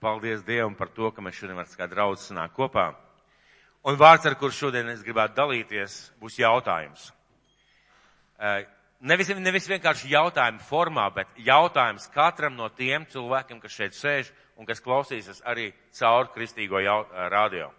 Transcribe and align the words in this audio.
paldies 0.00 0.42
Dievam 0.46 0.74
par 0.74 0.88
to, 0.88 1.10
ka 1.12 1.22
mēs 1.22 1.38
šodien 1.38 1.58
varam 1.58 1.78
kā 1.78 1.88
draudz 1.90 2.26
sanākt 2.26 2.56
kopā. 2.56 2.90
Un 3.84 3.96
vārds, 3.96 4.26
ar 4.28 4.36
kur 4.36 4.52
šodien 4.52 4.88
es 4.92 5.04
gribētu 5.04 5.38
dalīties, 5.38 6.00
būs 6.20 6.40
jautājums. 6.40 7.12
Eh, 8.40 8.66
Nevis, 9.00 9.30
nevis 9.32 9.64
vienkārši 9.64 10.10
jautājumu 10.12 10.60
formā, 10.60 11.06
bet 11.14 11.28
jautājums 11.40 12.04
katram 12.12 12.52
no 12.52 12.66
tiem 12.68 13.06
cilvēkiem, 13.08 13.56
kas 13.62 13.72
šeit 13.72 13.96
sēž 13.96 14.28
un 14.60 14.68
kas 14.68 14.82
klausīsies 14.84 15.40
arī 15.48 15.70
caur 15.96 16.28
kristīgo 16.34 16.82
jau, 16.84 17.06
eh, 17.08 17.28
radio. 17.32 17.70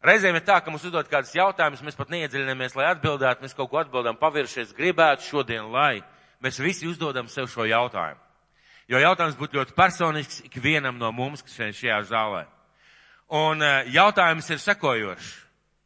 Reizēm 0.00 0.38
ir 0.38 0.44
tā, 0.46 0.56
ka 0.64 0.70
mums 0.70 0.84
uzdod 0.88 1.08
kādus 1.10 1.34
jautājumus, 1.36 1.82
mēs 1.84 1.96
pat 1.98 2.08
neiedziļināmies, 2.08 2.76
lai 2.76 2.94
atbildētu, 2.94 3.42
mēs 3.42 3.56
kaut 3.56 3.70
ko 3.70 3.82
atbildam 3.82 4.16
paviršies, 4.16 4.72
gribētu 4.72 5.28
šodien, 5.28 5.70
lai 5.70 6.02
mēs 6.40 6.62
visi 6.64 6.88
uzdodam 6.88 7.28
sev 7.28 7.48
šo 7.52 7.68
jautājumu. 7.68 8.20
Jo 8.86 9.00
jautājums 9.02 9.38
būtu 9.38 9.58
ļoti 9.58 9.74
personisks 9.74 10.44
ikvienam 10.46 10.98
no 10.98 11.10
mums, 11.12 11.42
kas 11.42 11.56
šeit 11.58 11.74
šajā 11.74 11.98
zālē. 12.06 12.44
Un 13.34 13.62
eh, 13.62 13.88
jautājums 13.90 14.50
ir 14.54 14.62
sekojošs. 14.62 15.32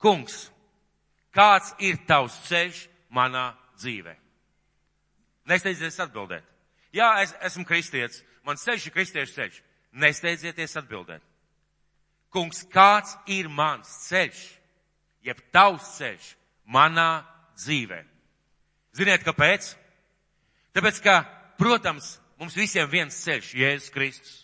Kungs, 0.01 0.51
kāds 1.33 1.73
ir 1.81 1.97
tavs 2.09 2.37
ceļš 2.49 2.83
manā 3.13 3.51
dzīvē? 3.81 4.15
Nesteidzieties 5.49 6.01
atbildēt. 6.05 6.45
Jā, 6.93 7.11
es 7.25 7.33
esmu 7.51 7.65
kristietis, 7.69 8.23
man 8.45 8.61
ceļš 8.61 8.87
ir 8.87 8.95
kristiešu 8.95 9.37
ceļš. 9.37 9.59
Nesteidzieties 10.01 10.77
atbildēt. 10.79 11.25
Kungs, 12.31 12.63
kāds 12.71 13.17
ir 13.27 13.49
mans 13.51 13.89
ceļš, 14.07 14.41
jeb 15.27 15.41
tavs 15.51 15.97
ceļš 15.97 16.31
manā 16.71 17.25
dzīvē? 17.59 18.05
Ziniet, 18.95 19.25
kāpēc? 19.27 19.73
Tāpēc, 20.77 21.01
ka, 21.03 21.17
protams, 21.59 22.20
mums 22.41 22.57
visiem 22.57 22.89
viens 22.91 23.17
ceļš, 23.25 23.55
Jēzus 23.61 23.93
Kristus. 23.95 24.37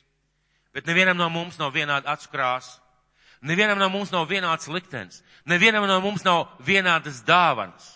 Bet 0.76 0.86
nevienam 0.86 1.16
no 1.16 1.28
mums 1.32 1.58
nav 1.58 1.72
vienāda 1.74 2.12
acu 2.12 2.28
krāsa. 2.32 2.78
Nevienam 3.46 3.78
no 3.78 3.88
mums 3.92 4.12
nav 4.12 4.26
vienāds 4.28 4.68
liktenis. 4.68 5.22
Nevienam 5.48 5.86
no 5.88 6.00
mums 6.04 6.24
nav 6.24 6.46
vienādas 6.64 7.22
dāvanas. 7.24 7.86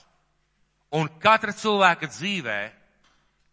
Un 0.92 1.08
katra 1.22 1.52
cilvēka 1.54 2.08
dzīvē 2.10 2.60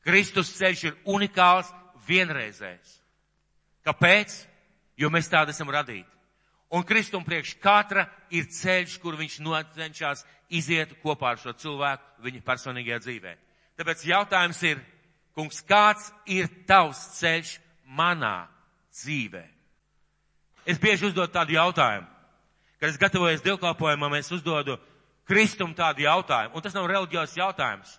Kristus 0.08 0.54
ceļš 0.58 0.84
ir 0.88 0.96
unikāls, 1.06 1.70
vienreizējs. 2.08 2.94
Kāpēc? 3.86 4.36
Jo 4.98 5.12
mēs 5.14 5.30
tādi 5.30 5.54
esam 5.54 5.70
radīti. 5.70 6.08
Un 6.74 6.84
Kristum 6.84 7.24
priekš 7.24 7.54
katra 7.64 8.08
ir 8.34 8.48
ceļš, 8.52 8.98
kur 9.00 9.16
viņš 9.16 9.38
cenšas 9.76 10.26
iziet 10.50 10.98
kopā 11.04 11.36
ar 11.36 11.40
šo 11.40 11.54
cilvēku 11.54 12.24
viņa 12.24 12.42
personīgajā 12.44 13.00
dzīvē. 13.04 13.36
Tāpēc 13.78 14.04
jautājums 14.08 14.64
ir, 14.64 14.82
kungs, 15.38 15.62
kāds 15.62 16.10
ir 16.26 16.50
tavs 16.68 17.00
ceļš 17.20 17.54
manā 17.94 18.48
dzīvē? 18.98 19.44
Es 20.68 20.82
bieži 20.82 21.08
uzdodu 21.12 21.32
tādu 21.32 21.56
jautājumu. 21.56 22.10
Kad 22.78 22.90
es 22.90 23.00
gatavojos 23.02 23.44
dievkalpojumam, 23.46 24.18
es 24.18 24.32
uzdodu 24.34 24.76
Kristum 25.28 25.74
tādu 25.78 26.04
jautājumu. 26.06 26.56
Un 26.58 26.66
tas 26.66 26.76
nav 26.76 26.90
reliģijos 26.90 27.38
jautājums. 27.38 27.94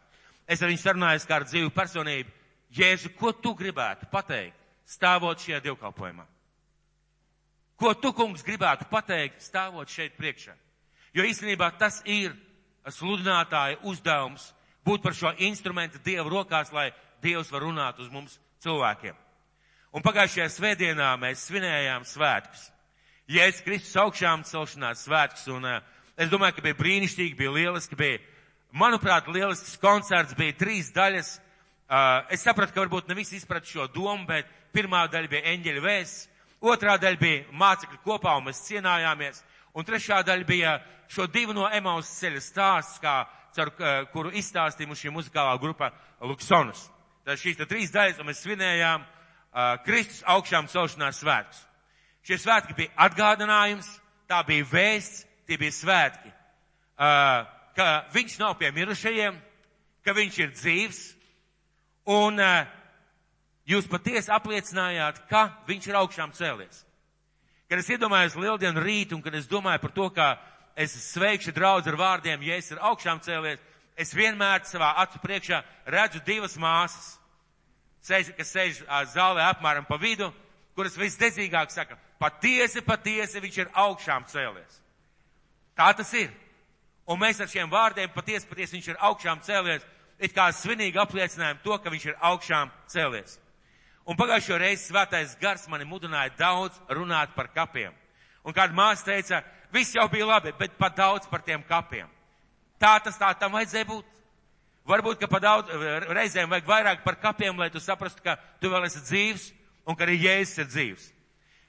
Es 0.48 0.62
ar 0.62 0.70
viņu 0.70 0.82
sarunājos 0.82 1.26
kā 1.28 1.38
ar 1.38 1.46
dzīvu 1.48 1.72
personību. 1.74 2.34
Jēzu, 2.76 3.14
ko 3.16 3.32
tu 3.32 3.54
gribētu 3.56 4.08
pateikt, 4.12 4.56
stāvot 4.88 5.40
šajā 5.40 5.62
dievkalpojumā? 5.64 6.26
Ko 7.78 7.94
tu, 7.94 8.12
kungs, 8.12 8.42
gribētu 8.44 8.88
pateikt, 8.90 9.40
stāvot 9.44 9.88
šeit 9.88 10.16
priekšā? 10.18 10.54
Jo 11.16 11.24
īstenībā 11.24 11.70
tas 11.78 12.00
ir 12.04 12.34
sludinātāja 12.88 13.78
uzdevums 13.88 14.50
būt 14.84 15.04
par 15.04 15.16
šo 15.16 15.32
instrumentu 15.44 16.00
Dievu 16.04 16.32
rokās, 16.32 16.72
lai 16.72 16.90
Dievs 17.22 17.50
var 17.52 17.64
runāt 17.66 17.98
uz 18.02 18.10
mums 18.12 18.38
cilvēkiem. 18.62 19.16
Un 19.96 20.04
pagājušajā 20.04 20.48
svētdienā 20.52 21.12
mēs 21.20 21.46
svinējām 21.48 22.04
svētkus. 22.04 22.66
Jēzus 23.28 23.64
Kristus 23.64 23.96
augšām 24.00 24.42
celšanās 24.48 25.04
svētkus, 25.06 25.46
un 25.52 25.64
uh, 25.68 25.78
es 26.16 26.30
domāju, 26.32 26.58
ka 26.58 26.64
bija 26.64 26.76
brīnišķīgi, 26.78 27.36
bija 27.38 27.54
lieliski, 27.54 27.96
bija, 27.96 28.18
manuprāt, 28.72 29.28
lielisks 29.32 29.76
koncerts, 29.80 30.36
bija 30.36 30.56
trīs 30.60 30.90
daļas. 30.96 31.34
Uh, 31.88 32.28
es 32.32 32.44
sapratu, 32.44 32.74
ka 32.74 32.82
varbūt 32.84 33.08
ne 33.08 33.16
visi 33.16 33.36
izprat 33.40 33.64
šo 33.68 33.88
domu, 33.92 34.26
bet 34.28 34.48
pirmā 34.76 35.06
daļa 35.12 35.32
bija 35.32 35.54
eņģeļa 35.54 35.84
vēsts, 35.84 36.28
otrā 36.60 36.98
daļa 37.00 37.20
bija 37.20 37.58
mācekļi 37.64 38.02
kopā 38.04 38.36
un 38.36 38.48
mēs 38.50 38.64
cienājāmies, 38.68 39.40
un 39.72 39.88
trešā 39.88 40.20
daļa 40.28 40.48
bija 40.48 40.76
šo 41.08 41.28
divu 41.32 41.56
no 41.56 41.68
Emaus 41.72 42.12
ceļa 42.20 42.44
stāsts, 42.44 43.00
kā, 43.00 43.22
caur 43.56 43.72
uh, 43.72 44.04
kuru 44.12 44.36
izstāstīja 44.36 44.88
mums 44.88 45.00
šī 45.00 45.16
muzikālā 45.16 45.56
grupa 45.60 45.94
Luksonus. 46.20 46.90
Tad 47.28 47.36
šīs 47.36 47.58
te 47.58 47.66
trīs 47.68 47.90
daļas, 47.92 48.22
un 48.22 48.30
mēs 48.30 48.38
svinējām 48.40 49.02
uh, 49.04 49.74
Kristus 49.84 50.22
augšām 50.32 50.64
celšanās 50.72 51.18
svētkus. 51.20 51.58
Šie 52.24 52.38
svētki 52.40 52.76
bija 52.78 52.94
atgādinājums, 53.04 53.90
tā 54.24 54.38
bija 54.48 54.64
vēsts, 54.70 55.26
tie 55.44 55.58
bija 55.60 55.74
svētki, 55.76 56.32
uh, 56.32 57.42
ka 57.76 57.88
viņš 58.14 58.38
nav 58.40 58.54
pie 58.56 58.70
mirušajiem, 58.72 59.36
ka 60.08 60.14
viņš 60.16 60.38
ir 60.40 60.54
dzīvs, 60.56 61.02
un 62.16 62.40
uh, 62.40 62.64
jūs 63.68 63.90
patiesi 63.92 64.32
apliecinājāt, 64.32 65.20
ka 65.28 65.44
viņš 65.68 65.90
ir 65.92 66.00
augšām 66.00 66.32
cēlies. 66.32 66.80
Kad 67.68 67.84
es 67.84 67.92
iedomājos 67.92 68.40
lieldienu 68.40 68.80
rītu, 68.80 69.20
un 69.20 69.26
kad 69.28 69.36
es 69.36 69.52
domāju 69.52 69.84
par 69.84 69.96
to, 70.00 70.08
ka 70.16 70.30
es 70.80 70.96
sveikšu 71.10 71.52
draudz 71.52 71.92
ar 71.92 72.00
vārdiem, 72.00 72.40
ja 72.48 72.56
es 72.56 72.72
ir 72.72 72.80
augšām 72.80 73.20
cēlies, 73.20 73.60
es 74.00 74.16
vienmēr 74.16 74.64
savā 74.64 74.94
acu 75.04 75.20
priekšā 75.20 75.60
redzu 75.92 76.24
divas 76.24 76.56
māsas 76.56 77.17
sēž, 78.04 78.32
kas 78.36 78.52
sēž 78.54 78.82
zālē 79.14 79.46
apmēram 79.48 79.86
pa 79.88 79.98
vidu, 80.00 80.30
kuras 80.76 80.96
visdedzīgāk 80.98 81.72
saka, 81.74 81.98
patiesi, 82.20 82.82
patiesi 82.86 83.42
viņš 83.42 83.58
ir 83.58 83.72
augšām 83.74 84.26
cēlies. 84.30 84.80
Tā 85.78 85.92
tas 85.94 86.12
ir. 86.14 86.30
Un 87.08 87.20
mēs 87.20 87.40
ar 87.40 87.48
šiem 87.48 87.70
vārdiem 87.72 88.10
patiesi, 88.12 88.46
patiesi 88.46 88.76
viņš 88.76 88.88
ir 88.90 88.98
augšām 89.08 89.40
cēlies, 89.46 89.84
it 90.18 90.34
kā 90.36 90.50
svinīgi 90.52 91.00
apliecinājām 91.00 91.62
to, 91.64 91.78
ka 91.78 91.90
viņš 91.90 92.08
ir 92.10 92.18
augšām 92.30 92.72
cēlies. 92.90 93.38
Un 94.08 94.16
pagājušo 94.16 94.58
reizi 94.60 94.88
svētais 94.88 95.36
gars 95.40 95.66
mani 95.68 95.84
mudināja 95.88 96.34
daudz 96.38 96.76
runāt 96.88 97.34
par 97.36 97.50
kapiem. 97.54 97.92
Un 98.44 98.54
kāda 98.56 98.76
māsa 98.76 99.04
teica, 99.04 99.42
viss 99.72 99.94
jau 99.96 100.06
bija 100.08 100.26
labi, 100.26 100.54
bet 100.58 100.78
pat 100.78 100.96
daudz 100.96 101.28
par 101.28 101.42
tiem 101.44 101.62
kapiem. 101.68 102.08
Tā 102.80 102.94
tas 103.04 103.18
tā 103.20 103.32
tam 103.38 103.52
vajadzēja 103.56 103.88
būt. 103.88 104.17
Varbūt, 104.88 105.18
ka 105.20 105.28
pa 105.28 105.36
daudz 105.42 105.68
reizēm 106.08 106.48
vajag 106.48 106.68
vairāk 106.68 107.00
par 107.04 107.18
kapiem, 107.20 107.58
lai 107.60 107.68
tu 107.68 107.80
saprastu, 107.80 108.22
ka 108.24 108.38
tu 108.60 108.70
vēl 108.72 108.86
esi 108.86 109.02
dzīvs 109.04 109.42
un 109.84 109.96
ka 109.96 110.06
arī 110.06 110.14
Jēzus 110.22 110.62
ir 110.62 110.68
dzīvs. 110.70 111.08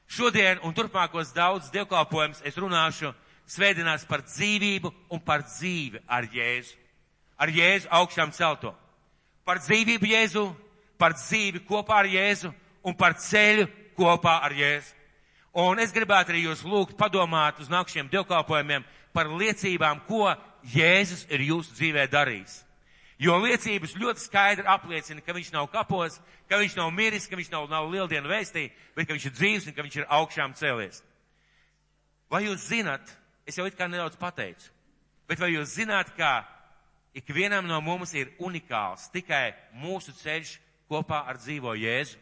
Šodien 0.09 0.61
un 0.63 0.71
turpmākos 0.73 1.33
daudz 1.35 1.67
dievkalpojums 1.73 2.39
es 2.47 2.55
runāšu 2.57 3.11
svētdienās 3.49 4.05
par 4.07 4.23
dzīvību 4.23 4.91
un 5.11 5.19
par 5.19 5.43
dzīvi 5.43 5.99
ar 6.07 6.29
Jēzu. 6.31 6.77
Ar 7.39 7.51
Jēzu 7.51 7.91
augšām 7.99 8.31
celto. 8.35 8.71
Par 9.43 9.59
dzīvību 9.65 10.09
Jēzu, 10.13 10.45
par 10.97 11.17
dzīvi 11.19 11.65
kopā 11.67 11.99
ar 12.05 12.09
Jēzu 12.09 12.53
un 12.87 12.95
par 12.95 13.17
ceļu 13.19 13.67
kopā 13.99 14.37
ar 14.47 14.55
Jēzu. 14.55 14.95
Un 15.59 15.83
es 15.83 15.91
gribētu 15.91 16.31
arī 16.31 16.45
jūs 16.45 16.63
lūgt 16.63 16.95
padomāt 16.95 17.59
uz 17.59 17.67
nākšiem 17.67 18.07
dievkalpojumiem 18.07 18.87
par 19.11 19.27
liecībām, 19.27 20.05
ko 20.07 20.31
Jēzus 20.71 21.27
ir 21.27 21.43
jūsu 21.51 21.75
dzīvē 21.75 22.07
darījis. 22.07 22.68
Jo 23.19 23.35
liecības 23.43 23.97
ļoti 23.99 24.23
skaidri 24.23 24.63
apliecina, 24.71 25.19
ka 25.19 25.33
viņš 25.35 25.49
nav 25.51 25.67
kapos, 25.73 26.15
ka 26.47 26.55
viņš 26.61 26.77
nav 26.77 26.91
miris, 26.95 27.27
ka 27.27 27.35
viņš 27.35 27.49
nav, 27.51 27.65
nav 27.67 27.89
lieldienu 27.91 28.29
vēstī, 28.31 28.69
bet 28.95 29.09
ka 29.09 29.15
viņš 29.15 29.25
ir 29.27 29.33
dzīves 29.35 29.65
un 29.67 29.75
ka 29.75 29.83
viņš 29.83 29.97
ir 29.99 30.05
augšām 30.07 30.53
cēlies. 30.55 31.01
Vai 32.31 32.45
jūs 32.45 32.69
zinat, 32.69 33.03
es 33.43 33.57
jau 33.59 33.65
it 33.67 33.75
kā 33.75 33.89
nedaudz 33.91 34.15
pateicu, 34.19 34.71
bet 35.27 35.41
vai 35.41 35.51
jūs 35.51 35.73
zināt, 35.75 36.13
ka 36.15 36.45
ikvienam 37.17 37.67
no 37.67 37.81
mums 37.83 38.13
ir 38.15 38.31
unikāls 38.39 39.09
tikai 39.11 39.51
mūsu 39.75 40.13
ceļš 40.21 40.53
kopā 40.87 41.25
ar 41.27 41.41
dzīvo 41.41 41.73
Jēzu? 41.75 42.15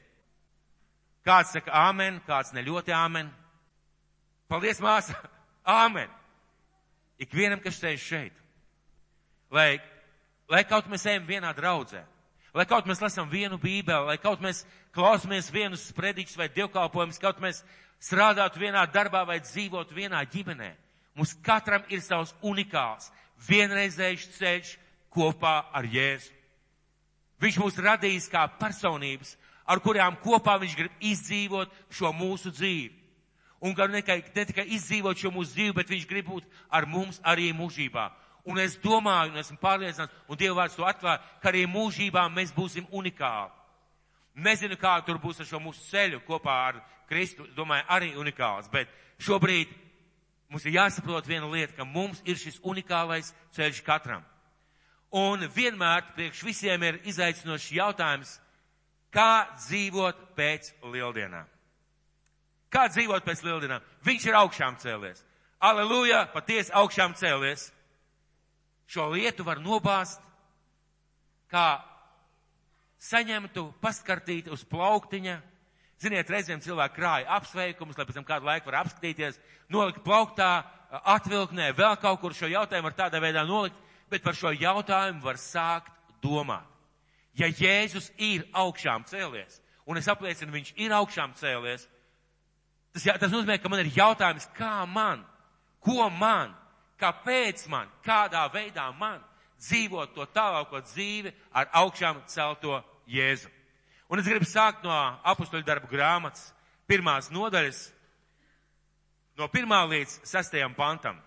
Kāds 1.27 1.51
saka 1.53 1.75
āmen, 1.75 2.21
kāds 2.25 2.53
ne 2.55 2.63
ļoti 2.63 2.95
āmen. 2.95 3.29
Paldies, 4.47 4.79
māsa! 4.81 5.13
Āmen! 5.83 6.07
Ikvienam, 7.19 7.59
kas 7.59 7.77
sēž 7.81 7.99
šeit. 7.99 8.43
Lai 9.51 9.75
lai 10.51 10.63
kaut 10.67 10.87
mēs 10.91 11.05
ejam 11.07 11.25
vienā 11.27 11.51
draudzē, 11.55 12.03
lai 12.53 12.65
kaut 12.65 12.87
mēs 12.87 13.01
lasām 13.03 13.29
vienu 13.29 13.59
bībeli, 13.61 14.07
lai 14.07 14.17
kaut 14.21 14.41
mēs 14.43 14.63
klausamies 14.95 15.51
vienus 15.53 15.87
sprediķus 15.91 16.37
vai 16.39 16.49
dievkalpojumus, 16.49 17.21
kaut 17.21 17.41
mēs 17.43 17.63
strādātu 17.99 18.61
vienā 18.61 18.85
darbā 18.91 19.25
vai 19.27 19.39
dzīvotu 19.43 19.95
vienā 19.97 20.23
ģimenē. 20.31 20.73
Mums 21.17 21.33
katram 21.41 21.83
ir 21.89 22.01
savs 22.05 22.33
unikāls, 22.45 23.09
vienreizējs 23.47 24.27
ceļš 24.37 24.75
kopā 25.13 25.63
ar 25.73 25.85
Jēzu. 25.89 26.33
Viņš 27.41 27.57
mūs 27.61 27.77
radījis 27.81 28.29
kā 28.33 28.45
personības, 28.57 29.35
ar 29.65 29.81
kurām 29.83 30.17
kopā 30.23 30.55
viņš 30.61 30.77
grib 30.77 31.03
izdzīvot 31.05 31.73
šo 31.93 32.13
mūsu 32.15 32.53
dzīvi. 32.53 32.93
Un 33.61 33.73
gan 33.77 33.91
ne 33.91 34.01
tikai 34.01 34.67
izdzīvot 34.77 35.17
šo 35.17 35.31
mūsu 35.33 35.53
dzīvi, 35.55 35.75
bet 35.77 35.89
viņš 35.89 36.05
grib 36.09 36.29
būt 36.29 36.45
ar 36.69 36.85
mums 36.89 37.19
arī 37.25 37.49
mūžībā. 37.57 38.09
Un 38.47 38.59
es 38.63 38.77
domāju, 38.79 39.33
un 39.33 39.41
esmu 39.41 39.57
pārliecināts, 39.59 40.13
un 40.27 40.39
Dieva 40.39 40.61
vārds 40.61 40.77
to 40.77 40.85
atklāja, 40.87 41.19
ka 41.41 41.51
arī 41.51 41.65
mūžībā 41.67 42.23
mēs 42.31 42.53
būsim 42.55 42.87
unikāli. 42.95 43.51
Nezinu, 44.37 44.77
kā 44.79 44.93
tur 45.03 45.19
būs 45.19 45.41
ar 45.41 45.49
šo 45.49 45.59
mūsu 45.59 45.83
ceļu 45.89 46.21
kopā 46.27 46.55
ar 46.69 46.79
Kristu, 47.09 47.47
domāju, 47.57 47.85
arī 47.91 48.13
unikāls, 48.19 48.69
bet 48.71 48.91
šobrīd 49.23 49.71
mums 50.51 50.65
ir 50.67 50.77
jāsaprot 50.77 51.27
viena 51.27 51.47
lieta, 51.51 51.73
ka 51.75 51.87
mums 51.87 52.21
ir 52.27 52.39
šis 52.39 52.59
unikālais 52.63 53.33
ceļš 53.55 53.81
katram. 53.83 54.23
Un 55.11 55.47
vienmēr 55.55 56.11
priekš 56.15 56.43
visiem 56.43 56.83
ir 56.83 56.99
izaicinošs 57.07 57.71
jautājums, 57.75 58.33
kā 59.11 59.47
dzīvot 59.55 60.19
pēc 60.35 60.73
lieldienām. 60.83 61.47
Kā 62.69 62.87
dzīvot 62.91 63.23
pēc 63.23 63.43
lieldienām? 63.47 63.83
Viņš 64.03 64.27
ir 64.27 64.37
augšām 64.39 64.77
cēlies. 64.83 65.23
Aleluja, 65.63 66.25
patiesi 66.33 66.73
augšām 66.75 67.15
cēlies. 67.17 67.71
Šo 68.87 69.09
lietu 69.11 69.43
var 69.43 69.59
nobāzt, 69.59 70.21
kā 71.51 71.81
saņemtu, 73.03 73.67
paskartīt 73.83 74.47
uz 74.51 74.63
plauktiņa. 74.67 75.37
Ziniet, 75.97 76.29
reizēm 76.29 76.61
cilvēki 76.61 76.95
krāja 76.95 77.31
apsveikumus, 77.39 77.97
lai 77.97 78.05
pēc 78.05 78.19
tam 78.19 78.25
kādu 78.27 78.45
laiku 78.45 78.69
var 78.69 78.83
apskatīties, 78.83 79.39
nolikt 79.73 80.03
plauktā, 80.05 80.61
atvilknē, 80.91 81.71
vēl 81.75 81.97
kaut 82.01 82.21
kur 82.21 82.35
šo 82.37 82.49
jautājumu 82.51 82.87
var 82.87 82.95
tādā 82.97 83.21
veidā 83.21 83.43
nolikt, 83.47 83.77
bet 84.11 84.23
par 84.23 84.37
šo 84.37 84.53
jautājumu 84.53 85.23
var 85.25 85.39
sākt 85.41 85.91
domāt. 86.23 86.65
Ja 87.37 87.49
Jēzus 87.49 88.11
ir 88.17 88.45
augšām 88.53 89.05
cēlies, 89.09 89.59
un 89.85 89.99
es 89.99 90.07
apliecinu, 90.09 90.53
viņš 90.53 90.71
ir 90.77 90.93
augšām 90.95 91.35
cēlies, 91.37 91.85
tas, 92.93 93.09
tas 93.21 93.33
nozīmē, 93.33 93.59
ka 93.61 93.69
man 93.69 93.83
ir 93.83 93.91
jautājums, 93.93 94.47
kā 94.57 94.85
man, 94.89 95.25
ko 95.83 96.07
man, 96.13 96.55
kāpēc 96.99 97.67
man, 97.71 97.89
kādā 98.05 98.43
veidā 98.53 98.87
man 98.97 99.21
dzīvot 99.61 100.13
to 100.15 100.25
tālāko 100.33 100.81
dzīvi 100.85 101.33
ar 101.53 101.69
augšām 101.83 102.21
celto 102.29 102.81
Jēzu. 103.09 103.49
Un 104.07 104.21
es 104.21 104.27
gribu 104.27 104.47
sākt 104.47 104.85
no 104.85 104.93
apustuļu 105.27 105.65
darbu 105.67 105.89
grāmatas 105.91 106.51
pirmās 106.87 107.31
nodaļas, 107.33 107.79
no 109.37 109.47
pirmā 109.51 109.81
līdz 109.89 110.21
sastajam 110.27 110.75
pantam. 110.77 111.19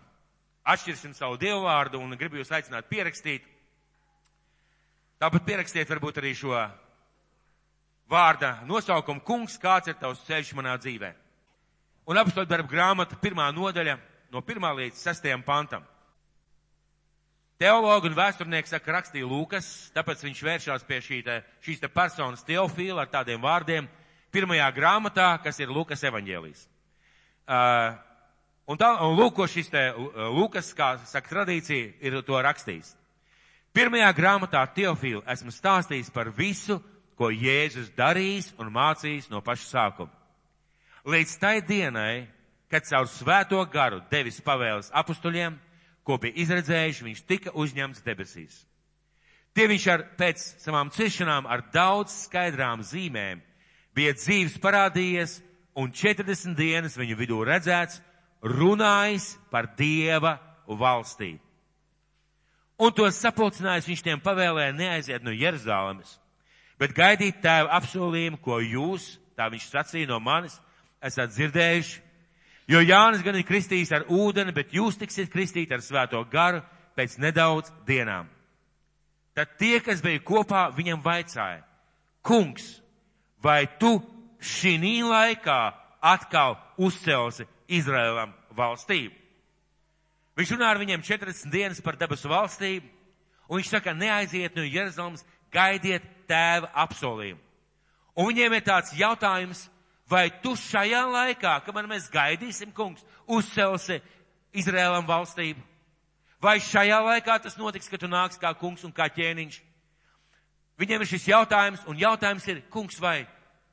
Atšķirsim 0.65 1.15
savu 1.17 1.39
dievu 1.41 1.65
vārdu 1.65 2.01
un 2.01 2.17
gribu 2.21 2.41
jūs 2.41 2.53
aicināt 2.53 2.89
pierakstīt. 2.89 3.45
Tāpat 5.21 5.45
pierakstiet 5.45 5.89
varbūt 5.91 6.21
arī 6.21 6.33
šo 6.37 6.55
vārda 8.11 8.59
nosaukumu 8.69 9.23
kungs, 9.25 9.59
kāds 9.61 9.91
ir 9.91 9.99
tavs 10.01 10.23
ceļš 10.27 10.55
manā 10.57 10.77
dzīvē. 10.81 11.13
Un 12.09 12.19
apustuļu 12.21 12.49
darbu 12.49 12.73
grāmata 12.73 13.19
pirmā 13.21 13.51
nodaļa 13.55 13.99
no 14.31 14.43
pirmā 14.47 14.73
līdz 14.79 14.99
sastajam 14.99 15.43
pantam. 15.47 15.85
Teologi 17.61 18.09
un 18.09 18.17
vēsturnieki 18.17 18.71
saka, 18.71 18.95
rakstīja 18.97 19.29
Lūkas, 19.29 19.67
tāpēc 19.93 20.23
viņš 20.25 20.39
vēršās 20.47 20.85
pie 20.89 21.01
šī 21.05 21.19
te, 21.27 21.41
šīs 21.61 21.83
te 21.83 21.91
personas 21.93 22.45
teofīla 22.49 23.05
ar 23.05 23.11
tādiem 23.13 23.43
vārdiem 23.43 23.89
pirmajā 24.33 24.71
grāmatā, 24.73 25.35
kas 25.45 25.61
ir 25.61 25.69
Lūkas 25.69 26.07
evaņģēlijas. 26.09 26.63
Uh, 27.51 27.99
un, 28.71 28.81
tā, 28.81 28.95
un 29.05 29.13
lūk, 29.19 29.35
ko 29.37 29.49
šis 29.51 29.69
te 29.69 29.83
Lūkas, 29.93 30.73
kā 30.79 30.95
saka 31.11 31.35
tradīcija, 31.35 31.93
ir 32.01 32.17
to 32.25 32.41
rakstījis. 32.41 32.95
Pirmajā 33.77 34.09
grāmatā 34.17 34.65
teofīla 34.75 35.27
esmu 35.35 35.53
stāstījis 35.53 36.09
par 36.15 36.33
visu, 36.35 36.81
ko 37.21 37.29
Jēzus 37.29 37.93
darījis 37.93 38.55
un 38.57 38.73
mācījis 38.73 39.29
no 39.29 39.45
paša 39.45 39.69
sākuma. 39.69 40.15
Līdz 41.05 41.37
tai 41.41 41.59
dienai, 41.65 42.25
kad 42.71 42.87
caur 42.87 43.09
svēto 43.11 43.61
garu 43.71 44.01
devis 44.11 44.41
pavēles 44.47 44.93
apustuļiem, 44.95 45.57
ko 46.07 46.17
bija 46.23 46.39
izredzējuši, 46.45 47.07
viņš 47.07 47.23
tika 47.29 47.53
uzņemts 47.59 48.05
debesīs. 48.07 48.63
Tie 49.55 49.67
viņš 49.67 49.87
ar, 49.91 50.05
pēc 50.19 50.43
savām 50.63 50.93
ciešanām 50.95 51.49
ar 51.51 51.65
daudz 51.75 52.15
skaidrām 52.29 52.85
zīmēm 52.87 53.43
bija 53.95 54.15
dzīves 54.15 54.61
parādījies 54.63 55.41
un 55.75 55.91
40 55.91 56.55
dienas 56.59 56.97
viņu 56.99 57.19
vidū 57.19 57.41
redzēts, 57.47 57.99
runājis 58.41 59.35
par 59.51 59.73
Dieva 59.77 60.39
valstību. 60.67 61.43
Un 62.81 62.95
to 62.97 63.05
sapulcinājis 63.13 63.91
viņš 63.91 64.03
tiem 64.07 64.21
pavēlēja 64.25 64.73
neaiziet 64.73 65.25
no 65.27 65.35
Jeruzālemes, 65.37 66.15
bet 66.81 66.95
gaidīt 66.97 67.43
tēva 67.43 67.75
apsolījumu, 67.77 68.39
ko 68.41 68.57
jūs, 68.63 69.19
tā 69.37 69.51
viņš 69.53 69.67
sacīja 69.69 70.09
no 70.09 70.21
manis, 70.23 70.55
esat 71.05 71.35
dzirdējuši 71.35 72.01
Jo 72.71 72.79
Jānis 72.85 73.25
gan 73.27 73.35
ir 73.35 73.47
kristījis 73.49 73.91
ar 73.97 74.05
ūdeni, 74.07 74.55
bet 74.55 74.71
jūs 74.71 74.99
tiksiet 75.01 75.31
kristīti 75.33 75.75
ar 75.75 75.83
svēto 75.83 76.21
garu 76.31 76.61
pēc 76.95 77.17
nedaudz 77.19 77.73
dienām. 77.87 78.29
Tad 79.35 79.57
tie, 79.59 79.81
kas 79.83 80.03
bija 80.05 80.21
kopā, 80.23 80.69
viņam 80.77 81.03
vaicāja, 81.03 81.65
kungs, 82.23 82.77
vai 83.43 83.65
tu 83.81 83.97
šī 84.39 85.03
laikā 85.03 85.59
atkal 86.01 86.59
uzcelsi 86.79 87.47
Izraēlam 87.71 88.35
valstību? 88.55 89.15
Viņš 90.39 90.53
runā 90.55 90.71
ar 90.71 90.79
viņiem 90.81 91.03
40 91.03 91.51
dienas 91.51 91.81
par 91.81 91.99
debesu 91.99 92.31
valstību, 92.31 92.87
un 93.49 93.59
viņš 93.59 93.71
saka, 93.71 93.95
neaiziet 93.95 94.55
no 94.55 94.63
Jeruzalemes, 94.63 95.25
gaidiet 95.53 96.07
tēva 96.31 96.71
apsolījumu. 96.87 97.41
Un 98.15 98.31
viņiem 98.31 98.55
ir 98.55 98.65
tāds 98.67 98.95
jautājums, 98.95 99.70
Vai 100.11 100.27
tu 100.43 100.57
šajā 100.59 101.05
laikā, 101.07 101.61
kamēr 101.63 101.87
mēs 101.91 102.09
gaidīsim, 102.11 102.73
kungs, 102.75 103.05
uzcelsi 103.31 104.01
Izrēlam 104.59 105.07
valstību? 105.07 105.63
Vai 106.43 106.57
šajā 106.65 106.99
laikā 107.05 107.37
tas 107.45 107.59
notiks, 107.61 107.89
ka 107.89 108.01
tu 108.01 108.09
nāks 108.11 108.41
kā 108.41 108.51
kungs 108.59 108.83
un 108.89 108.95
kā 108.97 109.07
ķēniņš? 109.13 109.61
Viņiem 110.81 111.05
ir 111.05 111.11
šis 111.11 111.29
jautājums, 111.29 111.85
un 111.87 111.99
jautājums 112.01 112.47
ir, 112.49 112.63
kungs, 112.73 112.99
vai 112.99 113.29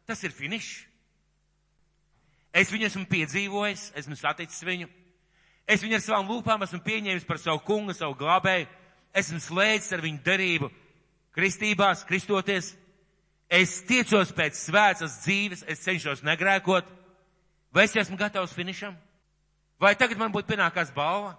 tas 0.06 0.22
ir 0.28 0.36
finišs? 0.36 0.84
Es 2.58 2.72
viņu 2.74 2.88
esmu 2.88 3.06
piedzīvojis, 3.10 3.92
esmu 4.00 4.18
saticis 4.18 4.66
viņu. 4.66 4.90
Es 5.68 5.84
viņu 5.84 5.98
ar 5.98 6.04
savām 6.04 6.30
lūpām 6.32 6.64
esmu 6.64 6.80
pieņēmis 6.84 7.26
par 7.28 7.40
savu 7.42 7.62
kungu, 7.66 7.96
savu 7.96 8.16
glābēju. 8.20 8.68
Esmu 9.18 9.40
slēdzis 9.44 9.96
ar 9.96 10.04
viņu 10.04 10.22
derību 10.26 10.70
kristībās, 11.36 12.06
kristoties. 12.08 12.72
Es 13.48 13.80
tiecos 13.88 14.34
pēc 14.36 14.58
svētas 14.60 15.22
dzīves, 15.24 15.64
es 15.72 15.80
cenšos 15.80 16.24
negrēkot. 16.28 16.88
Vai 17.72 17.86
es 17.88 17.96
esmu 17.96 18.18
gatavs 18.20 18.56
finišam? 18.56 18.96
Vai 19.80 19.94
tagad 19.96 20.20
man 20.20 20.34
būtu 20.34 20.50
pienākās 20.52 20.92
balva? 20.92 21.38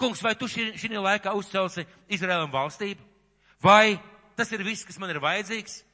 Kungs, 0.00 0.22
vai 0.24 0.34
tu 0.34 0.48
šī, 0.50 0.72
šī 0.80 0.90
laikā 0.98 1.34
uzcelsi 1.38 1.84
Izraēlam 2.10 2.50
valstību? 2.50 3.02
Vai 3.62 4.00
tas 4.34 4.50
ir 4.50 4.64
viss, 4.66 4.86
kas 4.86 4.98
man 4.98 5.12
ir 5.12 5.22
vajadzīgs? 5.22 5.84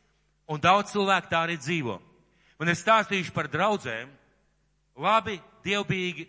Un 0.48 0.62
daudz 0.62 0.94
cilvēku 0.94 1.28
tā 1.28 1.42
arī 1.44 1.58
dzīvo. 1.60 1.98
Man 2.58 2.72
ir 2.72 2.78
stāstījuši 2.80 3.34
par 3.36 3.48
draudzēm, 3.52 4.08
labi, 4.96 5.36
dievbīgi, 5.64 6.26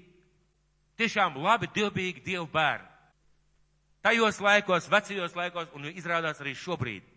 tiešām 1.00 1.40
labi, 1.40 1.72
dievbīgi 1.72 2.24
dievu 2.28 2.50
bērni. 2.52 2.88
Tajos 4.04 4.42
laikos, 4.44 4.90
vecajos 4.92 5.36
laikos, 5.38 5.72
un 5.78 5.88
izrādās 5.94 6.40
arī 6.44 6.56
šobrīd 6.58 7.11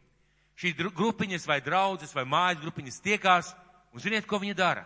šīs 0.61 0.77
grupiņas 0.79 1.47
vai 1.49 1.61
draudzes 1.65 2.15
vai 2.15 2.25
mājas 2.29 2.61
grupiņas 2.63 3.01
tiekās, 3.05 3.55
un 3.93 4.03
ziniet, 4.03 4.27
ko 4.27 4.39
viņi 4.43 4.57
dara? 4.59 4.85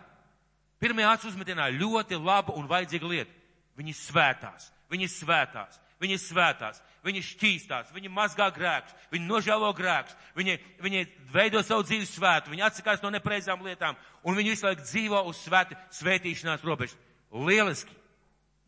Pirmajā 0.78 1.10
acu 1.16 1.28
uzmetienā 1.32 1.68
ļoti 1.74 2.18
laba 2.22 2.54
un 2.54 2.68
vajadzīga 2.70 3.10
lieta. 3.10 3.34
Viņi 3.78 3.94
svētās, 3.94 4.70
viņi 4.90 5.08
svētās, 5.10 5.78
viņi 6.02 6.18
svētās, 6.22 6.80
viņi 7.06 7.22
šķīstās, 7.22 7.92
viņi 7.94 8.10
mazgā 8.10 8.48
grēkus, 8.54 8.94
viņi 9.12 9.26
nožēlo 9.26 9.70
grēkus, 9.76 10.16
viņi, 10.38 10.56
viņi 10.82 11.04
veido 11.34 11.62
savu 11.62 11.86
dzīvi 11.86 12.06
svētu, 12.06 12.50
viņi 12.50 12.66
atsakās 12.66 13.02
no 13.02 13.12
nepreizām 13.14 13.62
lietām, 13.62 13.98
un 14.22 14.38
viņi 14.38 14.54
visu 14.54 14.66
laiku 14.66 14.86
dzīvo 14.86 15.22
uz 15.30 15.42
svētu, 15.44 15.78
svētīšanās 16.00 16.66
robežas. 16.66 16.98
Lieliski! 17.30 17.94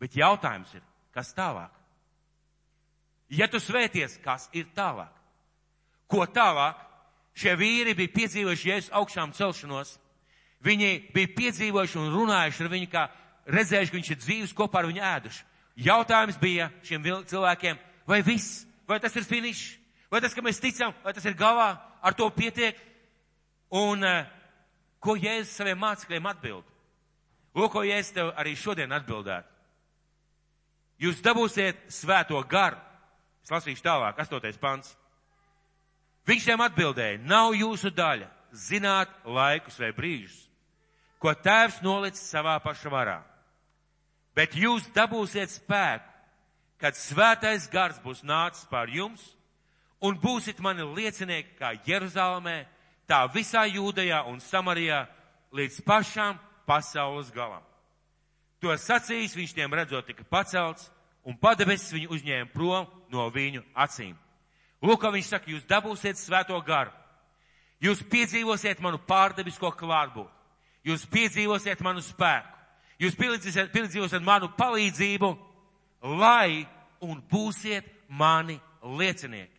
Bet 0.01 0.17
jautājums 0.17 0.73
ir, 0.75 0.85
kas 1.15 1.35
tālāk? 1.37 1.75
Ja 3.31 3.47
tu 3.51 3.61
svēties, 3.63 4.17
kas 4.25 4.49
ir 4.57 4.71
tālāk? 4.75 5.13
Ko 6.11 6.25
tālāk? 6.27 6.79
Šie 7.41 7.55
vīri 7.57 7.95
bija 7.97 8.13
piedzīvojuši 8.13 8.69
Jēzus 8.69 8.95
augšām 9.01 9.33
celšanos. 9.33 9.95
Viņi 10.61 10.91
bija 11.15 11.31
piedzīvojuši 11.39 11.99
un 12.01 12.11
runājuši 12.13 12.65
ar 12.67 12.73
viņu, 12.75 12.89
kā 12.93 13.07
redzējuši, 13.49 13.93
ka 13.93 13.97
viņš 13.97 14.11
ir 14.13 14.19
dzīves 14.21 14.57
kopā 14.57 14.83
ar 14.83 14.89
viņu 14.91 15.05
ēduši. 15.11 15.47
Jautājums 15.81 16.37
bija 16.41 16.69
šiem 16.85 17.07
cilvēkiem, 17.31 17.79
vai 18.05 18.21
viss, 18.27 18.67
vai 18.89 18.99
tas 19.01 19.17
ir 19.17 19.25
finišs, 19.25 19.79
vai 20.13 20.21
tas, 20.21 20.35
ka 20.37 20.45
mēs 20.45 20.61
ticam, 20.61 20.93
vai 21.05 21.15
tas 21.17 21.25
ir 21.25 21.39
galā, 21.39 21.71
ar 22.03 22.17
to 22.19 22.29
pietiek. 22.35 22.77
Un 23.71 24.05
uh, 24.05 24.27
ko 25.01 25.15
Jēzus 25.17 25.55
saviem 25.57 25.81
mācekļiem 25.81 26.29
atbild? 26.29 26.67
Lūk, 27.57 27.73
ko 27.73 27.87
Jēzus 27.87 28.17
tev 28.19 28.35
arī 28.37 28.53
šodien 28.59 28.93
atbildētu. 28.93 29.49
Jūs 31.01 31.23
dabūsiet 31.25 31.87
svēto 31.89 32.37
garu. 32.51 32.77
Es 33.41 33.49
lasīšu 33.49 33.87
tālāk, 33.87 34.19
astotais 34.21 34.59
pants. 34.61 34.93
Viņš 36.31 36.45
tiem 36.47 36.61
atbildēja, 36.63 37.19
nav 37.27 37.57
jūsu 37.59 37.91
daļa 37.91 38.29
zināt 38.55 39.11
laikus 39.27 39.81
vai 39.83 39.91
brīžus, 39.97 40.45
ko 41.19 41.33
tēvs 41.35 41.81
nolicis 41.83 42.29
savā 42.31 42.55
paša 42.63 42.93
varā. 42.93 43.19
Bet 44.39 44.55
jūs 44.55 44.87
dabūsiet 44.95 45.51
spēku, 45.51 46.07
kad 46.79 46.95
svētais 46.95 47.67
gars 47.73 47.99
būs 48.05 48.23
nācis 48.23 48.69
pār 48.71 48.93
jums 48.95 49.25
un 50.01 50.15
būsit 50.23 50.63
mani 50.63 50.87
liecinieki 50.87 51.59
kā 51.59 51.75
Jeruzalemē, 51.85 52.63
tā 53.11 53.25
visā 53.35 53.67
Jūdejā 53.67 54.23
un 54.31 54.39
Samarijā 54.41 55.03
līdz 55.51 55.83
pašām 55.83 56.39
pasaules 56.67 57.35
galam. 57.35 57.67
To 58.63 58.71
sacījis 58.71 59.35
viņš 59.35 59.59
tiem 59.59 59.75
redzot 59.75 60.07
tika 60.07 60.25
pacelts, 60.31 60.93
un 61.27 61.35
padebesis 61.37 61.91
viņu 61.93 62.15
uzņēma 62.15 62.53
prom 62.55 62.87
no 63.11 63.27
viņu 63.35 63.67
acīm. 63.75 64.15
Lūk, 64.81 65.01
kā 65.03 65.11
viņš 65.13 65.29
saka, 65.29 65.51
jūs 65.53 65.67
dabūsiet 65.69 66.19
svēto 66.19 66.57
garu. 66.65 66.93
Jūs 67.81 68.03
piedzīvosiet 68.13 68.81
manu 68.85 69.01
pārdebisko 69.09 69.73
klātbūtni. 69.77 70.37
Jūs 70.85 71.05
piedzīvosiet 71.13 71.81
manu 71.85 72.03
spēku. 72.05 72.57
Jūs 73.01 73.17
piedzīvosiet 73.17 74.25
manu 74.25 74.51
palīdzību, 74.57 75.31
lai 76.21 76.67
un 77.01 77.21
būsiet 77.31 77.87
mani 78.09 78.59
liecinieki. 78.85 79.57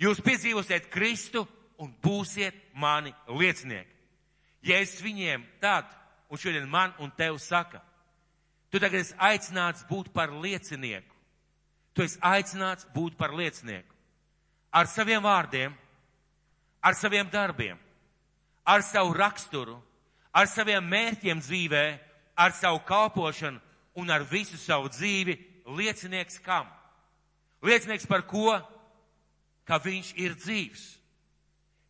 Jūs 0.00 0.20
piedzīvosiet 0.24 0.88
Kristu 0.92 1.46
un 1.80 1.92
būsiet 2.04 2.56
mani 2.76 3.12
liecinieki. 3.28 3.96
Ja 4.64 4.80
es 4.80 4.98
viņiem 5.00 5.44
tad, 5.60 5.88
un 6.28 6.40
šodien 6.40 6.68
man 6.68 6.92
un 7.00 7.12
tev 7.16 7.38
saka, 7.40 7.80
tu 8.68 8.80
tagad 8.80 9.00
esi 9.00 9.16
aicināts 9.16 9.86
būt 9.88 10.12
par 10.12 10.32
liecinieku. 10.32 11.09
Tu 11.94 12.04
esi 12.06 12.18
aicināts 12.22 12.86
būt 12.94 13.16
par 13.18 13.34
liecinieku. 13.34 13.94
Ar 14.70 14.86
saviem 14.86 15.22
vārdiem, 15.22 15.74
ar 16.82 16.94
saviem 16.94 17.26
darbiem, 17.30 17.78
ar 18.64 18.84
savu 18.86 19.14
raksturu, 19.16 19.80
ar 20.32 20.46
saviem 20.46 20.84
mērķiem 20.86 21.40
dzīvē, 21.42 21.84
ar 22.38 22.54
savu 22.54 22.80
kalpošanu 22.86 23.58
un 23.98 24.10
ar 24.10 24.22
visu 24.22 24.58
savu 24.58 24.88
dzīvi 24.88 25.36
liecinieks 25.66 26.38
kam? 26.44 26.70
Liecinieks 27.62 28.06
par 28.06 28.22
ko? 28.26 28.54
Ka 29.66 29.78
viņš 29.82 30.14
ir 30.18 30.34
dzīvs, 30.34 30.84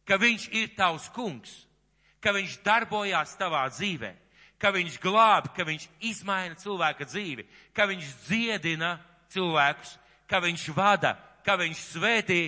ka 0.05 0.19
viņš 0.21 0.49
ir 0.53 0.73
tavs 0.77 1.07
kungs, 1.15 1.53
ka 2.21 2.35
viņš 2.37 2.59
darbojās 2.65 3.37
tavā 3.41 3.63
dzīvē, 3.73 4.11
ka 4.61 4.73
viņš 4.75 4.99
glāb, 5.01 5.49
ka 5.57 5.65
viņš 5.65 5.87
izmaina 6.11 6.59
cilvēka 6.61 7.07
dzīvi, 7.09 7.47
ka 7.73 7.87
viņš 7.89 8.11
dziedina 8.27 8.99
cilvēkus, 9.33 9.97
ka 10.29 10.41
viņš 10.43 10.67
vada, 10.77 11.15
ka 11.45 11.57
viņš 11.61 11.85
svētī 11.95 12.43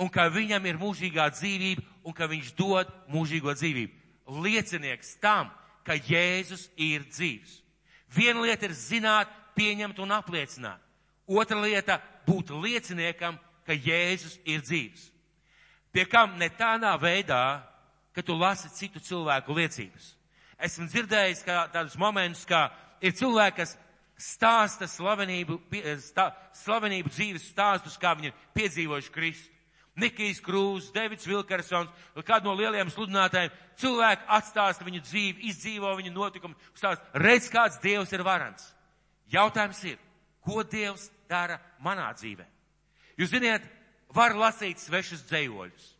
un 0.00 0.08
ka 0.08 0.28
viņam 0.32 0.66
ir 0.66 0.78
mūžīgā 0.80 1.28
dzīvība 1.34 1.84
un 2.04 2.16
ka 2.16 2.28
viņš 2.30 2.52
dod 2.56 2.90
mūžīgo 3.12 3.54
dzīvību. 3.56 3.96
Liecinieks 4.40 5.16
tam, 5.20 5.50
ka 5.84 5.96
Jēzus 5.98 6.68
ir 6.78 7.04
dzīvs. 7.10 7.58
Viena 8.10 8.42
lieta 8.44 8.68
ir 8.68 8.74
zināt, 8.76 9.28
pieņemt 9.56 9.98
un 10.00 10.14
apliecināt. 10.14 10.80
Otra 11.26 11.60
lieta- 11.60 12.00
būt 12.28 12.50
lieciniekam, 12.50 13.38
ka 13.66 13.72
Jēzus 13.72 14.38
ir 14.44 14.60
dzīvs. 14.60 15.10
Pie 15.92 16.04
kam 16.06 16.38
ne 16.38 16.48
tādā 16.48 16.98
veidā, 16.98 17.62
ka 18.14 18.22
tu 18.22 18.34
lasi 18.34 18.68
citu 18.68 19.00
cilvēku 19.00 19.54
liecības. 19.54 20.14
Esmu 20.58 20.86
dzirdējis 20.86 21.44
kā 21.44 21.70
tādus 21.72 21.96
momentus, 21.96 22.44
kā 22.44 22.70
ir 23.00 23.12
cilvēki, 23.12 23.56
kas 23.56 23.76
stāsta 24.20 24.88
slavenību, 24.90 25.58
stā, 26.04 26.30
slavenību 26.60 27.12
dzīves 27.12 27.48
stāstus, 27.50 27.96
kā 28.00 28.12
viņi 28.18 28.30
ir 28.30 28.44
piedzīvojuši 28.58 29.14
Kristu. 29.14 29.56
Nikijs 30.00 30.38
Krūzs, 30.44 30.92
Devits 30.94 31.26
Vilkersons, 31.26 31.90
kādu 32.24 32.48
no 32.48 32.54
lielajiem 32.56 32.92
sludinātājiem. 32.92 33.52
Cilvēki 33.80 34.28
atstāsta 34.36 34.86
viņu 34.86 35.02
dzīvi, 35.02 35.48
izdzīvo 35.50 35.90
viņu 35.98 36.12
notikumu, 36.14 36.56
stāsta, 36.78 37.10
redz, 37.20 37.50
kāds 37.52 37.80
Dievs 37.82 38.12
ir 38.14 38.24
varants. 38.24 38.70
Jautājums 39.32 39.82
ir, 39.90 39.98
ko 40.46 40.62
Dievs 40.62 41.08
dara 41.28 41.58
manā 41.82 42.08
dzīvē? 42.16 42.46
Jūs 43.20 43.34
ziniet, 43.34 43.66
var 44.14 44.36
lasīt 44.38 44.80
svešus 44.80 45.26
dzējoļus. 45.28 45.90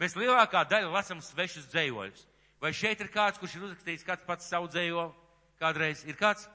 Mēs 0.00 0.16
lielākā 0.16 0.62
daļa 0.68 0.92
lasam 0.92 1.24
svešus 1.24 1.66
dzējoļus. 1.72 2.22
Vai 2.60 2.72
šeit 2.76 3.00
ir 3.00 3.10
kāds, 3.12 3.40
kurš 3.40 3.56
ir 3.56 3.66
uzrakstījis 3.66 4.06
kāds 4.06 4.28
pats 4.28 4.48
savu 4.48 4.68
dzējoli? 4.72 5.12
Kādreiz 5.60 6.04
ir 6.08 6.16
kāds? 6.16 6.46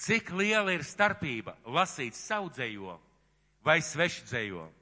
Cik 0.00 0.30
liela 0.32 0.72
ir 0.72 0.84
starpība 0.86 1.58
lasīt 1.68 2.16
savu 2.16 2.48
dzējoli 2.54 3.00
vai 3.66 3.80
svešu 3.84 4.24
dzējoli? 4.30 4.72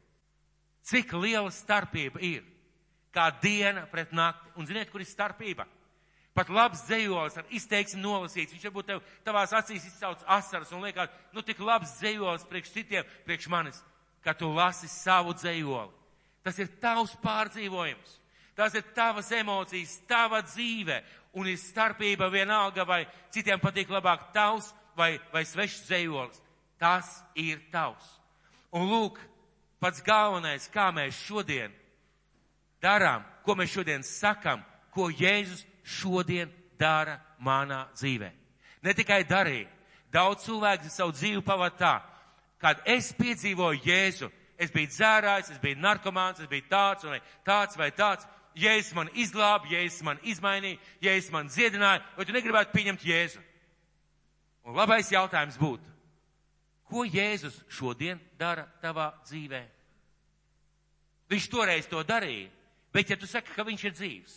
Cik 0.86 1.12
liela 1.18 1.50
starpība 1.52 2.22
ir? 2.22 2.44
Kā 3.12 3.26
diena 3.42 3.86
pret 3.90 4.12
nakti. 4.14 4.52
Un 4.60 4.68
ziniet, 4.68 4.92
kur 4.92 5.02
ir 5.02 5.08
starpība? 5.08 5.66
Pat 6.36 6.52
labs 6.54 6.84
dzējols 6.86 7.34
ar 7.40 7.48
izteiksmi 7.50 7.98
nolasīts. 7.98 8.54
Viņš 8.54 8.68
varbūt 8.68 8.86
tev 8.92 9.02
tavās 9.26 9.52
acīs 9.58 9.88
izsauc 9.88 10.22
asaras 10.22 10.70
un 10.72 10.84
liekas, 10.86 11.10
nu 11.34 11.42
tik 11.42 11.58
labs 11.66 11.96
dzējols 11.98 12.46
priekš 12.46 12.76
citiem, 12.76 13.08
priekš 13.26 13.48
manis, 13.50 13.80
ka 14.22 14.36
tu 14.38 14.52
lasi 14.54 14.86
savu 14.92 15.34
dzējoli. 15.34 15.90
Tas 16.46 16.60
ir 16.62 16.70
tavs 16.78 17.16
pārdzīvojums. 17.24 18.14
Tas 18.54 18.74
ir 18.74 18.86
tavas 18.94 19.32
emocijas, 19.34 19.98
tava 20.06 20.40
dzīve. 20.46 21.02
Un 21.38 21.50
ir 21.50 21.58
starpība 21.58 22.30
vienalga, 22.30 22.86
vai 22.86 23.04
citiem 23.34 23.58
patīk 23.62 23.90
labāk 23.90 24.30
tavs 24.34 24.70
vai, 24.98 25.16
vai 25.32 25.44
svešs 25.46 25.86
dzējolis. 25.88 26.42
Tas 26.78 27.08
ir 27.38 27.60
tavs. 27.72 28.04
Un 28.74 28.90
lūk, 28.90 29.18
pats 29.80 30.02
galvenais, 30.04 30.68
kā 30.70 30.90
mēs 30.94 31.16
šodien 31.26 31.72
darām, 32.82 33.24
ko 33.46 33.56
mēs 33.58 33.72
šodien 33.72 34.04
sakam, 34.06 34.62
ko 34.94 35.08
Jēzus 35.10 35.64
šodien 35.82 36.50
dara 36.78 37.18
manā 37.42 37.86
dzīvē. 37.96 38.30
Ne 38.82 38.94
tikai 38.94 39.24
darīja. 39.26 39.68
Daudz 40.12 40.46
cilvēku 40.46 40.88
savu 40.90 41.12
dzīvi 41.12 41.42
pavada 41.44 41.76
tā, 41.76 41.94
kad 42.62 42.80
es 42.88 43.10
piedzīvoju 43.18 43.82
Jēzu, 43.84 44.30
es 44.58 44.72
biju 44.74 44.90
dzērājs, 44.94 45.52
es 45.52 45.60
biju 45.62 45.78
narkomāns, 45.82 46.40
es 46.40 46.48
biju 46.50 46.64
tāds 46.70 47.04
vai 47.04 47.20
tāds 47.46 47.78
vai 47.78 47.90
tāds. 47.92 48.26
Jēzus 48.58 48.94
man 48.96 49.10
izglāba, 49.14 49.68
Jēzus 49.70 50.02
man 50.02 50.18
izmainīja, 50.26 50.80
Jēzus 51.04 51.30
man 51.30 51.50
dziedināja, 51.52 52.02
vai 52.16 52.26
tu 52.26 52.34
negribētu 52.34 52.74
pieņemt 52.74 53.04
Jēzu? 53.06 53.42
Un 54.68 54.76
labais 54.76 55.08
jautājums 55.08 55.56
būtu, 55.56 55.88
Ko 56.88 57.04
Jēzus 57.04 57.56
šodien 57.68 58.20
dara 58.40 58.64
tavā 58.80 59.10
dzīvē? 59.26 59.60
Viņš 61.28 61.48
toreiz 61.52 61.88
to 61.88 62.00
darīja, 62.08 62.48
bet 62.92 63.10
ja 63.12 63.18
tu 63.20 63.28
saki, 63.28 63.52
ka 63.52 63.66
viņš 63.68 63.82
ir 63.84 63.96
dzīvs, 63.96 64.36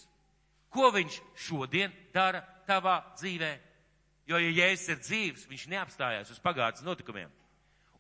ko 0.72 0.90
viņš 0.92 1.20
šodien 1.48 1.94
dara 2.14 2.44
tavā 2.68 2.98
dzīvē? 3.16 3.52
Jo, 4.28 4.40
ja 4.40 4.52
Jēzus 4.52 4.92
ir 4.92 5.00
dzīvs, 5.00 5.48
viņš 5.48 5.64
neapstājās 5.72 6.34
uz 6.34 6.42
pagātnes 6.44 6.84
notikumiem. 6.84 7.32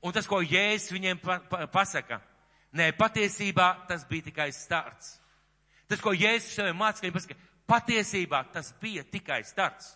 Un 0.03 0.11
tas, 0.11 0.27
ko 0.27 0.41
Jēzus 0.43 0.91
viņiem 0.97 1.23
pa, 1.23 1.39
pa, 1.47 1.63
pasaka, 1.71 2.19
nē, 2.75 2.91
patiesībā 2.99 3.69
tas 3.87 4.03
bija 4.09 4.27
tikai 4.27 4.49
starts. 4.55 5.15
Tas, 5.87 6.03
ko 6.03 6.11
Jēzus 6.11 6.57
saviem 6.59 6.79
mācekļiem 6.79 7.15
pasaka, 7.15 7.39
patiesībā 7.71 8.43
tas 8.51 8.73
bija 8.83 9.07
tikai 9.07 9.41
starts. 9.47 9.93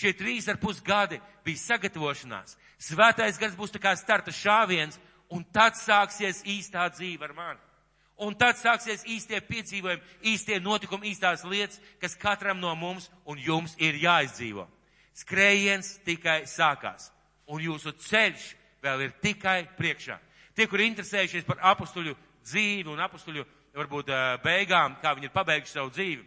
Šie 0.00 0.14
trīs 0.16 0.48
ar 0.48 0.56
pus 0.56 0.80
gadi 0.80 1.18
bija 1.44 1.60
sagatavošanās. 1.60 2.56
Svētais 2.80 3.38
gars 3.40 3.56
būs 3.58 3.74
tā 3.74 3.80
kā 3.82 3.92
starta 3.98 4.32
šāviens, 4.32 4.96
un 5.28 5.44
tad 5.52 5.76
sāksies 5.76 6.40
īstā 6.48 6.86
dzīve 6.94 7.28
ar 7.28 7.34
mani. 7.36 7.60
Un 8.20 8.34
tad 8.36 8.58
sāksies 8.60 9.06
īstie 9.08 9.38
piedzīvojumi, 9.44 10.02
īstie 10.32 10.58
notikumi, 10.60 11.12
īstās 11.12 11.44
lietas, 11.48 11.80
kas 12.00 12.16
katram 12.20 12.60
no 12.60 12.72
mums 12.76 13.08
un 13.24 13.40
jums 13.40 13.76
ir 13.80 13.96
jāizdzīvo. 13.96 14.66
Skrējiens 15.16 15.94
tikai 16.04 16.42
sākās, 16.48 17.08
un 17.48 17.60
jūsu 17.64 17.94
ceļš 18.08 18.44
vēl 18.84 19.06
ir 19.06 19.14
tikai 19.24 19.62
priekšā. 19.76 20.18
Tie, 20.56 20.66
kuri 20.68 20.90
interesējušies 20.90 21.48
par 21.48 21.60
apstuļu 21.72 22.12
dzīvi 22.44 22.92
un 22.92 23.00
apstuļu 23.04 23.46
varbūt 23.76 24.12
beigām, 24.44 24.98
kā 25.00 25.14
viņi 25.16 25.30
ir 25.30 25.34
pabeiguši 25.34 25.76
savu 25.76 25.92
dzīvi, 25.96 26.24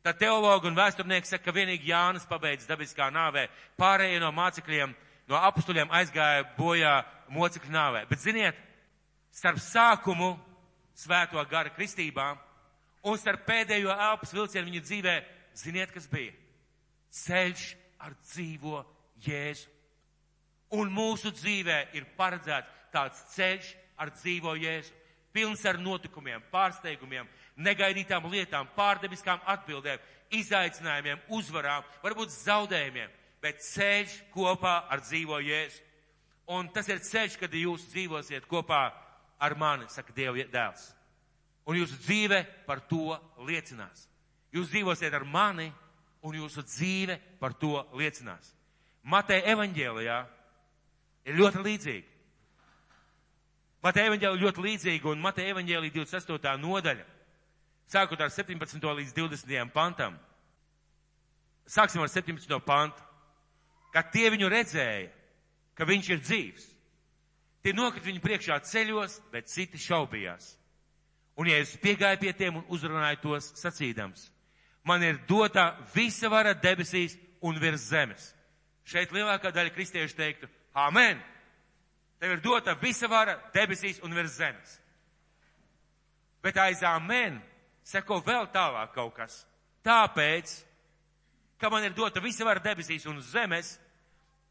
Tad 0.00 0.16
teologi 0.16 0.70
un 0.70 0.78
vēsturnieki 0.78 1.28
saka, 1.28 1.44
ka 1.44 1.52
vienīgi 1.52 1.90
Jānis 1.90 2.24
pabeidz 2.28 2.64
dabiskā 2.68 3.10
nāvē. 3.12 3.48
Pārējie 3.76 4.20
no 4.22 4.30
mācekļiem, 4.32 4.94
no 5.28 5.40
apstuļiem 5.50 5.92
aizgāja 5.92 6.46
bojā 6.56 6.94
mocekļu 7.34 7.74
nāvē. 7.74 8.06
Bet 8.08 8.22
ziniet, 8.22 8.56
starp 9.36 9.60
sākumu 9.60 10.32
svēto 10.96 11.42
gara 11.50 11.72
kristībā 11.74 12.30
un 13.04 13.20
starp 13.20 13.44
pēdējo 13.48 13.92
elpas 13.92 14.32
vilcienu 14.32 14.70
viņa 14.70 14.86
dzīvē, 14.86 15.16
ziniet, 15.60 15.92
kas 15.92 16.08
bija? 16.08 16.32
Ceļš 17.20 17.66
ar 18.00 18.16
dzīvo 18.24 18.80
Jēzu. 19.26 19.68
Un 20.80 20.92
mūsu 20.94 21.32
dzīvē 21.34 21.80
ir 21.98 22.06
paredzēts 22.16 22.88
tāds 22.94 23.20
ceļš 23.34 23.74
ar 24.00 24.12
dzīvo 24.16 24.54
Jēzu. 24.56 24.96
Pilns 25.30 25.62
ar 25.66 25.76
notikumiem, 25.78 26.42
pārsteigumiem, 26.50 27.28
negaidītām 27.60 28.26
lietām, 28.32 28.68
pārdebiskām 28.76 29.42
atbildēm, 29.52 30.00
izaicinājumiem, 30.40 31.20
uzvarām, 31.36 31.84
varbūt 32.04 32.32
zaudējumiem, 32.34 33.10
bet 33.42 33.62
ceļš 33.64 34.16
kopā 34.34 34.76
ar 34.90 35.02
dzīvo 35.04 35.40
Jēzu. 35.44 35.82
Un 36.50 36.68
tas 36.74 36.88
ir 36.90 37.02
ceļš, 37.04 37.36
kad 37.38 37.52
jūs 37.54 37.86
dzīvosiet 37.92 38.46
kopā 38.50 38.88
ar 39.40 39.54
mani, 39.58 39.86
saka 39.88 40.12
Dieva 40.16 40.46
dēls. 40.50 40.90
Un 41.68 41.78
jūsu 41.78 42.00
dzīve 42.02 42.42
par 42.66 42.82
to 42.90 43.14
liecinās. 43.46 44.08
Jūs 44.50 44.72
dzīvosiet 44.72 45.14
ar 45.14 45.24
mani, 45.24 45.68
un 46.26 46.36
jūsu 46.36 46.64
dzīve 46.66 47.16
par 47.40 47.54
to 47.54 47.78
liecinās. 47.96 48.50
Mateja 49.02 49.54
evaņģēlijā 49.54 50.16
ir 51.30 51.38
ļoti 51.38 51.62
līdzīga. 51.64 52.08
Mateja 53.80 54.10
evaņģēlija 54.10 54.44
ļoti 54.44 54.64
līdzīga, 54.66 55.08
un 55.08 55.22
Mateja 55.24 55.54
evaņģēlija 55.54 55.94
28. 55.96 56.58
nodaļa 56.60 57.06
sākot 57.90 58.20
ar 58.20 58.30
17. 58.30 58.78
līdz 58.78 59.14
20. 59.16 59.72
pantam. 59.74 60.18
Sāksim 61.66 62.02
ar 62.02 62.10
17. 62.10 62.60
pantu. 62.66 63.02
Kad 63.90 64.12
tie 64.14 64.28
viņu 64.30 64.48
redzēja, 64.50 65.08
ka 65.74 65.86
viņš 65.86 66.10
ir 66.12 66.20
dzīvs, 66.22 66.66
tie 67.64 67.72
nokrita 67.74 68.06
viņu 68.06 68.22
priekšā 68.22 68.58
ceļos, 68.70 69.16
bet 69.32 69.50
citi 69.50 69.80
šaubījās. 69.82 70.52
Un 71.40 71.48
Jēzus 71.50 71.80
piegāja 71.82 72.18
pie 72.20 72.32
tiem 72.36 72.60
un 72.60 72.66
uzrunāja 72.70 73.18
tos 73.22 73.50
sacīdams. 73.58 74.28
Man 74.86 75.02
ir 75.02 75.18
dota 75.28 75.72
visa 75.94 76.30
vara 76.30 76.54
debesīs 76.54 77.16
un 77.42 77.58
virs 77.58 77.88
zemes. 77.90 78.30
Šeit 78.86 79.12
lielākā 79.14 79.50
daļa 79.54 79.74
kristiešu 79.74 80.16
teiktu, 80.16 80.48
Āmen! 80.74 81.18
Tev 82.20 82.36
ir 82.36 82.42
dota 82.44 82.76
visa 82.78 83.08
vara 83.08 83.38
debesīs 83.54 83.98
un 84.04 84.14
virs 84.14 84.36
zemes. 84.38 84.76
Bet 86.44 86.58
aiz 86.60 86.82
Āmen 86.84 87.40
seko 87.90 88.20
vēl 88.24 88.48
tālāk 88.54 88.94
kaut 88.94 89.14
kas. 89.16 89.42
Tāpēc, 89.84 90.52
ka 91.60 91.70
man 91.72 91.84
ir 91.84 91.96
dota 91.96 92.22
visa 92.22 92.46
vara 92.46 92.62
debesīs 92.62 93.06
un 93.10 93.18
uz 93.18 93.32
zemes, 93.34 93.74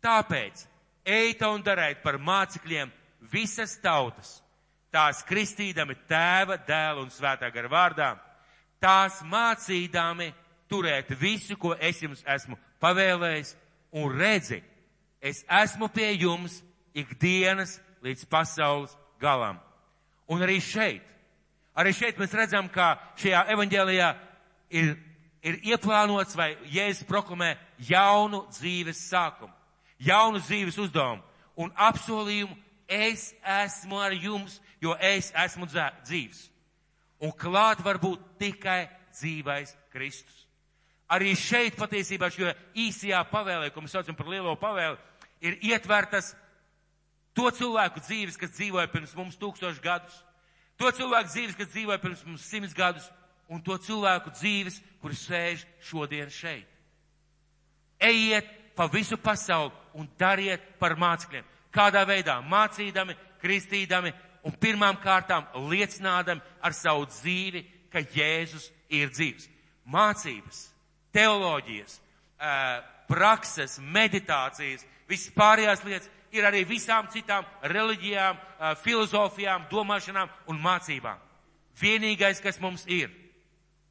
tāpēc 0.04 0.66
eita 1.06 1.50
un 1.54 1.64
darēt 1.64 2.04
par 2.04 2.20
mācekļiem 2.20 2.92
visas 3.32 3.78
tautas 3.82 4.40
tās 4.94 5.22
kristīdami 5.28 5.96
tēva, 6.10 6.58
dēla 6.66 7.04
un 7.04 7.12
svētā 7.14 7.50
gara 7.54 7.70
vārdā, 7.70 8.10
tās 8.82 9.22
mācīdami 9.26 10.32
turēt 10.70 11.14
visu, 11.20 11.58
ko 11.58 11.76
es 11.76 12.02
jums 12.02 12.24
esmu 12.26 12.58
pavēlējis, 12.82 13.56
un 13.98 14.14
redzi, 14.18 14.62
es 15.22 15.44
esmu 15.62 15.90
pie 15.94 16.12
jums 16.18 16.60
ikdienas 16.98 17.78
līdz 18.06 18.26
pasaules 18.30 18.96
galam. 19.22 19.60
Un 20.30 20.42
arī 20.46 20.60
šeit, 20.62 21.06
arī 21.76 21.94
šeit 21.96 22.20
mēs 22.20 22.34
redzam, 22.36 22.70
ka 22.70 22.96
šajā 23.20 23.46
evaņģēlijā 23.56 24.10
ir, 24.80 24.96
ir 25.44 25.60
ieplānots 25.74 26.38
vai 26.38 26.54
Jēzus 26.72 27.08
proklamē 27.10 27.56
jaunu 27.90 28.46
dzīves 28.54 29.04
sākumu, 29.10 29.54
jaunu 30.00 30.42
dzīves 30.44 30.80
uzdevumu 30.80 31.24
un 31.60 31.72
apsolījumu 31.76 32.56
es 32.90 33.30
esmu 33.44 34.00
ar 34.02 34.16
jums 34.16 34.60
jo 34.82 34.96
es 35.00 35.32
esmu 35.36 35.68
dzīvs. 35.70 36.48
Un 37.20 37.34
klāt 37.36 37.84
var 37.84 38.00
būt 38.00 38.22
tikai 38.40 38.88
dzīvais 39.12 39.76
Kristus. 39.92 40.46
Arī 41.10 41.34
šeit 41.36 41.76
patiesībā 41.76 42.30
šo 42.32 42.54
īsajā 42.78 43.20
pavēlē, 43.32 43.72
ko 43.74 43.82
mēs 43.82 43.98
saucam 43.98 44.16
par 44.16 44.30
lielo 44.30 44.54
pavēli, 44.62 44.98
ir 45.42 45.58
ietvertas 45.72 46.36
to 47.34 47.50
cilvēku 47.52 48.04
dzīves, 48.06 48.38
kas 48.38 48.54
dzīvoja 48.56 48.88
pirms 48.94 49.16
mums 49.18 49.40
tūkstoši 49.42 49.82
gadus, 49.84 50.22
to 50.80 50.92
cilvēku 50.96 51.34
dzīves, 51.34 51.58
kas 51.60 51.72
dzīvoja 51.74 52.00
pirms 52.02 52.24
mums 52.28 52.48
simts 52.48 52.76
gadus, 52.76 53.10
un 53.52 53.62
to 53.66 53.76
cilvēku 53.82 54.32
dzīves, 54.38 54.80
kuri 55.02 55.18
sēž 55.18 55.66
šodien 55.84 56.32
šeit. 56.32 56.68
Ejiet 58.00 58.48
pa 58.78 58.88
visu 58.88 59.18
pasauli 59.20 59.74
un 60.00 60.08
dariet 60.20 60.64
par 60.80 60.96
mācekļiem. 60.96 61.48
Kādā 61.76 62.06
veidā? 62.08 62.40
Mācīdami, 62.48 63.18
kristīdami, 63.42 64.14
un 64.48 64.56
pirmām 64.56 64.98
kārtām 65.04 65.50
liecinādam 65.70 66.40
ar 66.64 66.76
savu 66.76 67.10
dzīvi, 67.10 67.66
ka 67.92 68.00
Jēzus 68.00 68.70
ir 68.94 69.12
dzīvs. 69.12 69.50
Mācības, 69.90 70.62
teoloģijas, 71.16 72.00
prakses, 73.10 73.80
meditācijas, 73.82 74.86
visas 75.10 75.34
pārējās 75.36 75.84
lietas 75.84 76.12
ir 76.32 76.46
arī 76.46 76.64
visām 76.68 77.08
citām 77.14 77.48
reliģijām, 77.62 78.38
filozofijām, 78.84 79.68
domāšanām 79.72 80.30
un 80.50 80.62
mācībām. 80.62 81.20
Vienīgais, 81.80 82.42
kas 82.44 82.60
mums 82.60 82.86
ir 82.88 83.12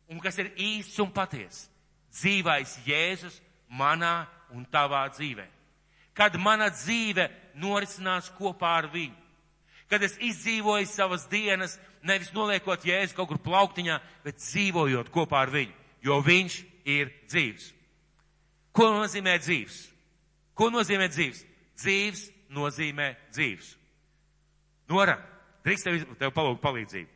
un 0.09 0.21
kas 0.21 0.39
ir 0.41 0.53
īsts 0.57 0.99
un 1.03 1.13
patiess, 1.13 1.69
dzīvais 2.17 2.79
Jēzus 2.87 3.41
manā 3.69 4.27
un 4.55 4.65
tavā 4.65 5.05
dzīvē. 5.13 5.47
Kad 6.17 6.39
mana 6.41 6.71
dzīve 6.73 7.29
norisinās 7.61 8.31
kopā 8.39 8.79
ar 8.81 8.89
viņu, 8.93 9.15
kad 9.89 10.03
es 10.03 10.17
izdzīvoju 10.21 10.89
savas 10.89 11.27
dienas, 11.31 11.79
nevis 12.03 12.33
noliekot 12.35 12.85
jēzu 12.85 13.17
kaut 13.17 13.31
kur 13.33 13.41
plauktiņā, 13.43 13.99
bet 14.25 14.41
dzīvojot 14.41 15.13
kopā 15.15 15.45
ar 15.47 15.53
viņu, 15.53 15.75
jo 16.05 16.19
viņš 16.25 16.59
ir 16.89 17.13
dzīvs. 17.29 17.71
Ko 18.73 18.91
nozīmē 18.95 19.39
dzīvs? 19.43 19.79
Ko 20.59 20.69
nozīmē 20.75 21.09
dzīvs? 21.11 21.45
Dzīvs 21.79 22.25
nozīmē 22.55 23.13
dzīvs. 23.35 23.71
Nora, 24.91 25.19
drīkst 25.67 25.87
tev, 25.87 26.01
tev 26.19 26.35
palūgt 26.35 26.63
palīdzību. 26.65 27.15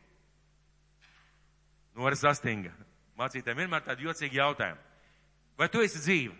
Nora 1.99 2.17
Zastinga. 2.17 2.71
Mācītājiem 3.19 3.63
vienmēr 3.63 3.83
tādi 3.85 4.07
jocīgi 4.07 4.39
jautājumi. 4.39 4.79
Vai 5.59 5.67
tu 5.69 5.83
esi 5.85 6.01
dzīva? 6.01 6.37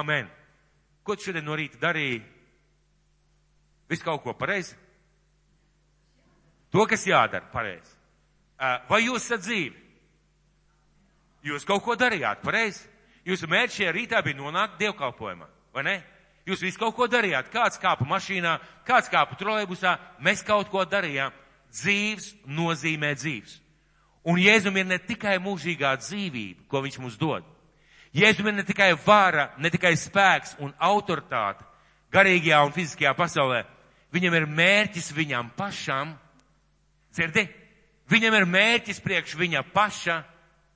Amen. 0.00 0.30
Ko 1.04 1.16
tu 1.16 1.28
šodien 1.28 1.44
no 1.44 1.56
rīta 1.58 1.80
darīji? 1.82 2.22
Visu 3.90 4.06
kaut 4.06 4.22
ko 4.24 4.32
pareizi? 4.32 4.76
To, 6.72 6.86
kas 6.88 7.04
jādara 7.06 7.46
pareizi. 7.52 7.92
Vai 8.88 9.04
jūs 9.04 9.26
esat 9.26 9.44
dzīvi? 9.44 9.82
Jūs 11.44 11.66
kaut 11.68 11.84
ko 11.84 11.94
darījāt 12.00 12.40
pareizi? 12.42 12.88
Jūsu 13.28 13.48
mērķis 13.48 13.76
šajā 13.78 13.92
rītā 13.94 14.20
bija 14.24 14.36
nonākt 14.40 14.80
dievkalpojumā, 14.80 15.46
vai 15.74 15.84
ne? 15.86 15.96
Jūs 16.44 16.62
visu 16.64 16.80
kaut 16.80 16.94
ko 16.96 17.08
darījāt. 17.08 17.50
Kāds 17.52 17.80
kāpa 17.80 18.06
mašīnā, 18.08 18.58
kāds 18.86 19.08
kāpa 19.12 19.36
trolejbusā, 19.40 19.96
mēs 20.20 20.44
kaut 20.44 20.68
ko 20.72 20.84
darījām. 20.88 21.32
Dzīves 21.74 22.34
nozīmē 22.46 23.14
dzīves. 23.16 23.58
Un 24.28 24.38
Jēzum 24.40 24.76
ir 24.80 24.86
ne 24.88 24.98
tikai 25.00 25.36
mūžīgā 25.42 25.96
dzīvība, 26.00 26.68
ko 26.68 26.84
viņš 26.84 26.98
mums 27.02 27.16
dod. 27.20 27.44
Jēzum 28.14 28.48
ir 28.48 28.58
ne 28.60 28.64
tikai 28.64 28.92
vara, 29.04 29.50
ne 29.58 29.72
tikai 29.72 29.96
spēks 29.98 30.54
un 30.62 30.72
autoritāte 30.78 31.66
garīgajā 32.14 32.60
un 32.62 32.72
fiziskajā 32.76 33.12
pasaulē, 33.18 33.64
Viņam 34.14 34.36
ir 34.38 34.46
mērķis 34.46 35.10
viņam 35.14 35.50
pašam. 35.58 36.12
Dzirdi? 37.14 37.48
Viņam 38.10 38.36
ir 38.38 38.46
mērķis 38.46 39.00
priekš 39.02 39.34
viņa 39.40 39.64
paša, 39.74 40.20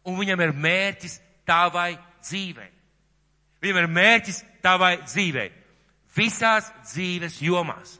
un 0.09 0.19
viņam 0.19 0.43
ir 0.43 0.55
mērķis 0.57 1.19
tavai 1.47 1.93
dzīvei. 2.25 2.71
Viņam 3.63 3.81
ir 3.83 3.89
mērķis 3.91 4.43
tavai 4.63 4.97
dzīvei. 5.05 5.49
Visās 6.17 6.69
dzīves 6.93 7.41
jomās. 7.43 7.99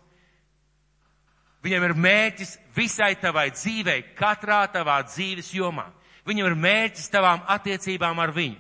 Viņam 1.63 1.89
ir 1.89 1.95
mērķis 1.99 2.55
visai 2.77 3.15
tavai 3.19 3.49
dzīvei, 3.51 4.03
katrā 4.19 4.63
tavā 4.73 5.01
dzīves 5.09 5.51
jomā. 5.57 5.89
Viņam 6.29 6.51
ir 6.51 6.59
mērķis 6.63 7.11
tavām 7.11 7.43
attiecībām 7.51 8.19
ar 8.23 8.33
viņu. 8.37 8.59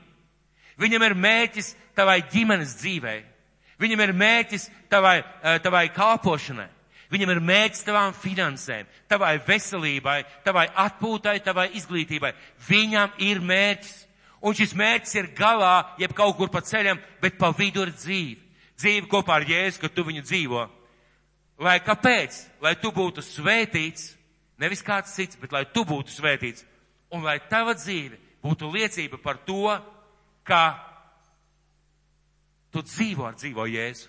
Viņam 0.78 1.04
ir 1.06 1.14
mērķis 1.18 1.74
tavai 1.98 2.20
ģimenes 2.32 2.74
dzīvei. 2.80 3.20
Viņam 3.78 4.02
ir 4.02 4.12
mērķis 4.14 4.68
tavai, 4.90 5.22
eh, 5.22 5.58
tavai 5.62 5.88
kalpošanai. 5.94 6.68
Viņam 7.10 7.30
ir 7.30 7.40
mērķis 7.40 7.84
tavām 7.86 8.12
finansēm, 8.12 8.86
tavai 9.08 9.38
veselībai, 9.38 10.24
tavai 10.44 10.66
atpūtai, 10.68 11.38
tavai 11.42 11.70
izglītībai. 11.70 12.34
Viņam 12.68 13.12
ir 13.18 13.40
mērķis. 13.40 14.06
Un 14.44 14.54
šis 14.54 14.74
mērķis 14.78 15.16
ir 15.18 15.30
galā, 15.38 15.96
jeb 15.98 16.14
kaut 16.14 16.36
kur 16.38 16.50
pa 16.52 16.62
ceļam, 16.62 17.00
bet 17.22 17.38
pa 17.40 17.50
vidu 17.56 17.82
ir 17.86 17.94
dzīve. 17.96 18.44
Dzīve 18.78 19.10
kopā 19.10 19.40
ar 19.40 19.46
Jēzu, 19.48 19.80
ka 19.82 19.90
tu 19.90 20.04
viņu 20.06 20.22
dzīvo. 20.22 20.62
Lai 21.66 21.80
kāpēc? 21.82 22.36
Lai 22.62 22.76
tu 22.78 22.92
būtu 22.94 23.24
svētīts, 23.24 24.12
nevis 24.62 24.84
kāds 24.86 25.16
cits, 25.16 25.38
bet 25.40 25.54
lai 25.54 25.64
tu 25.74 25.82
būtu 25.86 26.14
svētīts. 26.14 26.62
Un 27.10 27.24
lai 27.26 27.40
tava 27.50 27.74
dzīve 27.74 28.18
būtu 28.44 28.70
liecība 28.70 29.18
par 29.18 29.40
to, 29.42 29.72
ka 30.46 30.78
tu 32.70 32.84
dzīvo 32.86 33.26
ar 33.26 33.34
dzīvo 33.34 33.66
Jēzu. 33.66 34.06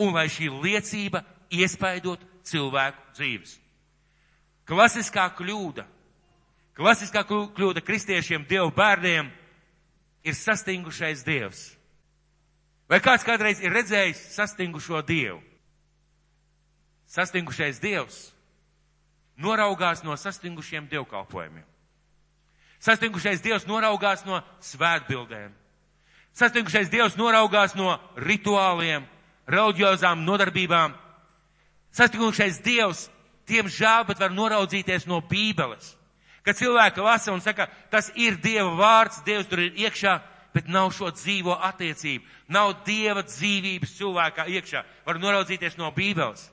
Un 0.00 0.14
lai 0.16 0.30
šī 0.32 0.48
liecība 0.48 1.20
iespaidot 1.52 2.22
cilvēku 2.48 3.12
dzīves. 3.18 3.58
Klasiskā 4.70 5.26
kļūda, 5.36 5.84
klasiskā 6.78 7.26
kļūda 7.28 7.82
kristiešiem, 7.84 8.46
dievu 8.48 8.70
bērniem 8.72 9.28
ir 10.24 10.34
sastingušais 10.36 11.24
dievs. 11.26 11.70
Vai 12.90 12.98
kāds 13.00 13.24
kādreiz 13.24 13.60
ir 13.62 13.72
redzējis 13.72 14.20
sastingušo 14.34 15.00
dievu? 15.06 15.40
Sastingušais 17.10 17.80
dievs 17.82 18.30
noraugās 19.40 20.04
no 20.04 20.16
sastingušiem 20.16 20.88
dievkalpojumiem. 20.90 21.66
Sastingušais 22.80 23.42
dievs 23.44 23.66
noraugās 23.68 24.24
no 24.24 24.40
svētbildēm. 24.64 25.52
Sastingušais 26.32 26.90
dievs 26.90 27.16
noraugās 27.18 27.74
no 27.76 27.96
rituāliem, 28.16 29.04
reliģiozām 29.50 30.22
nodarbībām. 30.24 30.94
Sastingušais 31.92 32.60
dievs, 32.64 33.08
tiem 33.50 33.68
žēl, 33.68 34.06
bet 34.08 34.20
var 34.22 34.32
noraudzīties 34.32 35.08
no 35.10 35.20
bībeles. 35.20 35.96
Kad 36.44 36.56
cilvēki 36.56 37.04
lasa 37.04 37.32
un 37.34 37.42
saka, 37.44 37.68
tas 37.92 38.10
ir 38.16 38.38
dieva 38.40 38.70
vārds, 38.78 39.20
dievs 39.26 39.48
tur 39.50 39.60
ir 39.60 39.76
iekšā, 39.86 40.16
bet 40.54 40.68
nav 40.68 40.90
šo 40.94 41.10
dzīvo 41.14 41.54
attiecību, 41.68 42.24
nav 42.50 42.80
dieva 42.86 43.22
dzīvības 43.26 43.92
cilvēkā 43.98 44.46
iekšā, 44.56 44.82
var 45.06 45.20
noraudzīties 45.22 45.76
no 45.78 45.92
bībeles. 45.94 46.48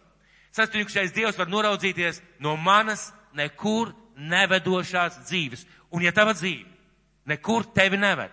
Sastingušais 0.54 1.13
dievs 1.15 1.38
var 1.38 1.50
noraudzīties 1.50 2.21
no 2.43 2.56
manas 2.58 3.12
nekur 3.38 3.93
nevedošās 4.17 5.21
dzīves. 5.28 5.65
Un 5.93 6.04
ja 6.04 6.12
tava 6.12 6.34
dzīve 6.36 6.65
nekur 7.28 7.65
tevi 7.76 8.00
neved, 8.00 8.32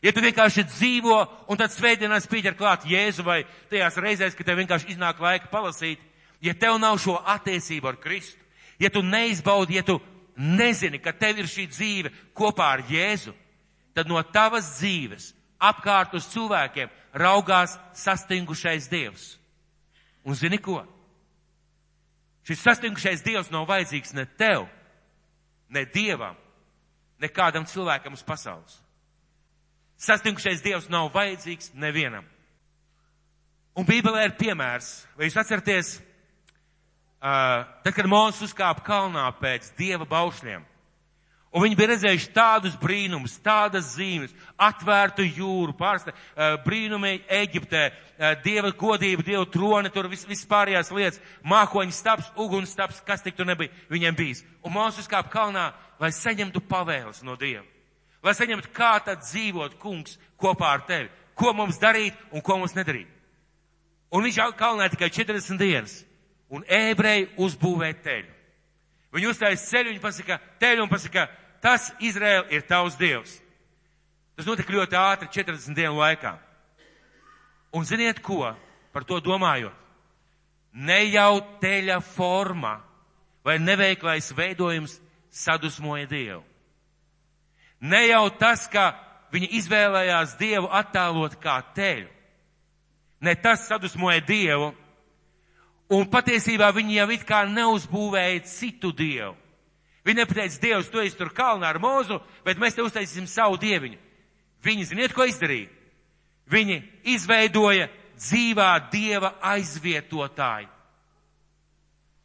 ja 0.00 0.12
tu 0.12 0.22
vienkārši 0.24 0.64
dzīvo 0.68 1.16
un 1.52 1.58
tad 1.60 1.72
svētdienās 1.74 2.28
pieķer 2.30 2.56
klāt 2.56 2.86
Jēzu 2.88 3.24
vai 3.24 3.42
tajās 3.70 3.98
reizēs, 4.00 4.36
ka 4.36 4.46
tev 4.46 4.60
vienkārši 4.62 4.94
iznāk 4.94 5.20
laika 5.20 5.50
palasīt, 5.52 6.00
ja 6.40 6.54
tev 6.56 6.78
nav 6.80 6.98
šo 7.02 7.18
attiecību 7.20 7.90
ar 7.90 7.98
Kristu, 8.00 8.40
ja 8.80 8.88
tu 8.90 9.02
neizbaudi, 9.04 9.76
ja 9.76 9.84
tu 9.84 9.98
nezini, 10.40 11.00
ka 11.02 11.12
tev 11.12 11.42
ir 11.42 11.48
šī 11.50 11.66
dzīve 11.68 12.12
kopā 12.36 12.72
ar 12.76 12.84
Jēzu, 12.88 13.34
tad 13.94 14.08
no 14.08 14.20
tavas 14.22 14.78
dzīves 14.78 15.32
apkārt 15.60 16.14
uz 16.16 16.28
cilvēkiem 16.32 16.88
raugās 17.20 17.76
sastingušais 17.96 18.88
Dievs. 18.88 19.34
Un 20.24 20.36
zini 20.36 20.58
ko? 20.60 20.80
Šis 22.48 22.62
sastingušais 22.64 23.24
Dievs 23.24 23.50
nav 23.52 23.68
vajadzīgs 23.68 24.14
ne 24.16 24.24
tev, 24.40 24.66
ne 25.68 25.84
Dievam, 25.84 26.36
ne 27.20 27.28
kādam 27.28 27.66
cilvēkam 27.68 28.16
uz 28.16 28.24
pasaules. 28.24 28.80
Sastingušais 30.00 30.62
Dievs 30.64 30.88
nav 30.88 31.10
vajadzīgs 31.12 31.74
nevienam. 31.76 32.24
Un 33.76 33.86
Bībelē 33.86 34.24
ir 34.26 34.38
piemērs, 34.40 34.88
vai 35.16 35.28
jūs 35.28 35.36
atceraties, 35.38 35.98
uh, 37.20 37.68
tad, 37.84 37.94
kad 37.94 38.08
Mūzes 38.10 38.50
uzkāpa 38.50 38.84
kalnā 38.86 39.28
pēc 39.40 39.72
Dieva 39.78 40.08
baušļiem, 40.08 40.66
Un 41.50 41.64
viņi 41.64 41.74
bija 41.74 41.88
redzējuši 41.90 42.28
tādus 42.30 42.76
brīnumus, 42.78 43.32
tādas 43.42 43.88
zīmes, 43.96 44.30
atvērtu 44.54 45.24
jūru, 45.26 45.72
pārsta, 45.74 46.12
brīnumi 46.62 47.24
Eģiptē, 47.26 47.88
dieva 48.44 48.70
godība, 48.78 49.24
dieva 49.26 49.42
troni, 49.50 49.90
tur 49.90 50.06
vis, 50.12 50.22
vispārējās 50.30 50.92
lietas, 50.94 51.18
mākoņu 51.42 51.96
staps, 51.96 52.28
uguns 52.38 52.70
staps, 52.70 53.00
kas 53.06 53.26
tik 53.26 53.34
tur 53.34 53.48
nebija 53.50 53.74
viņiem 53.90 54.18
bijis. 54.18 54.44
Un 54.62 54.76
Mozus 54.76 55.10
kāp 55.10 55.32
kalnā, 55.32 55.72
lai 55.98 56.12
saņemtu 56.14 56.62
pavēles 56.70 57.24
no 57.26 57.34
dieva. 57.40 57.66
Lai 58.22 58.36
saņemtu, 58.36 58.70
kā 58.76 58.92
tad 59.02 59.24
dzīvot 59.24 59.74
kungs 59.82 60.20
kopā 60.38 60.76
ar 60.76 60.86
tevi. 60.86 61.10
Ko 61.34 61.50
mums 61.56 61.80
darīt 61.82 62.14
un 62.30 62.44
ko 62.46 62.60
mums 62.60 62.76
nedarīt. 62.78 63.10
Un 64.14 64.22
viņš 64.22 64.38
kalnā 64.58 64.86
tikai 64.92 65.10
40 65.10 65.58
dienas. 65.58 65.98
Un 66.50 66.64
ebreji 66.66 67.28
uzbūvēja 67.38 67.98
teļu. 68.04 68.32
Viņi 69.14 69.30
uzstājas 69.30 69.66
ceļu, 69.70 69.92
viņi 69.92 70.02
pasaka, 70.02 70.38
teļu 70.62 70.84
un 70.84 70.90
pasaka, 70.90 71.26
tas 71.62 71.90
Izraēla 72.02 72.50
ir 72.54 72.66
tavs 72.66 72.98
dievs. 72.98 73.36
Tas 74.38 74.46
notika 74.48 74.72
ļoti 74.72 74.98
ātri, 74.98 75.30
40 75.34 75.76
dienu 75.76 75.98
laikā. 75.98 76.36
Un 77.76 77.86
ziniet 77.86 78.22
ko, 78.22 78.54
par 78.94 79.06
to 79.06 79.20
domājot? 79.22 79.74
Ne 80.72 81.02
jau 81.10 81.40
teļa 81.62 81.98
forma 82.02 82.76
vai 83.44 83.58
neveiklais 83.58 84.30
veidojums 84.36 85.00
sadusmoja 85.30 86.06
Dievu. 86.06 86.42
Ne 87.80 88.04
jau 88.06 88.28
tas, 88.38 88.66
ka 88.70 88.92
viņi 89.32 89.50
izvēlējās 89.58 90.36
Dievu 90.38 90.70
attēlot 90.70 91.38
kā 91.42 91.56
teļu. 91.74 92.08
Ne 93.20 93.34
tas 93.34 93.66
sadusmoja 93.68 94.22
Dievu, 94.26 94.70
Un 95.90 96.06
patiesībā 96.06 96.70
viņi 96.74 97.00
jau 97.00 97.08
it 97.10 97.24
kā 97.26 97.42
neuzbūvēja 97.50 98.44
citu 98.46 98.92
dievu. 98.94 99.34
Viņi 100.06 100.22
nepateica, 100.22 100.60
Dievs, 100.62 100.88
tu 100.88 101.00
esi 101.02 101.18
tur 101.18 101.32
kalnā 101.36 101.74
ar 101.74 101.80
mūzu, 101.82 102.20
bet 102.46 102.60
mēs 102.60 102.76
te 102.76 102.84
uztaisīsim 102.84 103.26
savu 103.28 103.58
dieviņu. 103.60 103.98
Viņi 104.64 104.86
ziniet, 104.88 105.12
ko 105.16 105.26
izdarīja? 105.28 105.68
Viņi 106.50 106.78
izveidoja 107.14 107.88
dzīvā 108.20 108.70
dieva 108.92 109.34
aizvietotāju. 109.52 110.68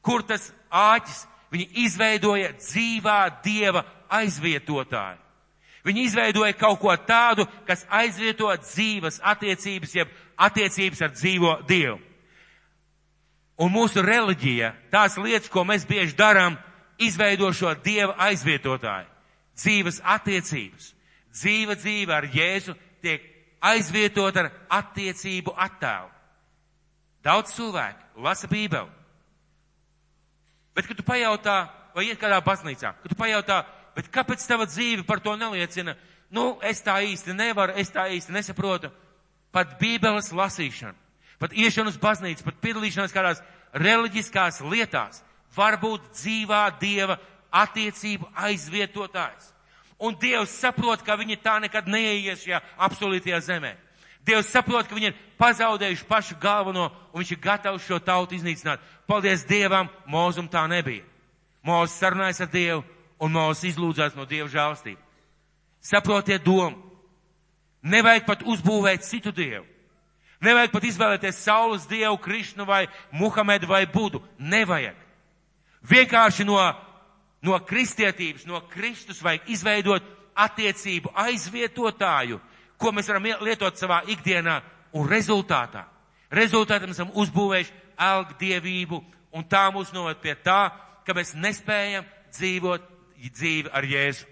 Kur 0.06 0.23
tas 0.28 0.51
āķis? 0.69 1.25
Viņi 1.54 1.67
izveidoja 1.86 2.54
dzīvā 2.58 3.19
dieva 3.43 3.86
aizvietotāju. 4.12 5.21
Viņi 5.86 6.08
izveidoja 6.10 6.56
kaut 6.58 6.80
ko 6.82 6.95
tādu, 7.08 7.45
kas 7.67 7.86
aizvieto 7.93 8.49
dzīves 8.63 9.19
attiecības, 9.21 9.93
jeb 9.95 10.12
attiecības 10.36 11.04
ar 11.06 11.13
dzīvo 11.13 11.54
dievu. 11.69 11.99
Un 13.56 13.72
mūsu 13.72 14.04
reliģija, 14.04 14.74
tās 14.91 15.15
lietas, 15.15 15.50
ko 15.52 15.63
mēs 15.63 15.86
bieži 15.88 16.15
darām, 16.20 16.58
izveido 17.00 17.52
šo 17.56 17.72
Dieva 17.84 18.15
aizvietotāju. 18.28 19.08
Dzīves 19.56 20.02
attiecības. 20.04 20.89
Dzīva 21.36 21.78
dzīve 21.80 22.15
ar 22.15 22.28
Jēzu 22.32 22.76
tiek 23.04 23.24
aizvietot 23.63 24.36
ar 24.39 24.52
attiecību 24.76 25.54
attēlu. 25.56 26.12
Daudz 27.24 27.56
cilvēku 27.56 28.22
lasa 28.22 28.48
Bībeli. 28.52 28.91
Bet, 30.76 30.89
kad 30.89 31.00
tu 31.00 31.06
pajautā, 31.08 31.56
vai 31.96 32.10
iet 32.10 32.20
kādā 32.20 32.41
baznīcā, 32.44 32.91
kad 33.00 33.08
tu 33.12 33.15
pajautā, 33.15 33.62
bet 33.96 34.12
kāpēc 34.12 34.44
tava 34.44 34.68
dzīve 34.68 35.08
par 35.08 35.24
to 35.24 35.38
neliecina, 35.39 35.96
nu, 36.36 36.58
es 36.60 36.84
tā 36.84 36.98
īsti 37.08 37.34
nevaru, 37.34 37.78
es 37.80 37.89
tā 37.96 38.10
īsti 38.12 38.36
nesaprotu, 38.36 38.91
pat 39.56 39.78
Bībeles 39.80 40.34
lasīšana 40.36 41.05
pat 41.39 41.54
iešana 41.54 41.91
uz 41.91 42.00
baznīcu, 42.02 42.45
pat 42.45 42.60
piedalīšanās 42.63 43.13
kādās 43.15 43.41
reliģiskās 43.76 44.62
lietās 44.63 45.24
var 45.56 45.78
būt 45.80 46.12
dzīvā 46.13 46.67
Dieva 46.80 47.17
attiecību 47.52 48.30
aizvietotājs. 48.36 49.52
Un 50.00 50.15
Dievs 50.19 50.52
saprot, 50.60 51.04
ka 51.04 51.15
viņi 51.15 51.39
tā 51.43 51.56
nekad 51.63 51.88
neies 51.88 52.43
šajā 52.43 52.60
absolūtajā 52.88 53.39
zemē. 53.45 53.76
Dievs 54.26 54.50
saprot, 54.52 54.88
ka 54.89 54.95
viņi 54.98 55.12
ir 55.12 55.19
pazaudējuši 55.39 56.08
pašu 56.10 56.36
galveno 56.41 56.89
un 57.13 57.21
viņš 57.21 57.32
ir 57.32 57.41
gatavs 57.43 57.86
šo 57.86 58.00
tautu 58.04 58.36
iznīcināt. 58.36 58.82
Paldies 59.08 59.45
Dievam, 59.48 59.89
Mūzum 60.10 60.50
tā 60.52 60.65
nebija. 60.67 61.06
Mūzes 61.65 62.00
sarunājas 62.02 62.41
ar 62.43 62.50
Dievu 62.52 62.84
un 63.21 63.32
Mūzes 63.32 63.69
izlūdzās 63.71 64.17
no 64.17 64.26
Dieva 64.26 64.50
žālstību. 64.52 65.00
Saprotiet 65.82 66.43
domu. 66.43 66.82
Nevajag 67.86 68.26
pat 68.26 68.43
uzbūvēt 68.43 69.06
citu 69.06 69.32
Dievu. 69.32 69.65
Nevajag 70.45 70.73
pat 70.73 70.86
izvēlēties 70.86 71.41
saules 71.41 71.88
dievu, 71.89 72.17
Krišnu 72.21 72.65
vai 72.67 72.86
Muhamedu 73.12 73.69
vai 73.69 73.86
Budu. 73.89 74.21
Nevajag. 74.38 74.97
Vienkārši 75.86 76.45
no, 76.45 76.60
no 77.45 77.58
kristietības, 77.65 78.45
no 78.49 78.62
Kristus 78.69 79.21
vajag 79.25 79.49
izveidot 79.53 80.05
attiecību 80.36 81.13
aizvietotāju, 81.25 82.39
ko 82.77 82.91
mēs 82.91 83.10
varam 83.10 83.29
lietot 83.45 83.79
savā 83.79 84.01
ikdienā 84.12 84.60
un 84.95 85.08
rezultātā. 85.10 85.86
Rezultātā 86.34 86.89
mēs 86.89 86.99
esam 86.99 87.13
uzbūvējuši 87.15 87.75
elgu 88.05 88.38
dievību 88.39 89.01
un 89.36 89.45
tā 89.49 89.67
mūs 89.73 89.93
noved 89.95 90.19
pie 90.23 90.36
tā, 90.43 90.69
ka 91.05 91.15
mēs 91.15 91.36
nespējam 91.38 92.05
dzīvot 92.36 92.93
dzīvi 93.31 93.71
ar 93.71 93.86
Jēzu. 93.88 94.25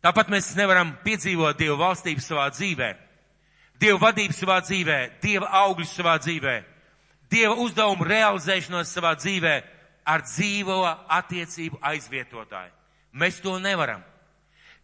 Tāpat 0.00 0.30
mēs 0.32 0.54
nevaram 0.56 0.94
piedzīvot 1.04 1.58
Dievu 1.58 1.76
valstību 1.80 2.22
savā 2.24 2.46
dzīvē 2.54 2.94
Dieva 3.80 3.98
vadību 4.10 4.36
savā 4.36 4.58
dzīvē, 4.60 4.98
Dieva 5.22 5.48
augļus 5.64 5.94
savā 5.96 6.18
dzīvē, 6.20 6.56
Dieva 7.30 7.54
uzdevumu 7.62 8.04
realizēšanos 8.04 8.90
savā 8.92 9.14
dzīvē 9.16 9.54
ar 10.04 10.24
dzīvo 10.26 10.80
attiecību 11.16 11.78
aizvietotāju. 11.80 12.72
Mēs 13.12 13.40
to 13.42 13.56
nevaram. 13.58 14.02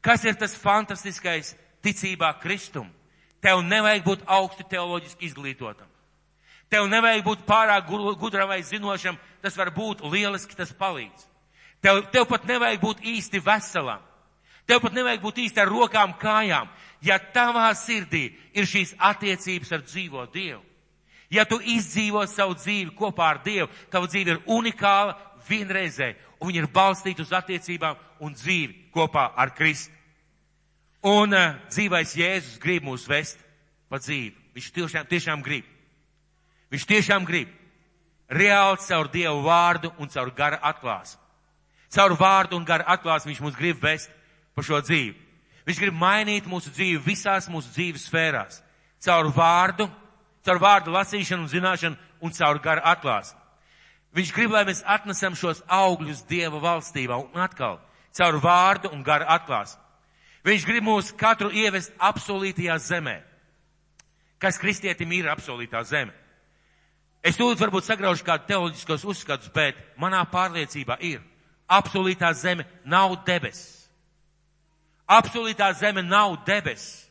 Kas 0.00 0.24
ir 0.24 0.38
tas 0.38 0.54
fantastiskais 0.56 1.54
ticībā 1.84 2.32
Kristum? 2.40 2.88
Tev 3.42 3.60
nevajag 3.66 4.04
būt 4.06 4.24
augsti 4.26 4.64
teoloģiski 4.70 5.28
izglītotam. 5.28 5.88
Tev 6.70 6.88
nevajag 6.90 7.22
būt 7.26 7.44
pārāk 7.46 7.86
gudram 8.18 8.48
vai 8.50 8.62
zinošam, 8.66 9.18
tas 9.42 9.56
var 9.58 9.70
būt 9.74 10.02
lieliski, 10.02 10.56
tas 10.58 10.72
palīdz. 10.74 11.26
Tev, 11.82 12.06
tev 12.10 12.26
pat 12.26 12.46
nevajag 12.48 12.80
būt 12.82 13.04
īsti 13.06 13.42
veselam. 13.44 14.02
Tev 14.66 14.80
pat 14.82 14.96
nevajag 14.96 15.22
būt 15.22 15.44
īsti 15.44 15.62
ar 15.62 15.70
rokām, 15.70 16.16
kājām 16.18 16.70
ja 17.06 17.18
tavā 17.18 17.68
sirdī 17.78 18.28
ir 18.56 18.66
šīs 18.68 18.96
attiecības 18.98 19.72
ar 19.72 19.84
dzīvo 19.86 20.26
Dievu, 20.32 20.62
ja 21.30 21.44
tu 21.48 21.58
izdzīvo 21.62 22.24
savu 22.30 22.56
dzīvi 22.58 22.94
kopā 22.98 23.30
ar 23.34 23.42
Dievu, 23.44 23.70
tava 23.90 24.10
dzīve 24.10 24.36
ir 24.36 24.42
unikāla, 24.46 25.16
vienreizēja, 25.46 26.16
un 26.40 26.50
viņa 26.50 26.62
ir 26.62 26.72
balstīta 26.74 27.22
uz 27.22 27.32
attiecībām 27.34 27.98
un 28.24 28.34
dzīvi 28.34 28.90
kopā 28.94 29.28
ar 29.36 29.52
Kristu. 29.54 29.94
Un 31.06 31.34
uh, 31.36 31.54
dzīvais 31.70 32.16
Jēzus 32.18 32.58
grib 32.58 32.86
mūs 32.86 33.04
vest 33.06 33.38
pa 33.90 34.00
dzīvi. 34.02 34.34
Viņš 34.56 34.70
tiešām, 34.74 35.06
tiešām 35.06 35.44
grib. 35.44 35.66
Viņš 36.72 36.86
tiešām 36.88 37.26
grib. 37.28 37.52
Reāli 38.26 38.80
caur 38.82 39.10
Dievu 39.12 39.44
vārdu 39.44 39.92
un 40.02 40.10
caur 40.10 40.32
gara 40.34 40.58
atklāsmu. 40.66 41.20
Caur 41.94 42.16
vārdu 42.18 42.58
un 42.58 42.66
gara 42.66 42.88
atklāsmu 42.96 43.30
viņš 43.30 43.42
mūs 43.44 43.58
grib 43.58 43.78
vest 43.84 44.10
pa 44.56 44.64
šo 44.66 44.80
dzīvi. 44.82 45.14
Viņš 45.66 45.80
grib 45.82 45.96
mainīt 45.98 46.46
mūsu 46.46 46.70
dzīvi 46.70 47.02
visās 47.02 47.48
mūsu 47.50 47.72
dzīves 47.74 48.06
sfērās. 48.06 48.60
Caur 49.02 49.32
vārdu, 49.34 49.88
caur 50.46 50.60
vārdu 50.62 50.94
lasīšanu 50.94 51.46
un 51.46 51.50
zināšanu 51.50 51.96
un 52.22 52.34
caur 52.34 52.60
garu 52.62 52.84
atklāsmu. 52.86 53.40
Viņš 54.16 54.30
grib, 54.32 54.54
lai 54.54 54.64
mēs 54.64 54.84
atnesam 54.86 55.34
šos 55.36 55.60
augļus 55.66 56.22
Dieva 56.30 56.60
valstībā 56.62 57.18
un 57.18 57.42
atkal 57.42 57.80
caur 58.16 58.38
vārdu 58.40 58.92
un 58.94 59.02
garu 59.04 59.26
atklāsmu. 59.28 59.82
Viņš 60.46 60.64
grib 60.68 60.84
mūs 60.86 61.10
katru 61.18 61.50
ievest 61.50 61.92
apsolītajā 61.98 62.78
zemē. 62.78 63.16
Kas 64.38 64.60
kristietim 64.62 65.10
ir 65.16 65.28
apsolītā 65.32 65.82
zeme? 65.88 66.14
Es 67.24 67.38
tūlīt 67.38 67.58
varbūt 67.58 67.88
sagraušu 67.88 68.24
kādu 68.24 68.46
teoloģiskos 68.52 69.04
uzskatus, 69.08 69.50
bet 69.50 69.78
manā 69.98 70.20
pārliecībā 70.30 71.00
ir. 71.02 71.24
Absolūtā 71.66 72.30
zeme 72.38 72.66
nav 72.84 73.16
debesis. 73.26 73.75
Absolūtā 75.06 75.70
zeme 75.78 76.02
nav 76.02 76.40
debesis. 76.46 77.06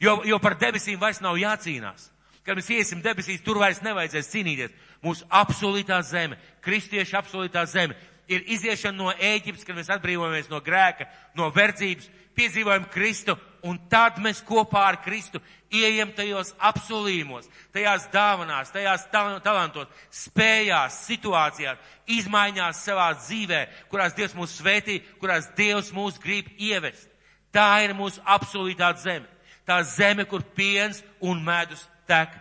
Jo, 0.00 0.20
jo 0.24 0.38
par 0.38 0.54
debesīm 0.58 1.00
vairs 1.00 1.18
nav 1.20 1.38
jācīnās. 1.40 2.12
Kad 2.46 2.56
mēs 2.56 2.70
iesim 2.70 3.02
debesīs, 3.02 3.42
tur 3.44 3.58
vairs 3.58 3.82
nevajadzēs 3.82 4.30
cīnīties. 4.30 4.76
Mūsu 5.02 5.26
absolūtā 5.28 5.98
zeme, 6.06 6.38
kristieša 6.64 7.18
absolūtā 7.18 7.64
zeme, 7.70 7.96
ir 8.30 8.46
iziešana 8.54 8.96
no 8.96 9.10
Ēģiptes, 9.12 9.66
kad 9.66 9.76
mēs 9.76 9.90
atbrīvojamies 9.94 10.50
no 10.52 10.60
grēka, 10.64 11.08
no 11.38 11.50
verdzības, 11.54 12.08
piedzīvojam 12.38 12.86
Kristu, 12.92 13.34
un 13.66 13.78
tad 13.90 14.20
mēs 14.22 14.40
kopā 14.46 14.84
ar 14.92 15.00
Kristu 15.02 15.40
ieejam 15.74 16.12
tajos 16.16 16.54
apsolījumos, 16.70 17.48
tajās 17.74 18.06
dāvanās, 18.12 18.70
tajās 18.72 19.08
talantos, 19.12 19.90
spējās, 20.14 21.02
situācijās, 21.08 21.80
izmaiņās 22.18 22.84
savā 22.86 23.10
dzīvē, 23.18 23.62
kurās 23.90 24.16
Dievs 24.16 24.36
mūs 24.38 24.58
svētī, 24.60 25.00
kurās 25.20 25.50
Dievs 25.58 25.90
mūs 25.96 26.20
grib 26.22 26.50
ievest. 26.56 27.07
Tā 27.54 27.68
ir 27.84 27.94
mūsu 27.96 28.22
absolūtā 28.26 28.90
zeme. 29.00 29.28
Tā 29.68 29.80
zeme, 29.84 30.24
kur 30.24 30.42
piens 30.56 31.02
un 31.20 31.40
medus 31.44 31.82
tek. 32.08 32.32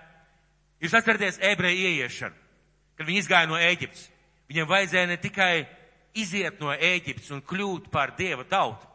Jūs 0.79 0.93
atceraties 0.95 1.39
ebreju 1.43 1.89
ieiešanu, 1.89 2.35
kad 2.97 3.07
viņi 3.07 3.23
izgāja 3.23 3.49
no 3.49 3.57
Ēģiptes. 3.59 4.05
Viņiem 4.47 4.69
vajadzēja 4.69 5.07
ne 5.09 5.17
tikai 5.19 5.53
iziet 6.17 6.61
no 6.61 6.71
Ēģiptes 6.71 7.31
un 7.35 7.41
kļūt 7.43 7.89
par 7.91 8.13
Dieva 8.17 8.45
tautu, 8.47 8.85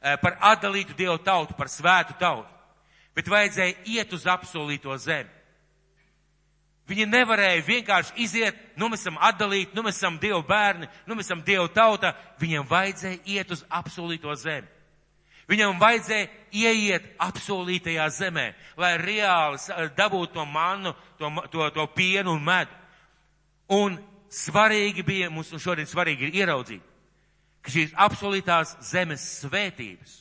eh, 0.00 0.16
par 0.16 0.38
atdalītu 0.40 0.96
Dievu 0.96 1.18
tautu, 1.18 1.54
par 1.54 1.68
svētu 1.68 2.16
tautu, 2.18 2.48
bet 3.14 3.28
vajadzēja 3.28 3.76
iet 3.84 4.12
uz 4.12 4.26
apsolīto 4.26 4.96
zemi. 4.98 5.30
Viņi 6.90 7.06
nevarēja 7.06 7.62
vienkārši 7.62 8.16
iziet, 8.16 8.56
nu 8.76 8.88
mēs 8.88 9.04
esam 9.04 9.18
atdalīti, 9.22 9.74
nu 9.74 9.82
mēs 9.82 10.00
esam 10.00 10.18
Dievu 10.18 10.42
bērni, 10.42 10.88
nu 11.06 11.14
mēs 11.14 11.28
esam 11.28 11.42
Dievu 11.46 11.68
tauta, 11.68 12.16
viņiem 12.40 12.66
vajadzēja 12.66 13.20
iet 13.24 13.50
uz 13.50 13.62
apsolīto 13.70 14.34
zemi. 14.34 14.66
Viņam 15.50 15.80
vajadzēja 15.80 16.28
ieiet 16.54 17.08
apsolītajā 17.18 18.06
zemē, 18.14 18.46
lai 18.78 18.92
reāli 19.02 19.90
dabūtu 19.96 20.36
to 20.36 20.46
mannu, 20.46 20.94
to, 21.18 21.30
to, 21.50 21.66
to 21.74 21.86
pienu 21.96 22.36
un 22.36 22.44
medu. 22.46 22.76
Un 23.74 23.98
svarīgi 24.30 25.02
bija, 25.06 25.30
mums 25.30 25.50
šodien 25.58 25.90
svarīgi 25.90 26.28
ir 26.28 26.40
ieraudzīt, 26.42 26.82
ka 27.62 27.74
šīs 27.74 27.94
absolūtās 27.98 28.76
zemes 28.86 29.26
svētības 29.42 30.20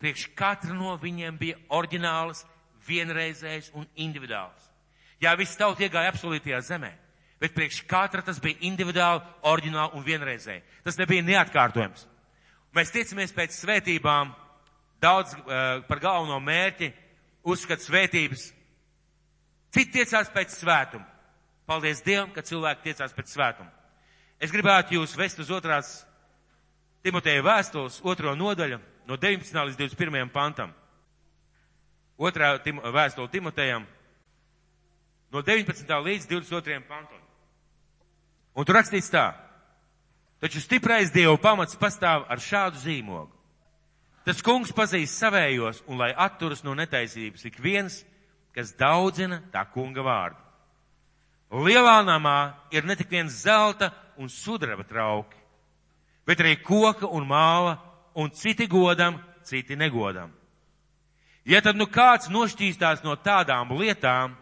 priekš 0.00 0.30
katra 0.34 0.74
no 0.74 0.96
viņiem 1.00 1.36
bija 1.38 1.58
oriģinālas, 1.76 2.42
vienreizējas 2.88 3.70
un 3.76 3.84
individuāls. 4.00 4.68
Jā, 5.20 5.34
viss 5.36 5.58
tauta 5.60 5.84
iegāja 5.84 6.10
absolūtajā 6.14 6.62
zemē, 6.64 6.90
bet 7.40 7.52
priekš 7.54 7.82
katra 7.88 8.24
tas 8.24 8.40
bija 8.40 8.58
individuāli, 8.66 9.20
oriģināli 9.50 9.98
un 9.98 10.06
vienreizēji. 10.06 10.64
Tas 10.86 10.96
nebija 10.98 11.26
neatkārtojams. 11.26 12.06
Mēs 12.76 12.92
ticamies 12.94 13.32
pēc 13.34 13.56
svētībām 13.56 14.30
daudz 15.02 15.34
uh, 15.34 15.80
par 15.88 16.02
galveno 16.02 16.38
mērķi, 16.44 16.92
uzskat 17.50 17.82
svētības. 17.82 18.50
Citi 19.74 19.98
tiecās 19.98 20.30
pēc 20.34 20.54
svētuma. 20.54 21.06
Paldies 21.66 22.02
Dievam, 22.02 22.30
ka 22.34 22.42
cilvēki 22.42 22.88
tiecās 22.88 23.14
pēc 23.14 23.32
svētuma. 23.32 23.70
Es 24.42 24.50
gribētu 24.50 24.96
jūs 24.96 25.16
vest 25.18 25.38
uz 25.42 25.50
otrās 25.52 26.00
Timoteja 27.00 27.40
vēstules, 27.40 28.00
otro 28.04 28.34
nodaļu, 28.36 28.76
no 29.08 29.16
19. 29.16 29.54
līdz 29.70 29.78
21. 29.80 30.28
pantam. 30.34 30.74
Otrā 32.20 32.50
tim, 32.60 32.76
vēstule 32.92 33.30
Timotejam, 33.32 33.86
no 35.32 35.40
19. 35.40 35.94
līdz 36.04 36.28
22. 36.28 36.82
pantam. 36.88 37.22
Un 38.52 38.68
tur 38.68 38.76
rakstīts 38.76 39.08
tā. 39.08 39.30
Taču 40.40 40.60
stiprais 40.60 41.12
Dieva 41.12 41.36
pamats 41.36 41.76
pastāv 41.76 42.24
ar 42.28 42.40
šādu 42.40 42.80
zīmogu. 42.80 43.32
Tas 44.24 44.40
kungs 44.44 44.72
pazīst 44.72 45.18
savējos 45.20 45.82
un 45.88 46.00
lai 46.00 46.12
atturas 46.16 46.62
no 46.64 46.74
netaisības 46.76 47.44
ik 47.48 47.58
viens, 47.60 48.02
kas 48.56 48.72
daudzina 48.76 49.40
tā 49.52 49.64
kunga 49.72 50.04
vārdu. 50.04 50.40
Lielā 51.50 51.98
namā 52.06 52.54
ir 52.70 52.86
ne 52.86 52.94
tik 52.96 53.10
viens 53.10 53.42
zelta 53.42 53.90
un 54.20 54.28
sudraba 54.30 54.84
trauki, 54.86 55.36
bet 56.26 56.40
arī 56.40 56.60
koka 56.62 57.08
un 57.08 57.26
māla, 57.26 57.78
un 58.14 58.30
citi 58.30 58.68
godam, 58.70 59.18
citi 59.44 59.76
negodam. 59.76 60.30
Ja 61.44 61.60
tad 61.64 61.76
nu 61.76 61.88
kāds 61.90 62.30
nošķīstās 62.30 63.02
no 63.02 63.16
tādām 63.16 63.72
lietām, 63.74 64.36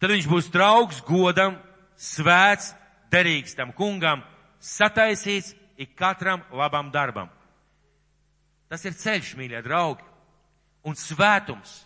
tad 0.00 0.14
viņš 0.14 0.28
būs 0.30 0.50
draugs 0.54 1.02
godam, 1.04 1.58
svēts, 1.98 2.72
derīgs 3.12 3.56
tam 3.58 3.74
kungam, 3.76 4.22
sataisīts 4.60 5.54
ik 5.80 5.96
katram 5.96 6.42
labam 6.52 6.90
darbam. 6.92 7.30
Tas 8.70 8.84
ir 8.86 8.94
ceļš, 8.94 9.34
mīļie 9.38 9.62
draugi, 9.64 10.04
un 10.86 10.94
svētums 10.96 11.80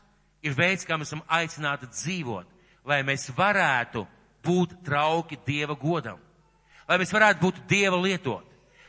ir 0.45 0.57
veids, 0.57 0.85
kā 0.85 0.99
mēs 0.99 1.13
esam 1.13 1.23
aicināti 1.33 1.89
dzīvot, 1.89 2.49
lai 2.85 3.01
mēs 3.07 3.31
varētu 3.37 4.05
būt 4.45 4.77
trauki 4.85 5.39
Dieva 5.47 5.77
godam, 5.81 6.19
lai 6.89 6.99
mēs 7.01 7.15
varētu 7.15 7.41
būt 7.41 7.63
Dieva 7.71 7.97
lietot, 7.97 8.45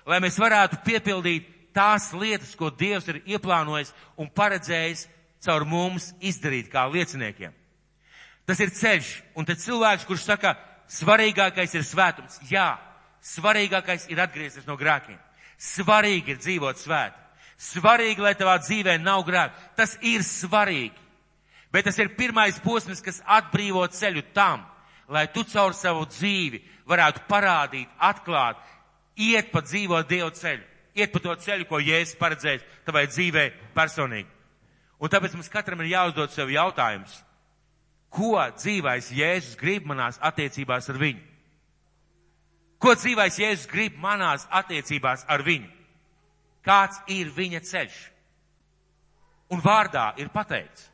lai 0.05 0.19
mēs 0.23 0.39
varētu 0.41 0.81
piepildīt 0.83 1.47
tās 1.75 2.11
lietas, 2.15 2.55
ko 2.55 2.69
Dievs 2.69 3.07
ir 3.11 3.21
ieplānojis 3.23 3.93
un 4.19 4.31
paredzējis 4.31 5.05
caur 5.45 5.65
mums 5.67 6.11
izdarīt 6.19 6.71
kā 6.73 6.85
lieciniekiem. 6.91 7.53
Tas 8.45 8.59
ir 8.61 8.73
ceļš, 8.75 9.11
un 9.35 9.47
tad 9.47 9.61
cilvēks, 9.61 10.05
kurš 10.05 10.27
saka, 10.27 10.53
svarīgākais 10.91 11.73
ir 11.73 11.85
svētums. 11.85 12.37
Jā, 12.49 12.75
svarīgākais 13.25 14.09
ir 14.13 14.21
atgriezties 14.21 14.67
no 14.67 14.77
grēkiem. 14.77 15.17
Svarīgi 15.57 16.35
ir 16.35 16.41
dzīvot 16.41 16.79
svēt. 16.81 17.15
Svarīgi, 17.57 18.21
lai 18.21 18.35
tavā 18.35 18.57
dzīvē 18.59 18.97
nav 19.01 19.23
grēku. 19.27 19.55
Tas 19.79 19.95
ir 20.03 20.23
svarīgi. 20.27 20.93
Bet 21.71 21.87
tas 21.87 21.97
ir 21.99 22.13
pirmais 22.15 22.59
posms, 22.63 23.01
kas 23.03 23.21
atbrīvo 23.25 23.83
ceļu 23.91 24.23
tam, 24.35 24.63
lai 25.11 25.25
tu 25.31 25.43
caur 25.47 25.73
savu 25.75 26.05
dzīvi 26.07 26.61
varētu 26.87 27.25
parādīt, 27.27 27.89
atklāt, 27.99 28.61
iet 29.15 29.51
pa 29.51 29.63
dzīvo 29.65 29.99
Dievu 30.07 30.31
ceļu, 30.35 30.63
iet 30.95 31.11
pa 31.11 31.19
to 31.19 31.35
ceļu, 31.35 31.67
ko 31.67 31.81
Jēzus 31.83 32.19
paredzējis 32.19 32.65
tavai 32.87 33.05
dzīvē 33.09 33.45
personīgi. 33.75 34.29
Un 34.99 35.11
tāpēc 35.11 35.35
mums 35.35 35.51
katram 35.51 35.81
ir 35.83 35.91
jāuzdod 35.91 36.31
sev 36.31 36.51
jautājums, 36.53 37.17
ko 38.07 38.37
dzīvais 38.55 39.11
Jēzus 39.11 39.59
grib 39.59 39.87
manās 39.89 40.19
attiecībās 40.23 40.87
ar 40.91 41.01
viņu? 41.01 41.34
Ko 42.79 42.95
dzīvais 42.97 43.39
Jēzus 43.39 43.69
grib 43.71 43.95
manās 44.01 44.47
attiecībās 44.51 45.25
ar 45.31 45.43
viņu? 45.45 45.69
Kāds 46.65 46.99
ir 47.13 47.29
viņa 47.33 47.61
ceļš? 47.65 47.97
Un 49.53 49.61
vārdā 49.61 50.09
ir 50.19 50.31
pateikts. 50.33 50.89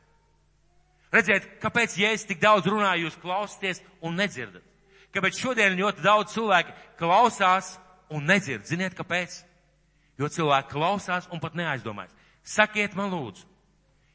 Redziet, 1.12 1.48
kāpēc 1.60 1.96
Jēzus 2.00 2.28
tik 2.28 2.40
daudz 2.40 2.68
runā, 2.72 2.94
jūs 3.00 3.18
klausāties 3.20 3.82
un 4.04 4.16
nedzirdat? 4.20 4.64
Kāpēc 5.12 5.40
šodien 5.42 5.76
ļoti 5.76 6.04
daudz 6.06 6.32
cilvēki 6.32 6.76
klausās 7.00 7.74
un 8.12 8.24
nedzird? 8.28 8.64
Ziniet, 8.68 8.96
kāpēc? 8.96 9.42
Jo 10.20 10.30
cilvēki 10.32 10.72
klausās 10.72 11.28
un 11.34 11.42
pat 11.44 11.58
neaizdomājas. 11.58 12.14
Sakiet 12.48 12.96
man 12.96 13.12
lūdzu, 13.12 13.44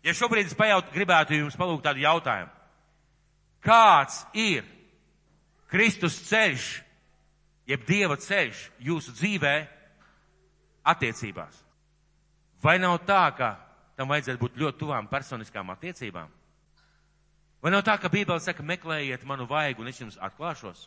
ja 0.07 0.14
šobrīd 0.16 0.48
es 0.48 0.57
pajaut, 0.57 0.88
gribētu 0.94 1.37
jums 1.37 1.57
palūgt 1.59 1.85
tādu 1.87 2.02
jautājumu. 2.02 2.52
Kāds 3.66 4.22
ir 4.38 4.64
Kristus 5.70 6.16
ceļš, 6.29 6.66
jeb 7.66 7.87
Dieva 7.87 8.16
ceļš 8.20 8.62
jūsu 8.87 9.14
dzīvē 9.18 9.55
attiecībās? 10.87 11.62
Vai 12.62 12.79
nav 12.83 12.98
tā, 13.07 13.24
ka 13.37 13.55
tam 13.96 14.11
vajadzētu 14.12 14.40
būt 14.40 14.59
ļoti 14.61 14.81
tuvām 14.81 15.09
personiskām 15.11 15.70
attiecībām? 15.74 16.31
Vai 17.62 17.72
nav 17.72 17.83
tā, 17.87 17.96
ka 17.98 18.11
Bībele 18.12 18.40
saka, 18.42 18.62
meklējiet 18.62 19.24
manu 19.26 19.46
vaigu 19.50 19.83
un 19.83 19.90
es 19.90 20.00
jums 20.00 20.18
atklāšos? 20.22 20.87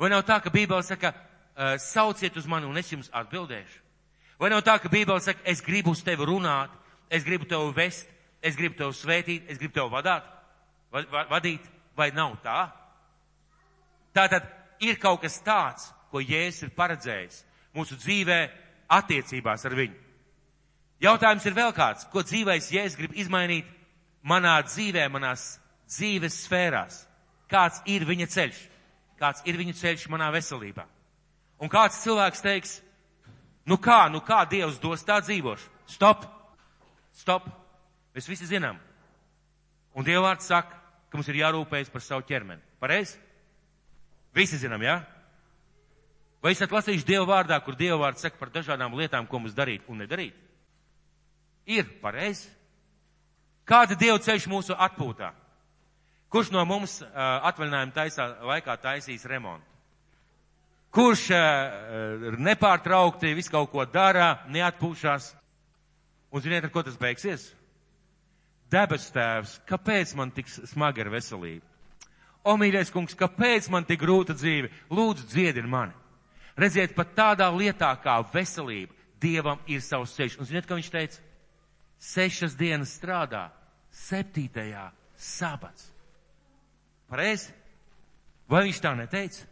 Vai 0.00 0.10
nav 0.12 0.24
tā, 0.28 0.40
ka 0.42 0.52
Bībele 0.52 0.82
saka, 0.84 1.12
uh, 1.14 1.76
sauciet 1.80 2.36
uz 2.36 2.48
mani 2.48 2.68
un 2.68 2.76
es 2.76 2.90
jums 2.92 3.10
atbildēšu? 3.16 3.80
Vai 4.40 4.50
nav 4.52 4.62
tā, 4.66 4.78
ka 4.80 4.88
Bībele 4.92 5.20
saka, 5.24 5.44
es 5.44 5.62
gribu 5.64 5.94
uz 5.94 6.02
tevi 6.04 6.26
runāt, 6.28 6.72
es 7.12 7.24
gribu 7.24 7.48
tevi 7.48 7.72
vest, 7.76 8.08
es 8.42 8.56
gribu 8.56 8.78
tevi 8.78 8.96
svētīt, 8.96 9.48
es 9.48 9.60
gribu 9.60 9.76
tevi 9.76 9.92
vadāt, 9.92 10.26
va, 10.92 11.04
va, 11.12 11.26
vadīt, 11.34 11.64
vai 11.96 12.10
nav 12.16 12.38
tā? 12.44 12.62
Tātad 14.16 14.48
ir 14.80 14.98
kaut 15.00 15.22
kas 15.24 15.38
tāds, 15.44 15.90
ko 16.10 16.22
Jēzus 16.22 16.66
ir 16.66 16.74
paredzējis 16.76 17.42
mūsu 17.76 17.98
dzīvē 18.00 18.40
attiecībās 18.90 19.64
ar 19.68 19.76
viņu. 19.78 19.98
Jautājums 21.00 21.46
ir 21.46 21.56
vēl 21.56 21.72
kāds, 21.72 22.04
ko 22.12 22.24
dzīvais 22.26 22.72
Jēzus 22.74 22.98
grib 22.98 23.14
izmainīt 23.16 23.68
manā 24.26 24.58
dzīvē, 24.66 25.06
manās 25.08 25.54
dzīves 25.88 26.42
sfērās, 26.44 27.04
kāds 27.50 27.80
ir 27.88 28.04
viņa 28.08 28.28
ceļš, 28.34 28.58
kāds 29.20 29.46
ir 29.48 29.56
viņa 29.60 29.76
ceļš 29.80 30.08
manā 30.12 30.28
veselībā. 30.34 30.84
Un 31.60 31.72
kāds 31.72 32.02
cilvēks 32.04 32.44
teiks, 32.44 32.76
nu 33.68 33.78
kā, 33.80 34.08
nu 34.12 34.20
kā 34.24 34.42
Dievs 34.48 34.80
dos 34.80 35.04
tā 35.04 35.20
dzīvošu? 35.24 35.72
Stop! 35.88 36.26
Stop! 37.16 37.48
Mēs 38.14 38.28
visi 38.28 38.48
zinām. 38.48 38.78
Un 39.94 40.06
Dieva 40.06 40.28
vārds 40.28 40.48
saka, 40.50 40.76
ka 41.10 41.18
mums 41.18 41.28
ir 41.30 41.40
jārūpējas 41.42 41.90
par 41.92 42.04
savu 42.04 42.24
ķermeni. 42.28 42.62
Pareizi? 42.80 43.18
Visi 44.36 44.60
zinām, 44.60 44.82
jā? 44.84 45.00
Ja? 45.00 45.20
Vai 46.40 46.54
esat 46.54 46.72
lasījuši 46.72 47.04
Dieva 47.04 47.26
vārdā, 47.28 47.58
kur 47.60 47.76
Dieva 47.76 47.98
vārds 48.00 48.24
saka 48.24 48.38
par 48.40 48.48
dažādām 48.52 48.94
lietām, 48.96 49.26
ko 49.28 49.38
mums 49.42 49.56
darīt 49.56 49.84
un 49.92 50.00
nedarīt? 50.00 50.36
Ir 51.68 51.84
pareizi. 52.00 52.48
Kāda 53.68 53.98
Dieva 53.98 54.18
ceļš 54.24 54.48
mūsu 54.48 54.74
atpūtā? 54.74 55.34
Kurš 56.32 56.52
no 56.54 56.62
mums 56.64 57.00
uh, 57.02 57.10
atvaļinājuma 57.50 57.94
taisā 57.94 58.28
laikā 58.46 58.76
taisīs 58.80 59.26
remontu? 59.28 59.66
Kurš 60.94 61.26
uh, 61.36 62.32
nepārtraukti 62.40 63.34
visu 63.36 63.52
kaut 63.52 63.70
ko 63.74 63.84
dara, 63.84 64.40
neatpūšās? 64.48 65.34
Un 66.30 66.42
ziniet, 66.42 66.64
ar 66.64 66.72
ko 66.72 66.82
tas 66.86 66.96
beigsies? 66.98 67.50
Debes 68.70 69.10
tēvs, 69.12 69.58
kāpēc 69.68 70.14
man 70.16 70.32
tik 70.32 70.48
smagi 70.48 71.02
ar 71.04 71.10
veselību? 71.12 71.69
O, 72.44 72.56
mīļais 72.56 72.92
kungs, 72.92 73.16
kāpēc 73.18 73.68
man 73.72 73.84
tik 73.84 74.00
grūta 74.00 74.34
dzīve? 74.36 74.70
Lūdzu, 74.90 75.26
dziedini 75.28 75.68
mani. 75.68 75.96
Redziet, 76.56 76.94
pat 76.96 77.12
tādā 77.16 77.48
lietā 77.52 77.92
kā 78.00 78.18
veselība, 78.32 78.94
Dievam 79.20 79.60
ir 79.68 79.82
savs 79.84 80.14
ceļš. 80.16 80.38
Un 80.40 80.48
ziniet, 80.48 80.66
ko 80.66 80.78
viņš 80.78 80.90
teica? 80.92 81.20
Sešas 82.00 82.56
dienas 82.56 82.94
strādā, 82.96 83.50
septītajā 83.92 84.86
sabats. 85.20 85.90
Pareizi? 87.10 87.52
Vai 88.48 88.64
viņš 88.66 88.80
tā 88.80 88.94
neteica? 88.96 89.44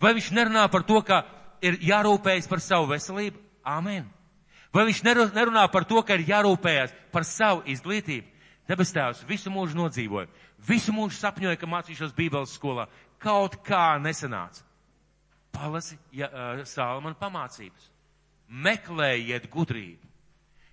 Vai 0.00 0.14
viņš 0.16 0.30
nerunā 0.32 0.64
par 0.72 0.86
to, 0.88 1.02
ka 1.04 1.22
ir 1.64 1.76
jārūpējas 1.84 2.48
par 2.48 2.62
savu 2.64 2.88
veselību? 2.94 3.42
Āmen. 3.66 4.06
Vai 4.72 4.86
viņš 4.88 5.02
nerunā 5.04 5.66
par 5.72 5.84
to, 5.88 6.00
ka 6.02 6.16
ir 6.16 6.24
jārūpējas 6.30 6.96
par 7.12 7.28
savu 7.28 7.62
izglītību? 7.68 8.32
Debes 8.66 8.90
tēvs 8.90 9.22
visu 9.28 9.52
mūžu 9.52 9.78
nodzīvoja, 9.78 10.26
visu 10.68 10.94
mūžu 10.94 11.18
sapņoja, 11.18 11.58
ka 11.60 11.68
mācīšos 11.70 12.14
Bībeles 12.16 12.54
skolā. 12.56 12.86
Kaut 13.22 13.60
kā 13.66 13.96
nesanāca. 14.02 14.64
Palasi 15.54 15.96
ja, 16.12 16.28
uh, 16.28 16.64
Sālamana 16.68 17.16
pamācības. 17.18 17.90
Meklējiet 18.46 19.48
gudrību. 19.50 20.02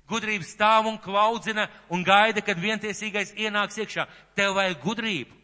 Gudrība 0.10 0.46
stāv 0.46 0.90
un 0.92 0.98
klaudzina 1.00 1.70
un 1.90 2.04
gaida, 2.04 2.44
kad 2.44 2.60
vientiesīgais 2.60 3.32
ienāks 3.40 3.80
iekšā. 3.80 4.06
Tev 4.36 4.58
vajag 4.58 4.82
gudrību. 4.84 5.38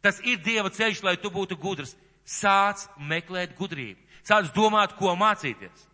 Tas 0.00 0.20
ir 0.24 0.40
Dieva 0.40 0.72
ceļš, 0.72 1.02
lai 1.04 1.18
tu 1.20 1.30
būtu 1.30 1.58
gudrs. 1.60 1.92
Sāc 2.24 2.86
meklēt 2.96 3.52
gudrību. 3.58 4.00
Sāc 4.24 4.48
domāt, 4.56 4.96
ko 4.96 5.12
mācīties. 5.18 5.84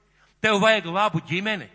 Tev 0.42 0.60
vajag 0.62 0.86
labu 0.94 1.20
ģimeni. 1.26 1.66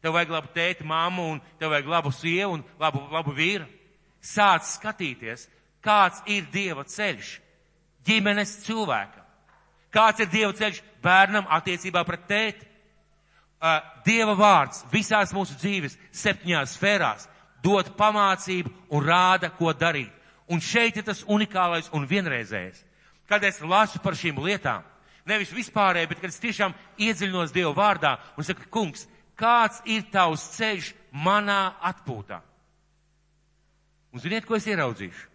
Tev 0.00 0.14
vajag 0.14 0.30
labu 0.32 0.48
tēti, 0.54 0.86
māmu, 0.86 1.26
un 1.34 1.40
tev 1.60 1.74
vajag 1.74 1.90
labu 1.90 2.12
sievu 2.14 2.56
un 2.56 2.62
labu, 2.80 3.02
labu 3.12 3.34
vīru. 3.36 3.66
Sāc 4.22 4.64
skatīties, 4.68 5.48
kāds 5.84 6.22
ir 6.26 6.46
Dieva 6.52 6.84
ceļš 6.84 7.34
ģimenes 8.06 8.56
cilvēkam. 8.64 9.24
Kāds 9.90 10.22
ir 10.22 10.30
Dieva 10.30 10.52
ceļš 10.56 10.82
bērnam 11.02 11.48
attiecībā 11.50 12.04
pret 12.06 12.26
tēti. 12.28 12.66
Uh, 13.60 13.80
Dieva 14.06 14.36
vārds 14.38 14.84
visās 14.92 15.34
mūsu 15.36 15.58
dzīves 15.60 15.98
septiņās 16.16 16.76
sfērās 16.78 17.26
dod 17.64 17.90
pamācību 17.98 18.72
un 18.96 19.04
rāda, 19.04 19.50
ko 19.52 19.74
darīt. 19.76 20.12
Un 20.50 20.62
šeit 20.64 20.96
ir 20.96 21.04
tas 21.06 21.22
unikālais 21.28 21.90
un 21.94 22.06
vienreizējais. 22.08 22.80
Kad 23.28 23.44
es 23.46 23.60
lasu 23.62 24.00
par 24.02 24.16
šīm 24.18 24.40
lietām, 24.42 24.82
nevis 25.28 25.52
vispārēji, 25.54 26.08
bet 26.10 26.22
kad 26.22 26.32
es 26.32 26.40
tiešām 26.42 26.74
iedziļinos 26.98 27.52
Dieva 27.54 27.74
vārdā 27.76 28.16
un 28.36 28.46
saku, 28.46 28.66
kungs, 28.72 29.04
kāds 29.38 29.82
ir 29.86 30.08
tavs 30.10 30.48
ceļš 30.56 30.94
manā 31.12 31.76
atpūtā. 31.92 32.40
Un 34.10 34.22
ziniet, 34.24 34.46
ko 34.48 34.56
es 34.58 34.66
ieraudzīšu? 34.66 35.28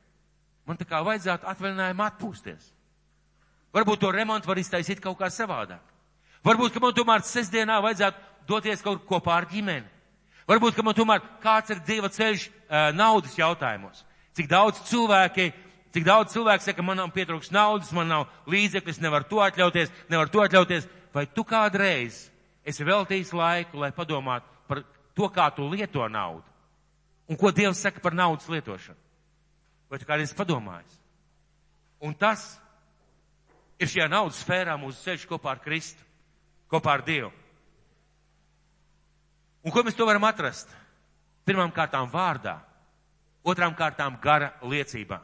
Man 0.66 0.80
tā 0.80 0.88
kā 0.90 1.02
vajadzētu 1.06 1.48
atvaļinājumu 1.52 2.06
atpūsties. 2.06 2.72
Varbūt 3.76 4.02
to 4.02 4.12
remontu 4.14 4.50
var 4.50 4.60
iztaisīt 4.62 5.02
kaut 5.04 5.20
kā 5.20 5.30
savādāk. 5.30 5.84
Varbūt, 6.46 6.74
ka 6.74 6.82
man 6.82 6.94
tomēr 6.96 7.26
sestdienā 7.26 7.78
vajadzētu 7.84 8.48
doties 8.48 8.82
kaut 8.86 9.02
kur 9.04 9.18
kopā 9.18 9.40
ar 9.40 9.48
ģimeni. 9.50 9.88
Varbūt, 10.50 10.76
ka 10.78 10.84
man 10.86 10.96
tomēr 10.98 11.24
kāds 11.42 11.74
ir 11.74 11.82
Dieva 11.86 12.10
ceļš 12.14 12.48
uh, 12.48 12.90
naudas 12.94 13.34
jautājumos. 13.38 14.04
Cik 14.38 14.50
daudz 14.52 14.82
cilvēki, 14.90 15.50
cik 15.96 16.06
daudz 16.06 16.36
cilvēki 16.36 16.68
saka, 16.68 16.86
man 16.86 17.02
nav 17.02 17.14
pietrūks 17.16 17.50
naudas, 17.56 17.92
man 17.96 18.12
nav 18.12 18.28
līdzekļus, 18.52 19.02
nevar 19.02 19.26
to 19.30 19.42
atļauties, 19.42 19.94
nevar 20.12 20.30
to 20.30 20.44
atļauties. 20.46 20.90
Vai 21.16 21.26
tu 21.32 21.46
kādreiz 21.48 22.28
esi 22.68 22.86
veltījis 22.86 23.34
laiku, 23.34 23.80
lai 23.82 23.94
padomātu 23.96 24.46
par 24.70 24.84
to, 25.18 25.30
kā 25.34 25.50
tu 25.56 25.66
lieto 25.72 26.06
naudu. 26.12 26.46
Un 27.30 27.40
ko 27.42 27.50
Dievs 27.50 27.82
saka 27.82 28.04
par 28.04 28.14
naudas 28.14 28.46
lietošanu? 28.52 29.05
Vai 29.90 30.00
tu 30.02 30.08
kādreiz 30.08 30.34
padomājis? 30.36 31.00
Un 32.06 32.14
tas 32.18 32.44
ir 33.80 33.90
šajā 33.92 34.08
naudas 34.12 34.42
sfērā 34.44 34.76
mūsu 34.80 35.04
ceļš 35.06 35.28
kopā 35.30 35.54
ar 35.56 35.62
Kristu, 35.64 36.02
kopā 36.72 36.98
ar 36.98 37.06
Dievu. 37.06 37.32
Un 39.66 39.74
ko 39.74 39.82
mēs 39.86 39.98
to 39.98 40.06
varam 40.06 40.26
atrast? 40.28 40.70
Pirmām 41.46 41.72
kārtām 41.74 42.10
vārdā, 42.10 42.60
otrām 43.46 43.74
kārtām 43.78 44.18
gara 44.22 44.52
liecībā. 44.62 45.20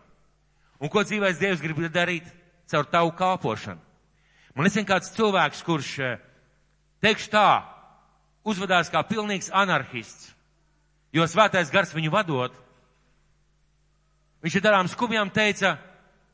Un 0.81 0.89
ko 0.89 1.03
dzīvais 1.05 1.39
Dievs 1.41 1.61
grib 1.61 1.81
darīt 1.93 2.25
caur 2.69 2.87
tavu 2.89 3.13
kalpošanu? 3.17 3.81
Man 4.55 4.67
ir 4.67 4.85
kāds 4.85 5.13
cilvēks, 5.15 5.61
kurš 5.63 5.91
uh, 6.01 6.17
teikšu 7.01 7.29
tā, 7.31 7.63
uzvedās 8.43 8.89
kā 8.91 9.03
pilnīgs 9.07 9.51
anarhists, 9.53 10.31
jo 11.13 11.25
svētais 11.29 11.71
gars 11.71 11.93
viņu 11.95 12.11
vadot. 12.11 12.55
Viņš 14.41 14.57
ir 14.57 14.63
darām 14.65 14.89
skubjām 14.89 15.29
teica, 15.33 15.75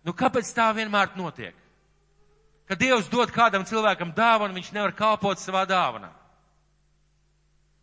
nu 0.07 0.13
kāpēc 0.15 0.49
tā 0.55 0.69
vienmēr 0.75 1.11
notiek? 1.19 1.55
Kad 2.67 2.79
Dievs 2.79 3.07
dod 3.11 3.31
kādam 3.31 3.63
cilvēkam 3.67 4.11
dāvanu, 4.15 4.55
viņš 4.55 4.73
nevar 4.75 4.95
kalpot 4.95 5.39
savā 5.39 5.63
dāvanā. 5.67 6.09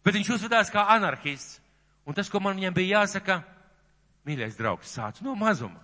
Bet 0.04 0.16
viņš 0.18 0.34
uzvedās 0.36 0.72
kā 0.72 0.84
anarhists. 0.92 1.60
Un 2.04 2.12
tas, 2.12 2.28
ko 2.28 2.36
man 2.44 2.58
viņam 2.58 2.74
bija 2.76 3.00
jāsaka, 3.00 3.38
mīļais 4.28 4.58
draugs, 4.58 4.92
sāc 4.92 5.22
no 5.24 5.32
mazuma. 5.40 5.80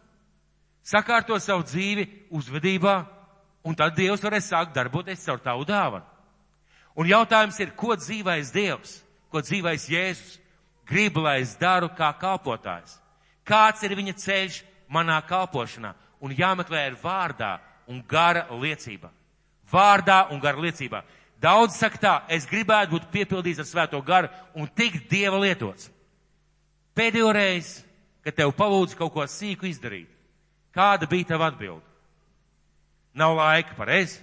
Sakārto 0.84 1.38
savu 1.40 1.64
dzīvi 1.64 2.04
uzvedībā, 2.36 2.94
un 3.64 3.76
tad 3.76 3.96
Dievs 3.96 4.20
varēs 4.20 4.50
sākt 4.52 4.76
darboties 4.76 5.24
caur 5.24 5.40
tavu 5.40 5.64
dāvanu. 5.64 6.04
Un 7.00 7.08
jautājums 7.08 7.56
ir, 7.64 7.72
ko 7.72 7.96
dzīvais 7.96 8.52
Dievs, 8.52 8.98
ko 9.32 9.40
dzīvais 9.40 9.88
Jēzus 9.88 10.36
grib, 10.84 11.16
lai 11.16 11.38
es 11.40 11.56
daru 11.56 11.88
kā 11.96 12.12
kalpotājs? 12.20 12.99
Kāds 13.50 13.82
ir 13.82 13.96
viņa 13.98 14.14
ceļš 14.22 14.60
manā 14.92 15.18
kalpošanā? 15.26 15.94
Un 16.22 16.34
jāmeklē 16.36 16.84
ir 16.86 16.98
vārdā 17.00 17.56
un 17.90 18.02
gara 18.06 18.46
liecība. 18.54 19.10
Vārdā 19.70 20.28
un 20.30 20.40
gara 20.42 20.60
liecībā. 20.60 21.02
Daudz 21.40 21.78
saka 21.80 21.98
tā, 21.98 22.14
es 22.28 22.46
gribētu 22.46 22.94
būt 22.94 23.08
piepildīts 23.10 23.62
ar 23.62 23.66
svēto 23.66 24.00
garu 24.04 24.28
un 24.54 24.68
tikt 24.68 25.08
Dieva 25.10 25.40
lietots. 25.40 25.88
Pēdējo 26.94 27.30
reizi, 27.32 27.80
kad 28.22 28.36
tev 28.36 28.52
palūdz 28.58 28.96
kaut 28.98 29.14
ko 29.14 29.24
sīku 29.24 29.70
izdarīt, 29.70 30.10
kāda 30.76 31.08
bija 31.08 31.32
tava 31.32 31.48
atbilde? 31.48 31.86
Nav 33.16 33.34
laika, 33.38 33.74
pareizi? 33.78 34.20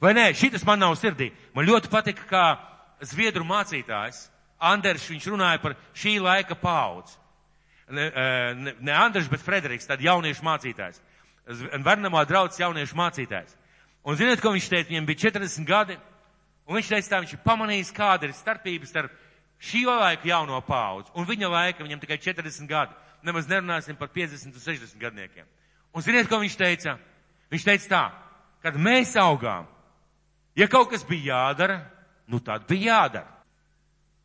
Vai 0.00 0.14
nē, 0.14 0.30
šitas 0.38 0.64
man 0.64 0.78
nav 0.78 0.94
sirdī. 0.96 1.32
Man 1.56 1.66
ļoti 1.66 1.90
patika, 1.90 2.24
kā 2.30 2.44
Zviedru 3.10 3.44
mācītājs 3.46 4.28
Anders, 4.58 5.06
viņš 5.06 5.26
runāja 5.30 5.60
par 5.62 5.76
šī 5.94 6.18
laika 6.22 6.56
paudzi. 6.58 7.14
Ne, 7.90 8.10
ne, 8.56 8.74
ne 8.80 8.92
Anders, 8.92 9.28
bet 9.30 9.40
Frederiks, 9.40 9.86
tad 9.88 10.02
jauniešu 10.04 10.44
mācītājs. 10.44 11.00
Vernamā 11.84 12.24
draudz 12.28 12.58
jauniešu 12.60 12.98
mācītājs. 12.98 13.54
Un 14.04 14.18
ziniet, 14.18 14.42
ko 14.44 14.52
viņš 14.52 14.68
teica? 14.68 14.90
Viņam 14.90 15.06
bija 15.08 15.22
40 15.24 15.68
gadi, 15.68 15.96
un 16.68 16.76
viņš 16.76 16.90
teica 16.92 17.14
tā, 17.14 17.22
viņš 17.24 17.32
ir 17.36 17.42
pamanījis, 17.46 17.94
kāda 17.96 18.28
ir 18.28 18.36
starpības 18.36 18.92
starp 18.92 19.14
šī 19.58 19.86
laika 19.88 20.28
jauno 20.28 20.60
paudzi 20.62 21.10
un 21.18 21.26
viņa 21.26 21.48
laika, 21.50 21.82
viņam 21.82 22.04
tikai 22.04 22.20
40 22.28 22.68
gadi. 22.68 22.94
Nemaz 23.26 23.48
nerunāsim 23.50 23.96
par 23.98 24.12
50 24.14 24.52
un 24.52 24.62
60 24.62 25.00
gadniekiem. 25.00 25.48
Un 25.96 26.04
ziniet, 26.04 26.28
ko 26.30 26.38
viņš 26.38 26.60
teica? 26.60 26.94
Viņš 27.50 27.64
teica 27.66 27.88
tā, 27.90 28.04
kad 28.62 28.76
mēs 28.78 29.16
augām, 29.18 29.66
Ja 30.58 30.66
kaut 30.66 30.90
kas 30.90 31.04
bija 31.06 31.34
jādara, 31.34 31.78
nu 32.26 32.40
tad 32.42 32.64
bija 32.68 32.94
jādara. 32.94 33.30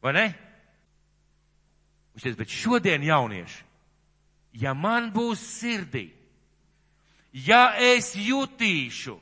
Vai 0.02 0.14
ne? 0.14 0.26
Viņš 2.14 2.26
teica, 2.26 2.40
bet 2.40 2.54
šodien 2.54 3.06
jaunieši, 3.08 3.64
ja 4.62 4.74
man 4.78 5.10
būs 5.14 5.42
sirdī, 5.42 6.12
ja 7.34 7.74
es 7.82 8.12
jutīšu, 8.14 9.16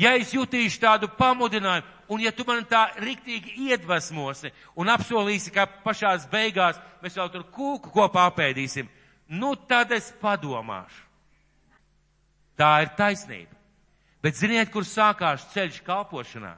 ja 0.00 0.14
es 0.16 0.32
jutīšu 0.32 0.80
tādu 0.80 1.10
pamudinājumu, 1.18 1.90
un 2.08 2.20
ja 2.24 2.32
tu 2.32 2.44
man 2.48 2.64
tā 2.68 2.86
riktīgi 3.00 3.68
iedvesmosi 3.68 4.52
un 4.80 4.92
apsolīsi, 4.92 5.52
ka 5.52 5.66
pašās 5.84 6.28
beigās 6.32 6.80
mēs 7.02 7.16
vēl 7.20 7.32
tur 7.32 7.44
kūku 7.52 7.92
kopā 7.92 8.28
apēdīsim, 8.30 8.88
nu 9.36 9.54
tad 9.68 9.92
es 9.92 10.12
padomāšu. 10.20 11.02
Tā 12.54 12.70
ir 12.84 12.92
taisnība. 12.96 13.50
Bet 14.22 14.38
ziniet, 14.38 14.70
kur 14.72 14.86
sākās 14.88 15.42
ceļš 15.52 15.82
kalpošanā? 15.84 16.54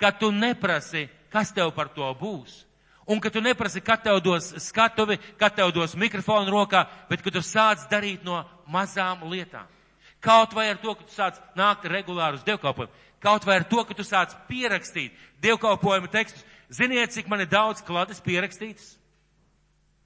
Kad 0.00 0.18
tu 0.20 0.28
neprasi, 0.34 1.06
kas 1.32 1.52
tev 1.54 1.70
par 1.76 1.88
to 1.94 2.08
būs. 2.18 2.64
Un 3.10 3.18
ka 3.18 3.30
tu 3.30 3.40
neprasi, 3.42 3.80
kad 3.82 4.04
tev 4.04 4.20
dos 4.22 4.52
skatuvi, 4.62 5.16
kad 5.38 5.56
tev 5.56 5.72
dos 5.74 5.96
mikrofonu 5.98 6.52
rokā, 6.54 6.84
bet 7.10 7.24
ka 7.26 7.32
tu 7.34 7.42
sāc 7.42 7.82
darīt 7.90 8.22
no 8.22 8.44
mazām 8.70 9.24
lietām. 9.26 9.66
Kaut 10.22 10.54
vai 10.54 10.68
ar 10.70 10.78
to, 10.78 10.94
ka 10.94 11.02
tu 11.02 11.10
sāc 11.16 11.40
nākt 11.58 11.88
regulāri 11.90 12.38
uz 12.38 12.44
dievkalpojumu. 12.46 12.92
Kaut 13.20 13.48
vai 13.48 13.56
ar 13.58 13.66
to, 13.66 13.82
ka 13.88 13.96
tu 13.98 14.06
sāc 14.06 14.36
pierakstīt 14.46 15.16
dievkalpojumu 15.42 16.12
tekstus. 16.12 16.46
Ziniet, 16.70 17.10
cik 17.10 17.26
man 17.26 17.42
ir 17.42 17.50
daudz 17.50 17.82
klātes 17.82 18.22
pierakstītas? 18.22 18.94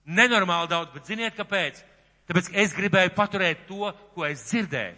Nenormāli 0.08 0.72
daudz, 0.72 0.94
bet 0.96 1.12
ziniet, 1.12 1.36
kāpēc? 1.36 1.84
Tāpēc, 2.24 2.48
ka 2.48 2.60
es 2.64 2.72
gribēju 2.72 3.12
paturēt 3.18 3.66
to, 3.68 3.92
ko 4.16 4.24
es 4.24 4.48
dzirdēju. 4.48 4.96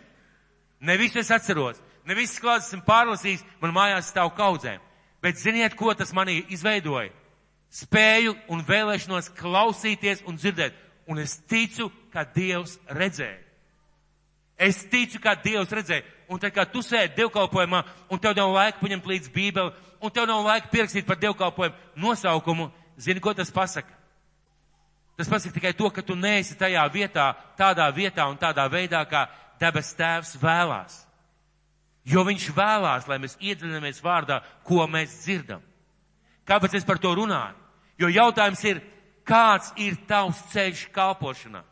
Ne 0.86 0.94
visu 1.00 1.18
es 1.18 1.34
atceros, 1.34 1.82
ne 2.06 2.14
visas 2.14 2.38
klātes 2.38 2.70
esmu 2.70 2.84
pārlasījis, 2.86 3.42
man 3.58 3.74
mājās 3.74 4.12
stāv 4.12 4.30
kaudzēm. 4.38 4.78
Bet 5.24 5.42
ziniet, 5.42 5.74
ko 5.74 5.90
tas 5.96 6.14
manī 6.14 6.44
izveidoja? 6.54 7.10
Spēju 7.72 8.34
un 8.52 8.62
vēlēšanos 8.66 9.32
klausīties 9.36 10.22
un 10.26 10.38
dzirdēt. 10.38 10.76
Un 11.06 11.20
es 11.22 11.36
ticu, 11.46 11.90
ka 12.12 12.24
Dievs 12.34 12.78
redzēja. 12.90 13.42
Es 14.56 14.80
ticu, 14.90 15.20
ka 15.22 15.36
Dievs 15.38 15.72
redzēja. 15.74 16.06
Un 16.28 16.40
tad, 16.42 16.54
kad 16.56 16.72
tu 16.72 16.82
sēdi 16.82 17.14
dievkalpojumā, 17.20 17.82
un 18.10 18.18
tev 18.18 18.34
nav 18.34 18.50
laika 18.54 18.80
paņemt 18.80 19.06
līdz 19.06 19.30
bībeli, 19.34 19.74
un 20.02 20.10
tev 20.10 20.26
nav 20.26 20.42
laika 20.46 20.72
pierakstīt 20.72 21.06
par 21.06 21.20
dievkalpojumu 21.22 22.02
nosaukumu, 22.02 22.70
zini, 22.98 23.22
ko 23.22 23.34
tas 23.36 23.52
pasaka? 23.54 23.92
Tas 25.16 25.30
pasaka 25.30 25.54
tikai 25.54 25.72
to, 25.76 25.90
ka 25.90 26.02
tu 26.02 26.16
neesi 26.18 26.56
tajā 26.58 26.82
vietā, 26.92 27.30
tādā 27.56 27.86
vietā 27.94 28.26
un 28.28 28.40
tādā 28.40 28.66
veidā, 28.72 29.04
kā 29.08 29.28
debes 29.60 29.94
tēvs 29.96 30.34
vēlās. 30.42 30.98
Jo 32.06 32.22
viņš 32.26 32.50
vēlās, 32.54 33.06
lai 33.08 33.18
mēs 33.22 33.38
iedziļinamies 33.40 34.02
vārdā, 34.04 34.40
ko 34.66 34.84
mēs 34.90 35.22
dzirdam. 35.24 35.62
Kāpēc 36.46 36.76
es 36.78 36.86
par 36.86 37.00
to 37.02 37.14
runāju? 37.18 37.56
Jo 37.98 38.10
jautājums 38.12 38.62
ir, 38.68 38.82
kāds 39.26 39.72
ir 39.80 39.96
tavs 40.06 40.42
ceļš 40.52 40.86
kalpošanā? 40.94 41.62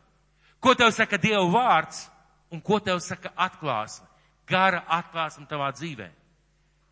Ko 0.59 0.73
tev 0.75 0.91
saka 0.91 1.19
Dieva 1.21 1.45
vārds 1.51 2.07
un 2.51 2.61
ko 2.61 2.79
tev 2.79 2.99
saka 2.99 3.31
atklāsme? 3.37 4.07
Gara 4.49 4.83
atklāsme 4.89 5.47
tavā 5.49 5.71
dzīvē. 5.73 6.09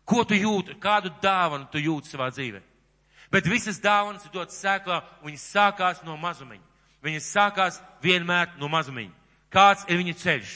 Ko 0.04 0.24
tu 0.24 0.36
jūti, 0.36 0.76
kādu 0.80 1.12
dāvanu 1.22 1.68
tu 1.72 1.80
jūti 1.80 2.12
savā 2.12 2.28
dzīvē? 2.32 2.60
Bet 3.32 3.48
visas 3.50 3.80
dāvanas 3.82 4.24
ir 4.26 4.32
dotas 4.34 4.58
sēklā, 4.60 5.00
un 5.22 5.32
viņas 5.32 5.46
sākās 5.54 6.02
no 6.06 6.16
mazumiņa. 6.20 6.62
Viņas 7.04 7.30
sākās 7.34 7.80
vienmēr 8.02 8.54
no 8.60 8.68
mazumiņa. 8.72 9.12
Kāds 9.52 9.84
ir 9.88 10.00
viņa 10.00 10.14
ceļš? 10.20 10.52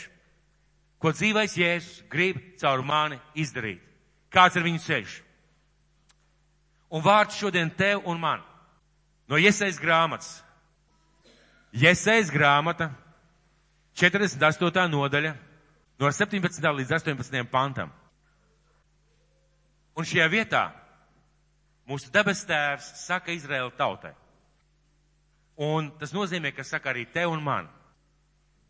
Ko 0.98 1.12
dzīvais 1.14 1.54
Jēzus 1.58 2.04
grib 2.10 2.38
caur 2.58 2.82
mani 2.82 3.18
izdarīt? 3.38 3.82
Kāds 4.32 4.56
ir 4.58 4.66
viņa 4.66 4.80
ceļš? 4.84 5.16
Un 6.88 7.04
vārds 7.04 7.36
šodien 7.36 7.70
tev 7.70 8.06
un 8.08 8.20
man. 8.20 8.42
No 9.28 9.36
Iesaijas 9.36 9.80
grāmatas. 9.80 10.38
Iesaijas 11.72 12.30
grāmata, 12.32 12.88
48. 13.98 14.86
nodaļa, 14.88 15.34
no 16.00 16.10
17. 16.10 16.70
līdz 16.78 16.94
18. 16.96 17.44
pantam. 17.52 17.90
Un 19.98 20.06
šajā 20.06 20.28
vietā 20.32 20.62
mūsu 21.88 22.08
debes 22.14 22.44
tēvs 22.48 22.88
saka 23.02 23.34
Izraēla 23.34 23.74
tautai. 23.76 24.14
Un 25.58 25.90
tas 25.98 26.14
nozīmē, 26.14 26.54
ka 26.54 26.64
saka 26.64 26.92
arī 26.92 27.04
te 27.10 27.24
un 27.26 27.42
man. 27.42 27.66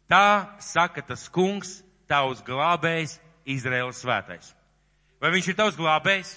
Tā 0.09 0.57
saka 0.65 1.05
tas 1.05 1.27
kungs, 1.29 1.83
tavs 2.09 2.41
glābējs, 2.47 3.19
Izraēlas 3.49 4.01
svētais. 4.01 4.55
Vai 5.21 5.31
viņš 5.35 5.51
ir 5.51 5.57
tavs 5.59 5.77
glābējs? 5.77 6.33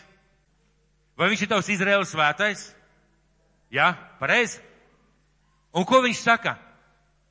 Vai 1.21 1.27
viņš 1.29 1.43
ir 1.45 1.49
tavs 1.51 1.67
Izraēlas 1.69 2.09
svētais? 2.15 2.61
Jā, 3.69 3.91
pareizi. 4.17 4.57
Un 5.77 5.85
ko 5.85 5.99
viņš 6.01 6.21
saka? 6.25 6.55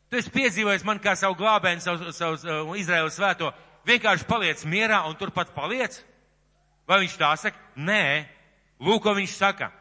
Tu 0.06 0.20
esi 0.20 0.30
piedzīvojis 0.30 0.84
man 0.86 1.00
kā 1.02 1.16
savu 1.18 1.34
glābēnu, 1.40 1.82
savu, 1.82 2.12
savu, 2.14 2.38
savu 2.38 2.76
Izraēlas 2.78 3.18
svēto. 3.18 3.48
Vienkārši 3.90 4.28
paliec 4.28 4.62
mierā 4.62 5.00
un 5.08 5.18
turpat 5.18 5.50
paliec. 5.56 5.98
Vai 6.86 7.00
viņš 7.02 7.16
tā 7.18 7.32
saka? 7.42 7.58
Nē. 7.74 8.28
Lūk, 8.78 9.02
ko 9.02 9.16
viņš 9.18 9.34
saka. 9.34 9.72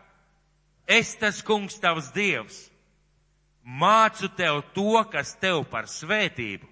Es 0.90 1.14
tas 1.22 1.44
kungs 1.46 1.78
tavs 1.78 2.10
dievs. 2.16 2.58
Mācu 3.62 4.32
tev 4.34 4.64
to, 4.74 5.04
kas 5.14 5.36
tev 5.38 5.62
par 5.70 5.86
svētību. 5.86 6.66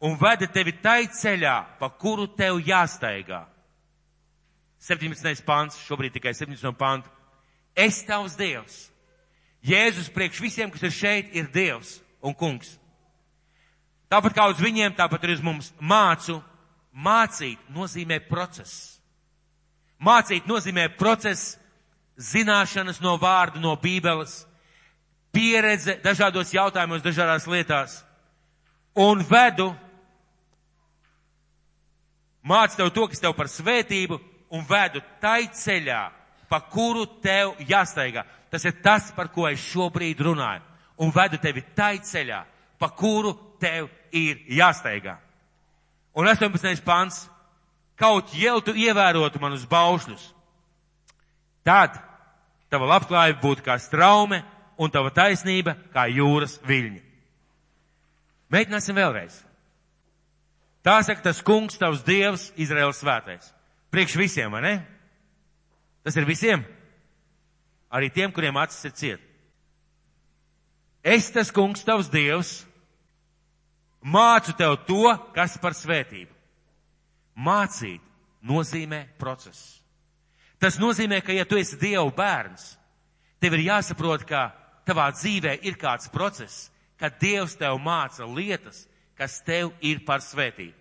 Un 0.00 0.16
veda 0.16 0.48
tevi 0.48 0.72
tai 0.80 1.10
ceļā, 1.12 1.58
pa 1.76 1.92
kuru 1.92 2.24
tev 2.40 2.62
jāstaigā. 2.64 3.44
17. 4.80 5.42
pāns, 5.46 5.78
šobrīd 5.86 6.14
tikai 6.14 6.34
17. 6.36 6.72
pāns. 6.78 7.06
Es 7.74 8.02
tavs 8.06 8.36
dievs. 8.38 8.88
Jēzus 9.66 10.10
priekš 10.14 10.40
visiem, 10.42 10.70
kas 10.70 10.84
ir 10.86 10.94
šeit, 10.94 11.32
ir 11.34 11.50
dievs 11.54 11.98
un 12.22 12.34
kungs. 12.34 12.76
Tāpat 14.08 14.36
kā 14.36 14.46
uz 14.48 14.60
viņiem, 14.62 14.94
tāpat 14.96 15.24
arī 15.26 15.36
uz 15.36 15.44
mums 15.44 15.72
mācu. 15.80 16.38
Mācīt 16.94 17.60
nozīmē 17.74 18.20
process. 18.26 18.98
Mācīt 20.02 20.46
nozīmē 20.48 20.88
process, 20.98 21.58
zināšanas 22.18 23.02
no 23.02 23.16
vārda, 23.18 23.60
no 23.62 23.74
bībeles, 23.78 24.44
pieredze 25.34 25.98
dažādos 26.02 26.54
jautājumos, 26.54 27.04
dažādās 27.04 27.46
lietās. 27.50 27.98
Un 28.98 29.22
vedu, 29.26 29.68
māc 32.42 32.74
tev 32.74 32.90
to, 32.94 33.06
kas 33.10 33.22
tev 33.22 33.36
par 33.38 33.50
svētību, 33.50 34.18
un 34.50 34.64
vedu 34.68 35.02
tai 35.20 35.48
ceļā, 35.52 36.02
pa 36.48 36.60
kuru 36.72 37.04
tev 37.22 37.56
jāstaigā. 37.68 38.24
Tas 38.50 38.64
ir 38.64 38.78
tas, 38.82 39.10
par 39.16 39.28
ko 39.32 39.48
es 39.48 39.60
šobrīd 39.60 40.20
runāju. 40.24 40.64
Un 40.98 41.12
vedu 41.14 41.38
tevi 41.38 41.62
tai 41.76 41.98
ceļā, 42.02 42.42
pa 42.78 42.88
kuru 42.96 43.34
tev 43.60 43.90
ir 44.12 44.40
jāstaigā. 44.58 45.18
Un 46.14 46.26
18. 46.26 46.84
pants. 46.84 47.26
Kaut 47.98 48.30
jau 48.38 48.60
tu 48.62 48.70
ievērotu 48.78 49.40
manus 49.42 49.64
baušļus, 49.66 50.28
tad 51.66 51.96
tava 52.70 52.86
labklājība 52.92 53.42
būtu 53.42 53.64
kā 53.66 53.74
straume 53.82 54.38
un 54.78 54.92
tava 54.94 55.10
taisnība 55.10 55.74
kā 55.90 56.04
jūras 56.06 56.60
viļņi. 56.62 57.02
Mēģināsim 58.54 58.96
vēlreiz. 58.96 59.40
Tā 60.86 61.00
saka 61.02 61.26
tas 61.26 61.42
kungs, 61.42 61.74
tavs 61.80 62.04
dievs, 62.06 62.52
Izraels 62.56 63.02
svētais. 63.02 63.50
Priekš 63.92 64.16
visiem, 64.20 64.52
vai 64.52 64.62
ne? 64.64 64.74
Tas 66.04 66.16
ir 66.16 66.26
visiem. 66.28 66.64
Arī 67.88 68.10
tiem, 68.12 68.32
kuriem 68.32 68.56
acis 68.60 68.84
ir 68.84 68.94
ciet. 68.96 69.24
Es 71.04 71.30
tas 71.32 71.50
kungs, 71.54 71.84
tavs 71.86 72.10
dievs, 72.12 72.66
mācu 74.02 74.52
tev 74.58 74.76
to, 74.88 75.08
kas 75.34 75.56
par 75.62 75.76
svētību. 75.76 76.34
Mācīt 77.38 78.02
nozīmē 78.44 79.04
procesu. 79.18 79.78
Tas 80.58 80.78
nozīmē, 80.82 81.20
ka 81.22 81.32
ja 81.32 81.46
tu 81.46 81.58
esi 81.58 81.78
Dieva 81.78 82.08
bērns, 82.10 82.72
tev 83.38 83.54
ir 83.54 83.68
jāsaprot, 83.68 84.24
ka 84.26 84.48
tavā 84.88 85.06
dzīvē 85.14 85.54
ir 85.68 85.78
kāds 85.78 86.10
process, 86.10 86.66
kad 86.98 87.20
Dievs 87.22 87.54
tev 87.60 87.78
māca 87.78 88.26
lietas, 88.26 88.88
kas 89.14 89.38
tev 89.46 89.70
ir 89.80 90.02
par 90.06 90.24
svētību. 90.24 90.77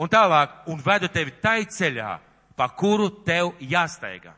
Un 0.00 0.08
tālāk, 0.08 0.62
un 0.72 0.80
vedu 0.80 1.08
tevi 1.12 1.34
tai 1.42 1.64
ceļā, 1.68 2.12
pa 2.56 2.68
kuru 2.76 3.10
tev 3.26 3.52
jāsteigā. 3.60 4.32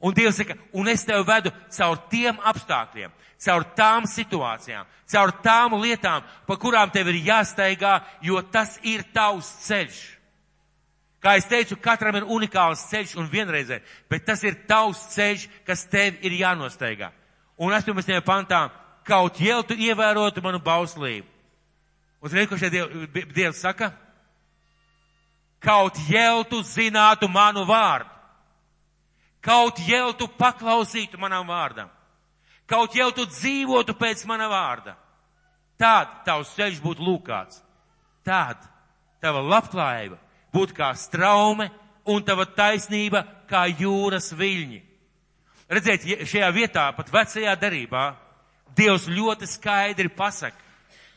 Un 0.00 0.14
Dievs 0.16 0.38
saka, 0.40 0.56
un 0.72 0.88
es 0.88 1.02
tev 1.04 1.26
vedu 1.28 1.52
caur 1.76 1.98
tiem 2.08 2.38
apstākļiem, 2.48 3.12
caur 3.44 3.66
tām 3.76 4.06
situācijām, 4.08 4.86
caur 5.12 5.32
tām 5.44 5.76
lietām, 5.82 6.24
pa 6.46 6.56
kurām 6.56 6.92
tev 6.92 7.10
ir 7.12 7.20
jāsteigā, 7.26 7.98
jo 8.24 8.40
tas 8.52 8.78
ir 8.86 9.04
tavs 9.12 9.50
ceļš. 9.66 10.00
Kā 11.20 11.34
es 11.36 11.44
teicu, 11.44 11.76
katram 11.76 12.16
ir 12.16 12.28
unikāls 12.32 12.86
ceļš 12.88 13.18
un 13.20 13.28
vienreizē, 13.28 13.82
bet 14.08 14.24
tas 14.24 14.40
ir 14.46 14.62
tavs 14.68 15.02
ceļš, 15.12 15.48
kas 15.68 15.84
tev 15.92 16.16
ir 16.24 16.38
jānosteigā. 16.38 17.10
Un 17.60 17.74
18. 17.76 18.22
pantā, 18.24 18.70
kaut 19.04 19.36
jau 19.40 19.60
tu 19.68 19.76
ievērotu 19.76 20.40
manu 20.40 20.62
bauslību. 20.64 21.28
Un 22.20 22.32
ziniet, 22.32 22.48
ko 22.48 22.56
šeit 22.56 22.72
Dievs, 22.72 23.34
Dievs 23.36 23.60
saka? 23.60 23.92
Kaut 25.60 25.98
jau 26.08 26.44
tu 26.48 26.62
zinātu 26.64 27.28
manu 27.28 27.66
vārdu. 27.68 28.08
Kaut 29.40 29.80
jau 29.88 30.12
tu 30.12 30.28
paklausītu 30.28 31.18
manam 31.20 31.46
vārdam. 31.48 31.88
Kaut 32.68 32.94
jau 32.94 33.08
tu 33.12 33.24
dzīvotu 33.26 33.96
pēc 33.96 34.24
mana 34.28 34.48
vārda. 34.52 34.94
Tad 35.80 36.20
tavs 36.26 36.52
ceļš 36.56 36.80
būtu 36.84 37.04
lūkāts. 37.04 37.62
Tad 38.24 38.60
tava 39.20 39.40
labklājība 39.40 40.18
būtu 40.52 40.76
kā 40.76 40.92
straume 40.96 41.70
un 42.04 42.24
tava 42.24 42.44
taisnība 42.44 43.24
kā 43.48 43.64
jūras 43.68 44.30
viļņi. 44.36 44.80
Redziet, 45.70 46.04
šajā 46.26 46.50
vietā, 46.52 46.88
pat 46.96 47.12
vecajā 47.14 47.54
darībā, 47.56 48.08
Dievs 48.76 49.08
ļoti 49.10 49.48
skaidri 49.50 50.10
pasaka, 50.14 50.56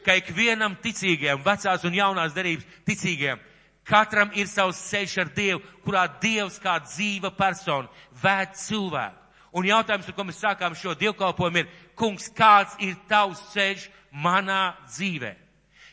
ka 0.04 0.16
ikvienam 0.18 0.74
ticīgajam, 0.82 1.44
vecās 1.46 1.84
un 1.86 1.94
jaunās 1.96 2.34
darības 2.34 2.66
ticīgajam, 2.88 3.41
Katram 3.88 4.31
ir 4.39 4.47
savs 4.47 4.79
ceļš 4.88 5.17
ar 5.19 5.31
Dievu, 5.36 5.61
kurā 5.84 6.05
Dievs 6.21 6.59
kā 6.63 6.77
dzīva 6.86 7.34
persona 7.36 7.89
vēd 8.23 8.55
cilvēku. 8.55 9.19
Un 9.53 9.67
jautājums, 9.69 10.07
ar 10.09 10.15
ko 10.17 10.25
mēs 10.25 10.39
sākām 10.41 10.73
šo 10.73 10.95
dievkalpojumu, 10.97 11.61
ir, 11.61 11.73
kungs, 11.99 12.29
kāds 12.34 12.73
ir 12.81 12.95
tavs 13.09 13.43
ceļš 13.53 13.86
manā 14.23 14.73
dzīvē? 14.88 15.36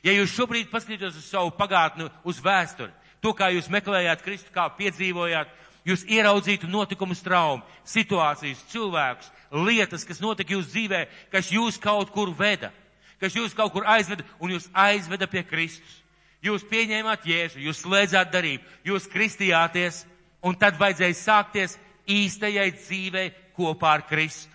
Ja 0.06 0.14
jūs 0.16 0.32
šobrīd 0.32 0.70
paskatītos 0.72 1.18
uz 1.18 1.26
savu 1.28 1.52
pagātni, 1.58 2.06
uz 2.24 2.40
vēsturi, 2.40 2.94
to, 3.20 3.34
kā 3.36 3.50
jūs 3.52 3.68
meklējāt 3.68 4.22
Kristu, 4.24 4.52
kā 4.54 4.64
piedzīvojāt, 4.78 5.50
jūs 5.84 6.06
ieraudzītu 6.08 6.70
notikumu 6.70 7.16
traumu, 7.20 7.64
situācijas, 7.84 8.64
cilvēkus, 8.72 9.28
lietas, 9.66 10.06
kas 10.08 10.22
notika 10.24 10.54
jūsu 10.56 10.72
dzīvē, 10.72 11.02
kas 11.32 11.52
jūs 11.52 11.76
kaut 11.82 12.14
kur 12.14 12.32
veda, 12.38 12.72
kas 13.20 13.36
jūs 13.36 13.52
kaut 13.56 13.74
kur 13.74 13.84
aizveda 13.84 14.24
un 14.40 14.56
jūs 14.56 14.70
aizveda 14.72 15.28
pie 15.28 15.44
Kristus. 15.44 15.99
Jūs 16.40 16.64
pieņēmāt 16.70 17.26
Jēzu, 17.28 17.60
jūs 17.60 17.82
slēdzāt 17.84 18.30
darību, 18.32 18.64
jūs 18.88 19.08
kristījāties, 19.12 20.04
un 20.40 20.56
tad 20.56 20.78
vajadzēja 20.80 21.16
sākties 21.18 21.76
īstajai 22.08 22.70
dzīvei 22.78 23.26
kopā 23.56 23.98
ar 23.98 24.06
Kristu. 24.08 24.54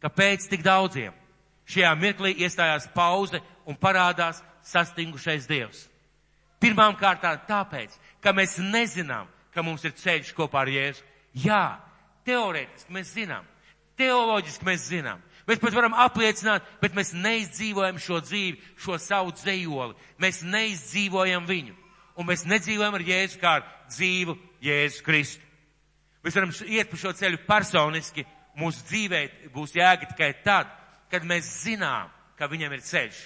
Kāpēc 0.00 0.46
tik 0.48 0.62
daudziem? 0.64 1.12
Šajā 1.68 1.90
mirklī 2.00 2.32
iestājās 2.40 2.88
pauze 2.94 3.42
un 3.68 3.76
parādās 3.76 4.40
sastingušais 4.64 5.44
Dievs. 5.50 5.84
Pirmām 6.58 6.96
kārtām 6.98 7.42
tāpēc, 7.48 7.92
ka 8.24 8.32
mēs 8.32 8.56
nezinām, 8.58 9.28
ka 9.52 9.62
mums 9.62 9.84
ir 9.84 9.92
ceļš 9.98 10.32
kopā 10.36 10.64
ar 10.64 10.72
Jēzu. 10.72 11.04
Jā, 11.44 11.78
teorētiski 12.26 12.94
mēs 12.94 13.12
zinām, 13.14 13.44
teoloģiski 14.00 14.66
mēs 14.66 14.88
zinām. 14.88 15.20
Mēs 15.48 15.60
pat 15.62 15.72
varam 15.72 15.94
apliecināt, 15.96 16.64
bet 16.82 16.96
mēs 16.96 17.14
neizdzīvojam 17.16 17.96
šo 18.02 18.20
dzīvi, 18.20 18.58
šo 18.76 18.98
savu 19.00 19.32
dzējoli. 19.32 19.96
Mēs 20.20 20.42
neizdzīvojam 20.44 21.46
viņu. 21.48 21.76
Un 22.20 22.26
mēs 22.28 22.44
nedzīvojam 22.50 22.98
ar 22.98 23.04
Jēzu 23.06 23.40
kā 23.40 23.54
ar 23.60 23.68
dzīvu 23.88 24.34
Jēzu 24.64 25.04
Kristu. 25.06 25.44
Mēs 26.24 26.36
varam 26.36 26.52
iet 26.66 26.90
pa 26.90 26.98
šo 27.00 27.14
ceļu 27.16 27.40
personiski. 27.46 28.26
Mūsu 28.58 28.82
dzīvē 28.88 29.20
būs 29.54 29.76
jēga 29.76 30.08
tikai 30.10 30.32
tad, 30.44 30.70
kad 31.12 31.24
mēs 31.24 31.46
zinām, 31.62 32.10
ka 32.36 32.48
viņam 32.50 32.74
ir 32.74 32.82
ceļš. 32.82 33.20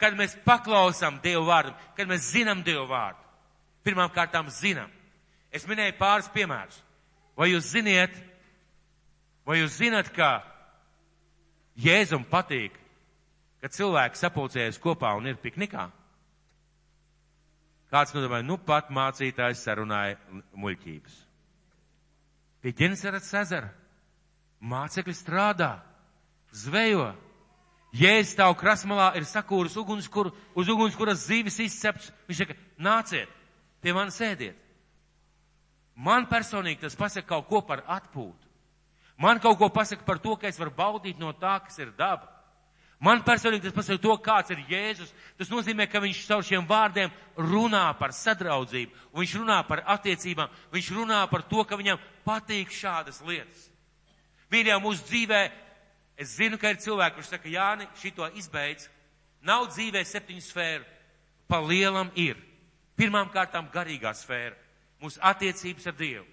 Kad 0.00 0.14
mēs 0.16 0.36
paklausām 0.46 1.18
Dievu 1.20 1.42
vārdu, 1.48 1.74
kad 1.96 2.08
mēs 2.08 2.30
zinām 2.30 2.62
Dievu 2.64 2.86
vārdu. 2.88 3.18
Pirmām 3.84 4.12
kārtām 4.14 4.48
zinām. 4.54 4.88
Es 5.52 5.66
minēju 5.66 5.98
pāris 5.98 6.30
piemērus. 6.32 6.78
Vai 7.36 7.50
jūs 7.50 7.72
ziniet, 7.74 8.14
vai 9.44 9.58
jūs 9.60 9.76
zinat, 9.80 10.08
ka 10.14 10.38
Jēzum 11.78 12.24
patīk, 12.28 12.74
ka 13.62 13.70
cilvēki 13.70 14.18
sapulcējas 14.18 14.80
kopā 14.82 15.12
un 15.18 15.30
ir 15.30 15.38
piknikā? 15.40 15.88
Kāds 17.90 18.14
nodomāja, 18.14 18.46
nu 18.46 18.56
pat 18.58 18.90
mācītājs 18.94 19.64
sarunāja 19.66 20.18
muļķības. 20.54 21.16
Pie 22.60 22.72
ģenesarats 22.76 23.32
ezera 23.40 23.70
mācekļi 24.60 25.14
strādā, 25.16 25.72
zvejo. 26.52 27.10
Jēzus 27.96 28.36
stāv 28.36 28.54
krasmalā, 28.60 29.08
ir 29.18 29.24
sakūris 29.26 29.74
ugunskura, 29.80 30.30
uz 30.54 30.68
ugunskuras 30.70 31.24
zīves 31.26 31.56
izcepts. 31.64 32.12
Viņš 32.28 32.42
saka, 32.44 32.54
nāciet, 32.78 33.32
pie 33.82 33.94
manis 33.96 34.20
sēdiet. 34.20 34.58
Man 35.98 36.28
personīgi 36.30 36.84
tas 36.84 36.94
pasaka 36.96 37.26
kaut 37.32 37.48
ko 37.48 37.60
par 37.66 37.82
atpūtu. 37.90 38.49
Man 39.20 39.38
kaut 39.38 39.58
ko 39.60 39.68
pasaka 39.68 40.04
par 40.04 40.18
to, 40.18 40.32
ka 40.40 40.48
es 40.48 40.58
varu 40.58 40.72
baudīt 40.72 41.18
no 41.20 41.34
tā, 41.36 41.58
kas 41.66 41.76
ir 41.78 41.92
daba. 41.96 42.24
Man 43.00 43.20
personīgi 43.24 43.66
tas 43.68 43.76
pasaka 43.76 44.00
to, 44.00 44.14
kāds 44.20 44.52
ir 44.52 44.60
Jēzus. 44.68 45.12
Tas 45.40 45.48
nozīmē, 45.52 45.86
ka 45.88 46.00
viņš 46.00 46.22
caur 46.28 46.44
šiem 46.44 46.66
vārdiem 46.68 47.12
runā 47.36 47.86
par 47.98 48.12
sadraudzību, 48.16 48.92
viņš 49.16 49.34
runā 49.40 49.58
par 49.68 49.84
attiecībām, 49.96 50.52
viņš 50.72 50.90
runā 50.96 51.20
par 51.30 51.44
to, 51.48 51.64
ka 51.64 51.76
viņam 51.80 52.00
patīk 52.24 52.72
šādas 52.72 53.20
lietas. 53.24 53.68
Mīļā 54.52 54.80
mūsu 54.82 55.04
dzīvē, 55.08 55.40
es 56.20 56.34
zinu, 56.36 56.58
ka 56.60 56.72
ir 56.72 56.80
cilvēki, 56.80 57.16
kurš 57.16 57.32
saka, 57.32 57.48
Jāni, 57.48 57.88
šito 58.00 58.28
izbeidz. 58.36 58.88
Nav 59.48 59.70
dzīvē 59.70 60.02
septiņu 60.04 60.44
sfēru. 60.44 60.84
Pa 61.48 61.60
lielam 61.64 62.10
ir. 62.20 62.36
Pirmām 62.96 63.30
kārtām 63.32 63.68
garīgā 63.72 64.12
sfēra. 64.16 64.56
Mūsu 65.00 65.20
attiecības 65.24 65.88
ar 65.88 65.96
Dievu. 65.96 66.26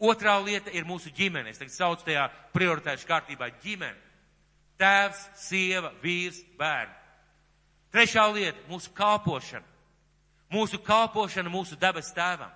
Otrā 0.00 0.38
lieta 0.40 0.72
ir 0.72 0.86
mūsu 0.88 1.12
ģimene. 1.12 1.50
Es 1.52 1.60
tagad 1.60 1.74
saucu 1.74 2.06
tajā 2.06 2.28
prioritāšu 2.54 3.08
kārtībā 3.08 3.50
ģimene. 3.60 3.98
Tēvs, 4.80 5.26
sieva, 5.36 5.92
vīrs, 6.00 6.40
bērni. 6.56 6.94
Trešā 7.92 8.24
lieta- 8.32 8.58
mūsu 8.72 8.92
kalpošana. 8.96 9.66
Mūsu 10.50 10.78
kalpošana 10.82 11.50
mūsu 11.50 11.76
debes 11.76 12.12
tēvam. 12.16 12.50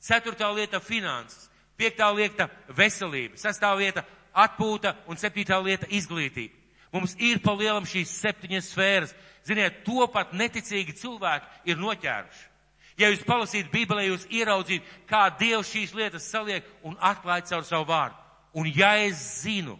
Ceturtā 0.00 0.54
lieta- 0.54 0.80
finanses. 0.90 1.50
Piektā 1.76 2.14
lieta- 2.14 2.48
veselība. 2.68 3.34
Sestā 3.34 3.76
lieta- 3.76 4.04
atpūta 4.46 4.96
un 5.08 5.16
septītā 5.16 5.62
lieta- 5.64 5.86
izglītība. 5.98 6.52
Mums 6.92 7.16
ir 7.18 7.40
pa 7.40 7.50
lielam 7.50 7.84
šīs 7.84 8.06
septiņas 8.22 8.70
sfēras. 8.70 9.14
Ziniet, 9.44 9.84
to 9.84 10.06
pat 10.06 10.30
neticīgi 10.32 10.94
cilvēki 10.94 11.46
ir 11.66 11.76
noķēruši. 11.76 12.53
Ja 12.98 13.10
jūs 13.10 13.24
palasītu 13.26 13.72
Bībelē, 13.72 14.06
jūs 14.06 14.28
ieraudzītu, 14.30 14.86
kā 15.10 15.26
Dievs 15.38 15.72
šīs 15.72 15.94
lietas 15.98 16.28
saliek 16.30 16.66
un 16.86 16.94
atklāja 17.02 17.48
caur 17.48 17.64
savu 17.66 17.88
vārdu. 17.88 18.14
Un 18.54 18.68
ja 18.70 18.92
es 19.02 19.18
zinu, 19.42 19.74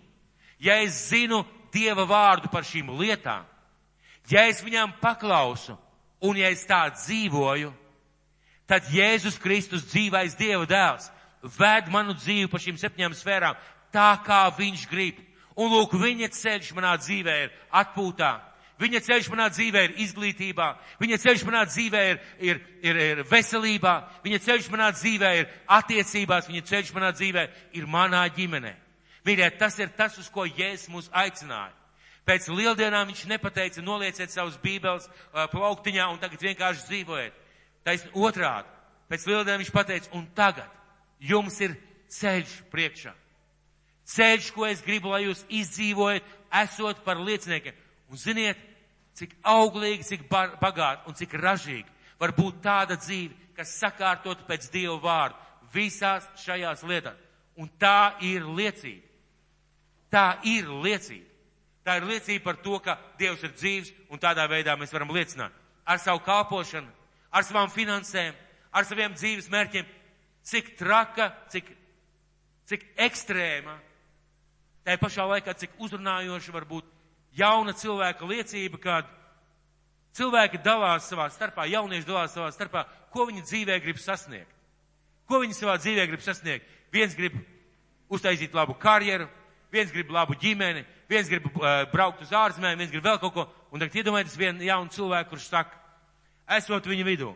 ja 0.59 0.81
es 0.83 0.97
zinu 1.11 1.45
Dieva 1.75 2.07
vārdu 2.11 2.51
par 2.51 2.67
šīm 2.67 2.91
lietām, 2.99 3.47
ja 4.31 4.47
es 4.51 4.63
viņām 4.65 4.97
paklausu 5.01 5.77
un 6.25 6.39
ja 6.41 6.51
es 6.51 6.65
tā 6.67 6.89
dzīvoju, 6.91 7.71
tad 8.67 8.89
Jēzus 8.91 9.39
Kristus 9.39 9.87
dzīvais 9.93 10.35
Dieva 10.39 10.67
dēls 10.67 11.11
ved 11.59 11.91
manu 11.93 12.17
dzīvi 12.17 12.51
pa 12.51 12.59
šīm 12.59 12.79
septiņām 12.81 13.15
sfērām 13.15 13.59
tā, 13.95 14.11
kā 14.27 14.49
viņš 14.57 14.89
grib. 14.91 15.21
Un 15.55 15.71
lūk, 15.71 15.95
viņa 16.01 16.33
ceļš 16.35 16.73
manā 16.75 16.97
dzīvē 16.99 17.35
ir 17.45 17.53
atpūtā, 17.71 18.33
Viņa 18.85 19.01
ceļš 19.01 19.29
manā 19.33 19.47
dzīvē 19.49 19.83
ir 19.87 19.93
izglītībā, 20.05 20.67
viņa 21.01 21.19
ceļš 21.23 21.45
manā 21.49 21.63
dzīvē 21.71 22.01
ir, 22.11 22.19
ir, 22.39 22.59
ir, 22.85 22.99
ir 23.01 23.23
veselībā, 23.31 23.95
viņa 24.25 24.41
ceļš 24.45 24.69
manā 24.73 24.91
dzīvē 24.93 25.31
ir 25.39 25.47
attiecībās, 25.73 26.51
viņa 26.51 26.65
ceļš 26.69 26.91
manā 26.97 27.13
dzīvē 27.17 27.45
ir 27.81 27.87
manā 27.89 28.27
ģimenē. 28.37 28.75
Mīļie, 29.25 29.49
tas 29.57 29.79
ir 29.81 29.95
tas, 29.97 30.19
uz 30.21 30.29
ko 30.29 30.45
Jēzus 30.45 30.91
mūs 30.93 31.09
aicināja. 31.17 31.73
Pēc 32.29 32.51
lieldienām 32.53 33.09
viņš 33.09 33.25
nepateica, 33.29 33.83
nolieciet 33.85 34.33
savus 34.33 34.57
bībeles 34.61 35.09
plauktiņā 35.53 36.11
un 36.13 36.21
tagad 36.21 36.45
vienkārši 36.45 36.87
dzīvojiet. 36.91 37.41
Taisn 37.85 38.13
otrādi. 38.17 38.69
Pēc 39.09 39.27
lieldienām 39.29 39.61
viņš 39.61 39.73
pateica, 39.73 40.13
un 40.17 40.29
tagad 40.37 40.69
jums 41.21 41.57
ir 41.65 41.77
ceļš 42.13 42.55
priekšā. 42.73 43.13
Ceļš, 44.13 44.51
ko 44.53 44.69
es 44.69 44.85
gribu, 44.85 45.13
lai 45.13 45.25
jūs 45.25 45.45
izdzīvojat, 45.49 46.25
esot 46.65 47.01
par 47.05 47.21
lieciniekiem. 47.21 47.77
Un 48.13 48.21
ziniet, 48.21 48.61
cik 49.15 49.37
auglīgi, 49.47 50.07
cik 50.09 50.27
bagāti 50.31 51.09
un 51.09 51.17
cik 51.19 51.35
ražīgi 51.39 51.91
var 52.21 52.35
būt 52.37 52.63
tāda 52.65 52.97
dzīve, 52.99 53.35
kas 53.57 53.77
sakārtot 53.79 54.47
pēc 54.49 54.69
Dieva 54.73 54.97
vārdu 55.03 55.39
visās 55.75 56.27
šajās 56.43 56.83
lietās. 56.87 57.19
Un 57.59 57.69
tā 57.79 58.17
ir 58.23 58.47
liecība. 58.47 59.07
Tā 60.11 60.27
ir 60.47 60.71
liecība. 60.71 61.27
Tā 61.85 61.99
ir 61.99 62.07
liecība 62.09 62.45
par 62.45 62.59
to, 62.65 62.79
ka 62.81 62.97
Dievs 63.19 63.43
ir 63.45 63.53
dzīves 63.55 63.93
un 64.11 64.19
tādā 64.23 64.47
veidā 64.51 64.75
mēs 64.79 64.95
varam 64.95 65.13
liecināt 65.15 65.53
ar 65.85 65.99
savu 66.01 66.23
kalpošanu, 66.25 66.89
ar 67.31 67.45
savām 67.45 67.69
finansēm, 67.69 68.33
ar 68.73 68.87
saviem 68.89 69.13
dzīves 69.13 69.51
mērķiem, 69.53 69.87
cik 70.49 70.75
traka, 70.79 71.29
cik, 71.53 71.69
cik 72.69 72.87
ekstrēma, 73.07 73.77
tā 74.85 74.97
pašā 75.01 75.27
laikā 75.29 75.55
cik 75.61 75.77
uzrunājoša 75.85 76.55
var 76.57 76.65
būt 76.69 76.89
jauna 77.37 77.75
cilvēka 77.77 78.27
liecība, 78.29 78.81
kad 78.81 79.11
cilvēki 80.15 80.63
dalās 80.65 81.09
savā 81.11 81.29
starpā, 81.33 81.67
jaunieši 81.71 82.07
dalās 82.09 82.35
savā 82.35 82.51
starpā, 82.55 82.85
ko 83.13 83.27
viņi 83.29 83.45
dzīvē 83.47 83.79
grib 83.83 83.99
sasniegt. 84.03 84.51
Ko 85.29 85.41
viņi 85.43 85.57
savā 85.57 85.77
dzīvē 85.81 86.07
grib 86.11 86.23
sasniegt? 86.23 86.67
Viens 86.93 87.15
grib 87.17 87.37
uztaisīt 88.13 88.55
labu 88.55 88.77
karjeru, 88.79 89.27
viens 89.73 89.91
grib 89.93 90.13
labu 90.15 90.37
ģimeni, 90.39 90.85
viens 91.11 91.31
grib 91.31 91.49
uh, 91.51 91.83
braukt 91.93 92.23
uz 92.23 92.35
ārzemēm, 92.35 92.79
viens 92.79 92.93
grib 92.93 93.07
vēl 93.07 93.19
kaut 93.23 93.35
ko. 93.35 93.47
Un 93.73 93.83
tagad 93.83 93.99
iedomājieties 93.99 94.39
vienu 94.39 94.69
jaunu 94.69 94.93
cilvēku, 94.95 95.33
kurš 95.33 95.49
saka, 95.51 95.81
esot 96.59 96.87
viņa 96.87 97.07
vidū, 97.09 97.33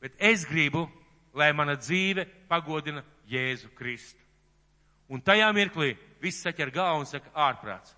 bet 0.00 0.16
es 0.22 0.46
gribu, 0.48 0.86
lai 1.36 1.50
mana 1.52 1.76
dzīve 1.76 2.24
pagodina 2.48 3.04
Jēzu 3.28 3.68
Kristu. 3.76 4.22
Un 5.12 5.20
tajā 5.22 5.50
mirklī 5.54 5.92
viss 6.22 6.40
saķer 6.42 6.72
galvu 6.74 7.04
un 7.04 7.10
saka, 7.10 7.28
ārprāts 7.34 7.92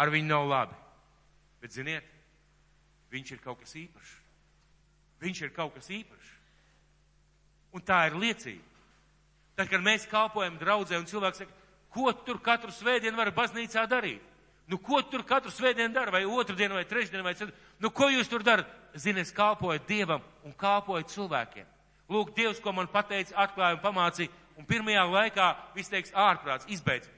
ar 0.00 0.12
viņu 0.12 0.30
nav 0.30 0.48
labi. 0.48 0.78
Bet, 1.60 1.74
ziniet, 1.76 2.06
viņš 3.12 3.34
ir 3.36 3.44
kaut 3.44 3.60
kas 3.60 3.76
īpašs. 3.76 4.16
Viņš 5.20 5.42
ir 5.44 5.52
kaut 5.52 5.74
kas 5.76 5.90
īpašs. 5.92 6.30
Un 7.76 7.84
tā 7.86 8.06
ir 8.08 8.16
liecība. 8.18 8.64
Tad, 9.58 9.68
kad 9.68 9.84
mēs 9.84 10.08
kalpojam 10.08 10.56
draudzē 10.58 10.96
un 10.98 11.06
cilvēks 11.06 11.42
saka, 11.42 11.56
ko 11.92 12.12
tur 12.24 12.40
katru 12.40 12.72
svētdienu 12.72 13.18
var 13.18 13.32
baznīcā 13.36 13.84
darīt? 13.90 14.24
Nu, 14.70 14.78
ko 14.78 15.02
tur 15.02 15.24
katru 15.26 15.50
svētdienu 15.50 15.92
dara, 15.92 16.12
vai 16.14 16.22
otrdienu, 16.24 16.78
vai 16.78 16.86
trešdienu, 16.86 17.24
vai 17.26 17.34
ceturtdienu? 17.34 17.76
Nu, 17.82 17.90
ko 17.90 18.06
jūs 18.08 18.30
tur 18.30 18.44
darat? 18.46 18.70
Zini, 18.94 19.24
es 19.24 19.34
kalpoju 19.34 19.82
Dievam 19.88 20.22
un 20.46 20.54
kalpoju 20.56 21.08
cilvēkiem. 21.10 21.66
Lūk, 22.10 22.32
Dievs, 22.34 22.62
ko 22.62 22.72
man 22.74 22.88
pateica, 22.90 23.34
atklāja 23.38 23.76
un 23.76 23.82
pamācīja, 23.82 24.30
un 24.58 24.66
pirmajā 24.66 25.02
laikā 25.10 25.48
viss 25.74 25.90
teiks 25.90 26.14
ārprāts, 26.14 26.68
izbeidz. 26.70 27.10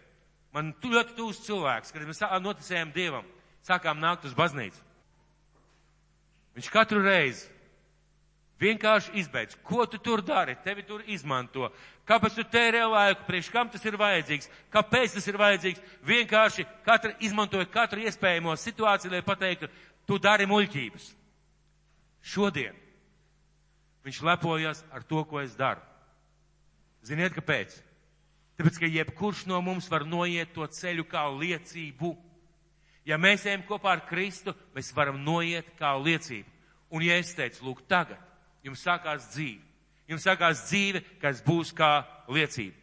Man 0.53 0.74
ļoti 0.82 1.16
tūs 1.16 1.40
cilvēks, 1.46 1.92
kad 1.94 2.05
mēs 2.05 2.20
noticējām 2.44 2.92
Dievam, 2.92 3.28
sākām 3.64 4.00
nākt 4.03 4.26
uz 4.28 4.34
baznīcu. 4.36 4.80
Viņš 6.53 6.68
katru 6.72 7.00
reizi 7.00 7.48
Vienkārši 8.62 9.16
izbeidz, 9.18 9.57
ko 9.66 9.82
tu 9.90 9.98
tur 9.98 10.20
dari, 10.22 10.55
tevi 10.62 10.84
tur 10.86 11.03
izmanto, 11.11 11.66
kāpēc 12.07 12.36
tu 12.36 12.44
tērē 12.46 12.84
laiku, 12.86 13.24
priekš 13.26 13.48
kam 13.50 13.70
tas 13.72 13.82
ir 13.88 13.96
vajadzīgs, 13.98 14.50
kāpēc 14.70 15.16
tas 15.16 15.26
ir 15.26 15.38
vajadzīgs. 15.40 15.80
Vienkārši 16.07 16.66
katra 16.86 17.16
izmantoja 17.26 17.66
katru 17.72 18.05
iespējamo 18.07 18.55
situāciju, 18.55 19.16
lai 19.16 19.24
pateiktu, 19.26 19.70
tu 20.07 20.18
dari 20.22 20.46
muļķības. 20.46 21.09
Šodien 22.22 22.76
viņš 24.07 24.22
lepojas 24.30 24.84
ar 24.94 25.03
to, 25.11 25.24
ko 25.26 25.42
es 25.42 25.57
daru. 25.59 25.82
Ziniet, 27.03 27.34
kāpēc? 27.34 27.74
Tāpēc, 28.63 28.77
ka 28.79 28.87
jebkurš 28.87 29.41
no 29.51 29.57
mums 29.59 29.89
var 29.91 30.05
noiet 30.07 30.53
to 30.55 30.63
ceļu 30.71 31.03
kā 31.11 31.25
liecību. 31.35 32.13
Ja 33.03 33.17
mēs 33.19 33.43
ejam 33.51 33.65
kopā 33.67 33.97
ar 33.97 34.05
Kristu, 34.07 34.55
mēs 34.71 34.93
varam 34.95 35.19
noiet 35.19 35.73
kā 35.81 35.91
liecību. 35.99 36.47
Un 36.95 37.03
ja 37.03 37.17
es 37.19 37.33
teicu, 37.35 37.65
lūk, 37.67 37.81
tagad 37.91 38.23
jums 38.63 38.85
sākās 38.87 39.27
dzīve, 39.33 39.67
jums 40.13 40.23
sākās 40.23 40.63
dzīve, 40.69 41.03
kas 41.19 41.43
būs 41.43 41.75
kā 41.75 42.05
liecība. 42.31 42.79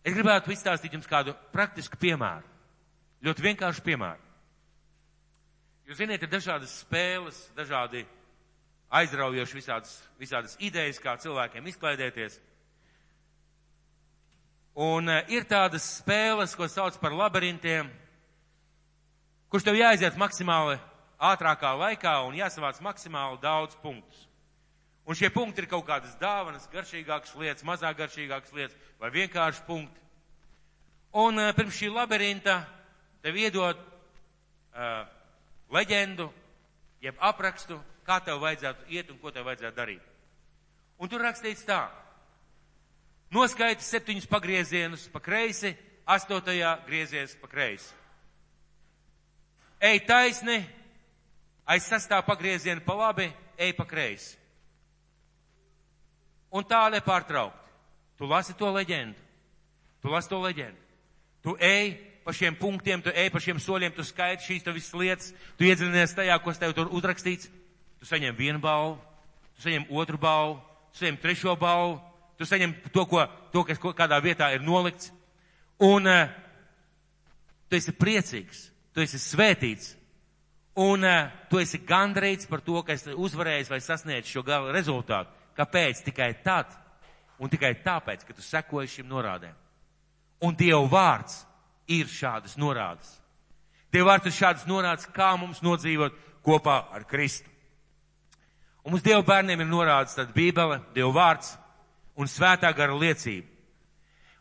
Es 0.00 0.16
gribētu 0.16 0.56
izstāstīt 0.56 0.96
jums 0.96 1.12
kādu 1.12 1.36
praktisku 1.52 2.00
piemēru. 2.00 2.48
Ļoti 3.20 3.48
vienkāršu 3.50 3.84
piemēru. 3.84 4.22
Jūs 5.90 6.00
ziniet, 6.00 6.24
ir 6.24 6.32
dažādas 6.32 6.80
spēles, 6.86 7.44
dažādi 7.52 8.06
aizraujoši 8.96 9.60
visādas, 9.60 9.98
visādas 10.16 10.56
idejas, 10.56 11.04
kā 11.04 11.18
cilvēkiem 11.20 11.68
izklaidēties. 11.68 12.40
Un 14.76 15.08
uh, 15.08 15.22
ir 15.32 15.46
tādas 15.48 15.86
spēles, 16.02 16.52
ko 16.52 16.68
sauc 16.68 16.98
par 17.00 17.14
labirintiem, 17.16 17.88
kurš 19.48 19.64
tev 19.64 19.78
jāaiziet 19.78 20.18
maksimāli 20.20 20.76
ātrākā 21.16 21.70
laikā 21.80 22.12
un 22.26 22.36
jāsavāc 22.36 22.82
maksimāli 22.84 23.40
daudz 23.40 23.78
punktus. 23.80 24.26
Un 25.08 25.16
šie 25.16 25.30
punkti 25.32 25.62
ir 25.64 25.70
kaut 25.70 25.86
kādas 25.88 26.12
dāvanas, 26.20 26.68
garšīgākas 26.68 27.32
lietas, 27.40 27.64
mazāk 27.64 27.96
garšīgākas 28.02 28.52
lietas 28.52 28.76
vai 29.00 29.12
vienkārši 29.14 29.64
punkti. 29.64 30.02
Un 31.16 31.40
uh, 31.40 31.52
pirms 31.56 31.80
šī 31.80 31.88
labirinta 31.94 32.60
tev 33.24 33.38
iedod 33.40 33.80
uh, 33.80 35.06
leģendu, 35.72 36.28
jeb 37.00 37.16
aprakstu, 37.24 37.80
kā 38.04 38.20
tev 38.20 38.44
vajadzētu 38.44 38.92
iet 38.92 39.08
un 39.08 39.24
ko 39.24 39.32
tev 39.32 39.48
vajadzētu 39.48 39.76
darīt. 39.78 40.04
Un 41.00 41.08
tur 41.08 41.24
rakstīts 41.24 41.64
tā. 41.64 41.86
Noskaiti 43.34 43.82
septiņus 43.82 44.28
pagriezienus 44.30 45.08
pa 45.10 45.20
kreisi, 45.20 45.74
astotajā 46.06 46.76
griezies 46.86 47.34
pa 47.40 47.50
kreisi. 47.50 47.90
Ej 49.82 50.04
taisni, 50.06 50.60
aiz 51.66 51.84
sastāv 51.90 52.24
pagriezienu 52.26 52.84
pa 52.86 52.94
labi, 52.94 53.28
ej 53.58 53.74
pa 53.76 53.84
kreisi. 53.84 54.36
Un 56.54 56.64
tā 56.64 56.86
nepārtraukti. 56.94 57.64
Tu 58.16 58.28
lasi 58.30 58.54
to 58.56 58.70
leģendu. 58.72 59.18
Tu 60.00 60.08
lasi 60.08 60.30
to 60.30 60.38
leģendu. 60.40 60.80
Tu 61.44 61.56
ej 61.60 61.96
pa 62.24 62.32
šiem 62.32 62.56
punktiem, 62.58 63.02
tu 63.02 63.12
ej 63.12 63.28
pa 63.30 63.42
šiem 63.42 63.60
soļiem, 63.62 63.92
tu 63.94 64.02
skaiti 64.06 64.46
šīs 64.46 64.64
visas 64.72 64.94
lietas, 64.98 65.28
tu 65.58 65.66
iedziļinies 65.66 66.14
tajā, 66.16 66.38
kas 66.42 66.58
tev 66.58 66.72
tur 66.74 66.88
uzrakstīts. 66.90 67.50
Tu 68.00 68.08
saņem 68.08 68.34
vienu 68.36 68.58
balvu, 68.62 68.96
tu 69.56 69.66
saņem 69.66 69.86
otru 69.90 70.18
balvu, 70.18 70.56
tu 70.92 71.02
saņem 71.02 71.20
trešo 71.22 71.54
balvu, 71.60 72.00
tu 72.38 72.46
saņem 72.48 72.74
to, 72.92 73.06
ko, 73.08 73.24
to 73.52 73.64
kas 73.66 73.80
kādā 73.80 74.18
vietā 74.24 74.52
ir 74.54 74.64
nolikts. 74.64 75.12
Un 75.82 76.08
uh, 76.08 76.28
tu 77.68 77.76
esi 77.76 77.92
priecīgs, 77.96 78.66
tu 78.94 79.04
esi 79.04 79.20
svētīts, 79.20 79.92
un 80.80 81.04
uh, 81.04 81.28
tu 81.50 81.60
esi 81.60 81.82
gandrīts 81.84 82.48
par 82.48 82.62
to, 82.64 82.80
ka 82.84 82.96
esi 82.96 83.12
uzvarējis 83.12 83.72
vai 83.72 83.80
sasniedzis 83.84 84.32
šo 84.32 84.44
gala 84.46 84.72
rezultātu. 84.76 85.32
Kāpēc? 85.56 86.02
Tikai 86.04 86.30
tad, 86.44 86.72
un 87.40 87.52
tikai 87.52 87.74
tāpēc, 87.84 88.24
ka 88.24 88.36
tu 88.36 88.44
sekoji 88.44 88.98
šim 88.98 89.08
norādēm. 89.08 89.56
Un 90.44 90.56
Dieva 90.56 90.84
vārds 90.92 91.42
ir 91.88 92.08
šādas 92.12 92.58
norādes. 92.60 93.08
Dieva 93.92 94.12
vārds 94.12 94.28
ir 94.28 94.36
šādas 94.36 94.66
norādes, 94.68 95.08
kā 95.16 95.32
mums 95.40 95.62
nodzīvot 95.64 96.16
kopā 96.44 96.82
ar 96.92 97.06
Kristu. 97.08 97.48
Un 98.84 98.92
mums 98.94 99.04
Dieva 99.04 99.24
bērniem 99.26 99.64
ir 99.64 99.70
norādes 99.70 100.14
tad 100.14 100.34
Bībele, 100.34 100.82
Dieva 100.94 101.12
vārds 101.16 101.54
un 102.16 102.30
svētā 102.30 102.72
gara 102.76 102.96
liecība. 102.96 103.46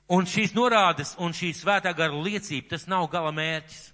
Un 0.07 0.27
šīs 0.29 0.53
norādes 0.53 1.15
un 1.17 1.33
šī 1.33 1.51
svētā 1.57 1.93
gara 1.97 2.13
liecība, 2.13 2.69
tas 2.75 2.85
nav 2.87 3.07
gala 3.09 3.31
mērķis. 3.33 3.91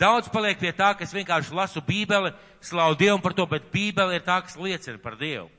Daudz 0.00 0.28
paliek 0.32 0.58
pie 0.60 0.72
tā, 0.72 0.94
ka 0.96 1.04
es 1.04 1.12
vienkārši 1.12 1.54
lasu 1.56 1.82
Bībeli, 1.84 2.32
slavu 2.64 2.96
Dievu 2.96 3.20
par 3.20 3.34
to, 3.36 3.46
bet 3.48 3.70
Bībele 3.72 4.16
ir 4.16 4.24
tā, 4.24 4.38
kas 4.44 4.56
liecina 4.56 5.00
par 5.00 5.16
Dievu. 5.20 5.50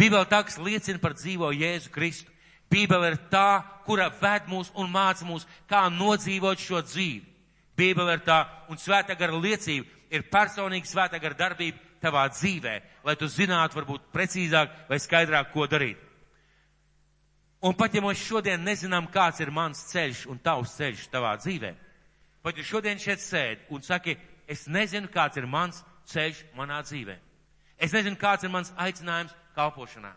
Bībele 0.00 0.24
ir 0.24 0.30
tā, 0.30 0.42
kas 0.44 0.56
liecina 0.60 1.00
par 1.00 1.16
dzīvo 1.16 1.50
Jēzu 1.52 1.92
Kristu. 1.92 2.32
Bībele 2.72 3.12
ir 3.12 3.18
tā, 3.32 3.62
kura 3.84 4.08
ved 4.20 4.48
mūs 4.48 4.70
un 4.80 4.88
māca 4.88 5.26
mūs, 5.28 5.44
kā 5.68 5.84
nodzīvot 5.92 6.60
šo 6.60 6.80
dzīvi. 6.86 7.26
Bībele 7.76 8.16
ir 8.16 8.24
tā, 8.24 8.46
un 8.72 8.80
svētā 8.80 9.16
gara 9.18 9.36
liecība 9.36 9.88
ir 10.12 10.28
personīga 10.32 10.88
svētā 10.88 11.20
gara 11.20 11.36
darbība 11.36 11.80
tavā 12.02 12.24
dzīvē, 12.32 12.74
lai 13.04 13.16
tu 13.16 13.28
zinātu 13.28 13.80
varbūt 13.80 14.08
precīzāk 14.12 14.88
vai 14.88 15.00
skaidrāk, 15.00 15.52
ko 15.52 15.68
darīt. 15.68 16.00
Un 17.62 17.76
pat 17.78 17.94
ja 17.94 18.02
mēs 18.02 18.18
šodien 18.18 18.62
nezinām, 18.66 19.06
kāds 19.12 19.40
ir 19.40 19.52
mans 19.54 19.84
ceļš 19.92 20.26
un 20.32 20.40
tavs 20.42 20.74
ceļš 20.80 21.06
tavā 21.12 21.36
dzīvē, 21.38 21.74
Pat 22.42 22.58
ja 22.58 22.64
šodien 22.66 22.98
šeit 22.98 23.22
sēd 23.22 23.68
un 23.70 23.84
saki, 23.86 24.16
es 24.50 24.66
nezinu, 24.66 25.06
kāds 25.12 25.38
ir 25.38 25.46
mans 25.46 25.78
ceļš 26.10 26.42
manā 26.58 26.80
dzīvē. 26.82 27.14
Es 27.78 27.94
nezinu, 27.94 28.18
kāds 28.18 28.42
ir 28.42 28.50
mans 28.50 28.72
aicinājums 28.82 29.34
kalpošanā. 29.54 30.10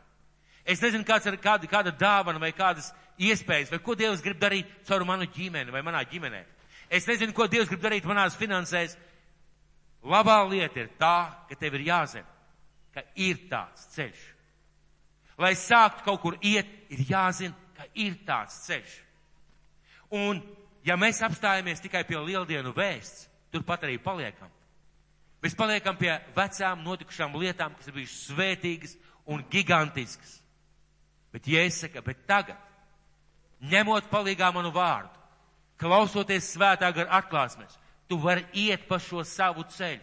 Es 0.66 0.82
nezinu, 0.82 1.06
kāds 1.06 1.30
ir 1.30 1.38
kāda, 1.38 1.70
kāda 1.70 1.94
dāvana 1.94 2.42
vai 2.42 2.50
kādas 2.58 2.90
iespējas, 3.22 3.70
vai 3.70 3.80
ko 3.86 3.94
Dievs 3.94 4.24
grib 4.26 4.42
darīt 4.42 4.72
caur 4.88 5.06
manu 5.06 5.30
ģimeni 5.30 5.74
vai 5.74 5.84
manā 5.86 6.02
ģimenē. 6.10 6.42
Es 6.90 7.06
nezinu, 7.06 7.34
ko 7.34 7.46
Dievs 7.50 7.70
grib 7.70 7.84
darīt 7.84 8.10
manās 8.10 8.38
finansēs. 8.38 8.98
Labā 10.06 10.40
lieta 10.50 10.82
ir 10.82 10.90
tā, 10.98 11.18
ka 11.50 11.58
tev 11.62 11.78
ir 11.78 11.86
jāzina, 11.92 12.26
ka 12.94 13.06
ir 13.22 13.46
tāds 13.50 13.86
ceļš. 13.94 14.26
Lai 15.38 15.54
sāktu 15.60 16.06
kaut 16.06 16.22
kur 16.24 16.38
iet, 16.42 16.68
ir 16.90 17.04
jāzina, 17.10 17.56
ka 17.76 17.88
ir 17.94 18.16
tāds 18.28 18.62
ceļš. 18.68 18.94
Un 20.16 20.40
ja 20.86 20.96
mēs 21.00 21.20
apstājamies 21.26 21.84
tikai 21.84 22.06
pie 22.08 22.20
lieldienu 22.22 22.72
vēsts, 22.76 23.28
turpat 23.52 23.84
arī 23.88 23.98
paliekam. 24.02 24.52
Mēs 25.44 25.58
paliekam 25.58 25.98
pie 26.00 26.14
vecām 26.36 26.82
notikušām 26.86 27.36
lietām, 27.38 27.76
kas 27.78 27.90
ir 27.90 27.98
bijušas 28.00 28.22
svētīgas 28.32 28.96
un 29.30 29.44
gigantiskas. 29.52 30.40
Bet 31.36 31.50
jāsaka, 31.52 32.02
bet 32.02 32.24
tagad, 32.30 32.58
ņemot 33.62 34.08
palīgā 34.10 34.50
manu 34.56 34.72
vārdu, 34.74 35.12
klausoties 35.82 36.54
svētā 36.56 36.90
gara 36.96 37.20
atklāsmēs, 37.20 37.76
tu 38.08 38.18
vari 38.22 38.46
iet 38.56 38.88
pa 38.88 38.98
šo 39.02 39.26
savu 39.28 39.66
ceļu, 39.76 40.02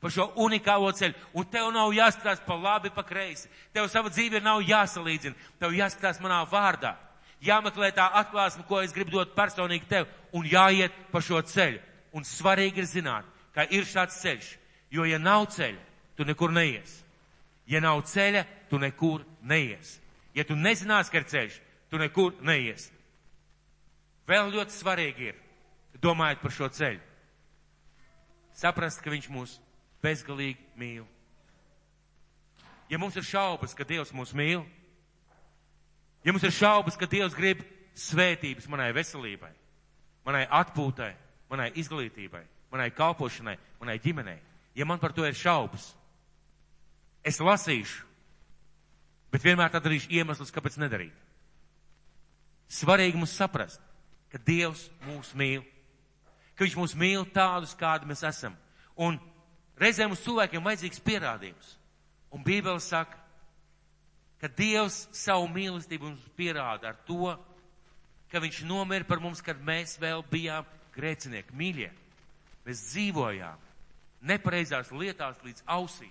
pa 0.00 0.10
šo 0.10 0.30
unikālo 0.40 0.90
ceļu, 0.96 1.14
un 1.36 1.46
tev 1.52 1.68
nav 1.74 1.92
jāskatās 1.92 2.40
pa 2.46 2.56
labi, 2.56 2.90
pa 2.94 3.04
kreisi. 3.04 3.50
Tev 3.72 3.88
sava 3.92 4.10
dzīve 4.12 4.40
nav 4.40 4.62
jāsalīdzina, 4.64 5.36
tev 5.60 5.76
jāskatās 5.76 6.22
manā 6.24 6.40
vārdā 6.48 6.96
jāmeklē 7.40 7.90
tā 7.96 8.06
atklāsme, 8.20 8.64
ko 8.68 8.80
es 8.84 8.92
gribu 8.92 9.16
dot 9.16 9.34
personīgi 9.36 9.88
tev, 9.88 10.08
un 10.36 10.46
jāiet 10.46 10.94
pa 11.12 11.22
šo 11.24 11.40
ceļu. 11.42 11.80
Un 12.16 12.26
svarīgi 12.26 12.82
ir 12.82 12.88
zināt, 12.90 13.26
ka 13.54 13.64
ir 13.70 13.86
šāds 13.86 14.18
ceļš, 14.22 14.48
jo 14.90 15.06
ja 15.06 15.18
nav 15.18 15.46
ceļa, 15.54 15.78
tu 16.18 16.26
nekur 16.26 16.52
neies. 16.52 17.00
Ja 17.70 17.80
nav 17.80 18.02
ceļa, 18.10 18.44
tu 18.70 18.80
nekur 18.82 19.22
neies. 19.46 19.98
Ja 20.34 20.44
tu 20.44 20.56
nezinās, 20.58 21.10
ka 21.10 21.20
ir 21.20 21.28
ceļš, 21.30 21.60
tu 21.90 22.00
nekur 22.02 22.34
neies. 22.42 22.88
Vēl 24.26 24.50
ļoti 24.54 24.74
svarīgi 24.74 25.30
ir, 25.30 25.38
domājot 26.02 26.42
par 26.42 26.54
šo 26.54 26.68
ceļu, 26.74 27.00
saprast, 28.58 29.00
ka 29.02 29.10
viņš 29.10 29.30
mūs 29.32 29.56
bezgalīgi 30.02 30.60
mīl. 30.80 31.06
Ja 32.90 32.98
mums 32.98 33.16
ir 33.16 33.26
šaubas, 33.26 33.74
ka 33.76 33.86
Dievs 33.86 34.10
mūs 34.16 34.34
mīl, 34.34 34.64
Ja 36.24 36.32
mums 36.32 36.44
ir 36.44 36.52
šaubas, 36.52 36.98
ka 37.00 37.08
Dievs 37.08 37.34
grib 37.36 37.62
svētības 37.96 38.68
manai 38.68 38.90
veselībai, 38.92 39.50
manai 40.26 40.44
atpūtai, 40.44 41.14
manai 41.50 41.70
izglītībai, 41.80 42.42
manai 42.72 42.90
kalpošanai, 42.92 43.56
manai 43.80 43.96
ģimenei, 44.04 44.38
ja 44.76 44.86
man 44.86 45.00
par 45.00 45.14
to 45.16 45.24
ir 45.24 45.36
šaubas, 45.36 45.94
es 47.24 47.40
lasīšu, 47.40 48.04
bet 49.32 49.44
vienmēr 49.46 49.72
tad 49.72 49.86
darīšu 49.86 50.12
iemeslus, 50.12 50.52
kāpēc 50.52 50.76
nedarīt. 50.82 51.16
Svarīgi 52.70 53.18
mums 53.18 53.32
saprast, 53.34 53.80
ka 54.30 54.38
Dievs 54.44 54.88
mūs 55.08 55.32
mīl, 55.34 55.64
ka 56.54 56.66
Viņš 56.66 56.76
mūs 56.76 56.92
mīl 57.00 57.24
tādus, 57.32 57.72
kādi 57.72 58.04
mēs 58.04 58.20
esam. 58.28 58.52
Un 59.00 59.16
reizēm 59.80 60.12
mums 60.12 60.24
cilvēkiem 60.24 60.64
vajadzīgs 60.64 61.02
pierādījums. 61.04 61.76
Un 62.30 62.44
Bībele 62.46 62.80
saka, 62.84 63.18
ka 64.40 64.48
Dievs 64.48 65.06
savu 65.16 65.48
mīlestību 65.50 66.10
mums 66.10 66.26
pierāda 66.38 66.92
ar 66.92 67.00
to, 67.08 67.34
ka 68.30 68.38
Viņš 68.38 68.62
nomira 68.62 69.04
par 69.04 69.18
mums, 69.18 69.42
kad 69.42 69.58
mēs 69.58 69.96
vēl 69.98 70.22
bijām 70.30 70.66
grēcinieki, 70.94 71.56
mīļie. 71.56 71.90
Mēs 72.66 72.84
dzīvojām 72.92 73.66
nepareizās 74.30 74.92
lietās 74.92 75.40
līdz 75.42 75.64
ausī, 75.66 76.10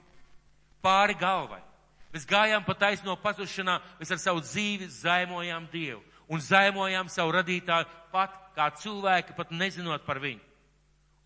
pāri 0.84 1.16
galvai. 1.20 1.62
Mēs 2.10 2.26
gājām 2.28 2.66
pa 2.66 2.74
taisno 2.74 3.14
pazušanā, 3.22 3.78
mēs 4.00 4.12
ar 4.12 4.20
savu 4.20 4.42
dzīvi 4.42 4.90
zaimojām 4.92 5.68
Dievu 5.72 6.02
un 6.30 6.42
zaimojām 6.42 7.10
savu 7.10 7.36
radītāju 7.38 7.88
pat 8.12 8.34
kā 8.58 8.68
cilvēki, 8.82 9.36
pat 9.38 9.54
nezinot 9.54 10.06
par 10.06 10.20
viņu. 10.22 10.42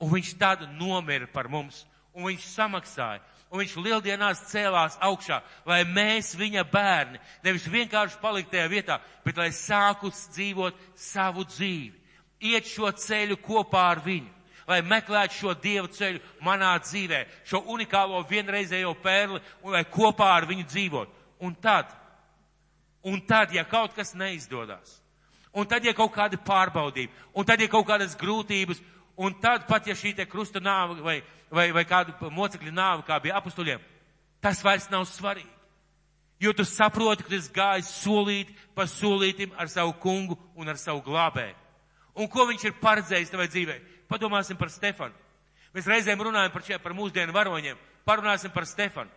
Un 0.04 0.12
viņš 0.12 0.34
tad 0.40 0.66
nomira 0.76 1.28
par 1.32 1.48
mums, 1.48 1.86
un 2.14 2.30
viņš 2.30 2.46
samaksāja, 2.54 3.22
un 3.50 3.62
viņš 3.62 3.74
lieldienās 3.86 4.46
cēlās 4.52 4.98
augšā, 5.02 5.42
lai 5.66 5.84
mēs 5.86 6.34
viņa 6.38 6.64
bērni 6.72 7.22
nevis 7.44 7.68
vienkārši 7.70 8.22
palikt 8.22 8.54
tajā 8.54 8.70
vietā, 8.72 9.00
bet 9.26 9.38
lai 9.38 9.52
sāku 9.54 10.12
dzīvot 10.14 10.80
savu 10.98 11.46
dzīvi, 11.50 11.94
iet 12.54 12.70
šo 12.70 12.92
ceļu 12.92 13.38
kopā 13.42 13.90
ar 13.94 14.04
viņu 14.06 14.32
lai 14.68 14.82
meklētu 14.86 15.36
šo 15.36 15.54
dievu 15.60 15.90
ceļu 15.92 16.22
manā 16.44 16.74
dzīvē, 16.84 17.24
šo 17.48 17.64
unikālo 17.74 18.22
vienreizējo 18.30 18.94
pērli 19.04 19.42
un 19.64 19.76
lai 19.76 19.84
kopā 19.92 20.30
ar 20.38 20.48
viņu 20.50 20.66
dzīvot. 20.70 21.20
Un 21.44 21.56
tad, 21.60 21.90
un 23.04 23.20
tad, 23.28 23.52
ja 23.56 23.66
kaut 23.68 23.96
kas 23.98 24.14
neizdodas, 24.16 25.02
un 25.52 25.68
tad, 25.68 25.86
ja 25.86 25.94
kaut 25.96 26.14
kādi 26.16 26.40
pārbaudījumi, 26.40 27.12
un 27.36 27.48
tad, 27.48 27.62
ja 27.62 27.68
kaut 27.72 27.88
kādas 27.90 28.16
grūtības, 28.20 28.80
un 29.20 29.36
tad 29.42 29.68
pat, 29.68 29.88
ja 29.88 29.96
šī 29.98 30.16
te 30.18 30.28
krusta 30.30 30.64
nāva 30.64 30.96
vai, 31.04 31.20
vai, 31.54 31.70
vai 31.76 31.86
kādu 31.88 32.16
mocekļu 32.34 32.74
nāva, 32.74 33.04
kā 33.06 33.20
bija 33.22 33.38
apustuļiem, 33.40 33.82
tas 34.44 34.62
vairs 34.66 34.90
nav 34.92 35.06
svarīgi. 35.10 35.50
Jo 36.44 36.52
tu 36.54 36.66
saproti, 36.68 37.24
ka 37.24 37.32
tas 37.32 37.50
gājis 37.54 37.92
solīt 38.04 38.50
pa 38.76 38.88
solītim 38.90 39.54
ar 39.58 39.70
savu 39.72 39.94
kungu 40.02 40.36
un 40.60 40.68
ar 40.70 40.80
savu 40.82 41.04
glābēju. 41.06 41.56
Un 42.20 42.28
ko 42.30 42.46
viņš 42.50 42.66
ir 42.68 42.80
paredzējis 42.82 43.32
tavai 43.32 43.48
dzīvei? 43.48 43.80
Padomāsim 44.10 44.58
par 44.60 44.70
Stefanu. 44.74 45.16
Mēs 45.74 45.88
reizēm 45.90 46.22
runājam 46.22 46.52
par, 46.54 46.66
šie, 46.66 46.78
par 46.82 46.94
mūsdienu 46.98 47.34
varoņiem. 47.34 47.80
Parunāsim 48.06 48.52
par 48.54 48.68
Stefanu. 48.70 49.10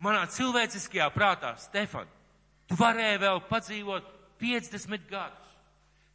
Manā 0.00 0.22
cilvēciskajā 0.32 1.10
prātā, 1.12 1.52
Stefan, 1.60 2.08
tu 2.70 2.78
varēji 2.78 3.20
vēl 3.20 3.42
padzīvot 3.50 4.06
50 4.40 5.10
gadus. 5.10 5.50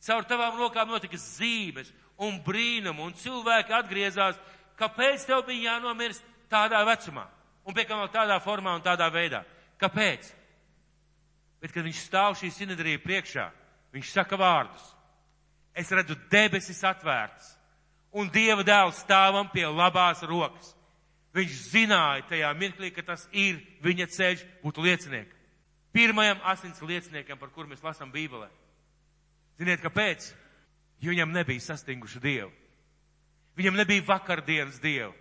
Caur 0.06 0.26
tavām 0.26 0.58
rokām 0.58 0.90
notika 0.90 1.20
zīmes 1.22 1.92
un 2.22 2.40
brīnumu, 2.46 3.06
un 3.06 3.14
cilvēki 3.20 3.76
atgriezās. 3.78 4.40
Kāpēc 4.80 5.26
tev 5.28 5.46
bija 5.48 5.72
jānomirst 5.72 6.24
tādā 6.52 6.82
vecumā? 6.88 7.26
Un 7.66 7.74
pie 7.74 7.86
kā 7.88 7.98
vēl 7.98 8.12
tādā 8.14 8.40
formā 8.44 8.76
un 8.78 8.84
tādā 8.86 9.08
veidā? 9.14 9.44
Kāpēc? 9.82 10.28
Bet, 11.62 11.72
kad 11.74 11.86
viņš 11.86 12.02
stāv 12.04 12.36
šī 12.38 12.52
sinedarija 12.54 13.02
priekšā, 13.02 13.50
viņš 13.96 14.12
saka 14.12 14.38
vārdus. 14.38 14.84
Es 15.76 15.92
redzu 15.92 16.18
debesis 16.32 16.84
atvērtas 16.86 17.56
un 18.16 18.32
Dieva 18.32 18.64
dēls 18.64 19.02
stāvam 19.04 19.50
pie 19.52 19.66
labās 19.68 20.24
rokas. 20.24 20.72
Viņš 21.36 21.56
zināja 21.68 22.24
tajā 22.30 22.52
mirklī, 22.56 22.94
ka 22.96 23.04
tas 23.04 23.26
ir 23.36 23.60
viņa 23.84 24.08
ceļš 24.16 24.46
būt 24.64 24.80
lieciniekam. 24.80 25.42
Pirmajam 25.96 26.40
asins 26.48 26.80
lieciniekam, 26.84 27.40
par 27.40 27.52
kuru 27.52 27.68
mēs 27.72 27.84
lasām 27.84 28.12
Bībelē. 28.12 28.48
Ziniet, 29.60 29.84
kāpēc? 29.84 30.30
Jo 31.04 31.12
viņam 31.12 31.36
nebija 31.36 31.64
sastinguši 31.64 32.22
Dievu. 32.24 32.52
Viņam 33.56 33.78
nebija 33.80 34.04
vakardienas 34.08 34.80
Dievu. 34.84 35.14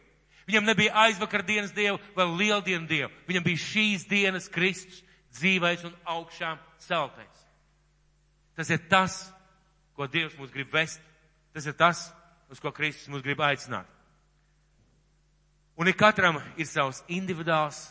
Viņam 0.48 0.66
nebija 0.68 0.94
aizvakardienas 1.06 1.72
Dievu 1.72 2.00
vai 2.16 2.26
lieldienu 2.26 2.86
Dievu. 2.88 3.12
Viņam 3.28 3.46
bija 3.46 3.62
šīs 3.62 4.08
dienas 4.10 4.48
Kristus, 4.52 5.02
dzīvais 5.38 5.84
un 5.86 5.94
augšām 6.04 6.58
celtais. 6.82 7.46
Tas 8.54 8.70
ir 8.70 8.82
tas, 8.90 9.16
ko 9.96 10.06
Dievs 10.06 10.36
mums 10.38 10.52
grib 10.52 10.72
vest. 10.74 11.00
Tas 11.54 11.66
ir 11.66 11.74
tas, 11.78 12.08
uz 12.50 12.60
ko 12.60 12.72
Kristus 12.74 13.08
mums 13.08 13.24
grib 13.24 13.40
aicināt. 13.40 13.88
Un 15.74 15.88
ik 15.90 15.98
katram 15.98 16.38
ir 16.56 16.68
savs 16.70 17.02
individuāls 17.10 17.88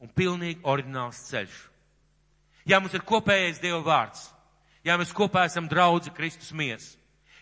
un 0.00 0.08
pilnīgi 0.08 0.62
oriģināls 0.64 1.26
ceļš. 1.28 1.56
Ja 2.68 2.80
mums 2.80 2.94
ir 2.96 3.04
kopējais 3.04 3.60
Dieva 3.60 3.80
vārds, 3.84 4.28
ja 4.84 4.96
mēs 5.00 5.12
kopā 5.16 5.44
esam 5.48 5.68
draudzi 5.68 6.12
Kristus 6.16 6.52
mies, 6.56 6.94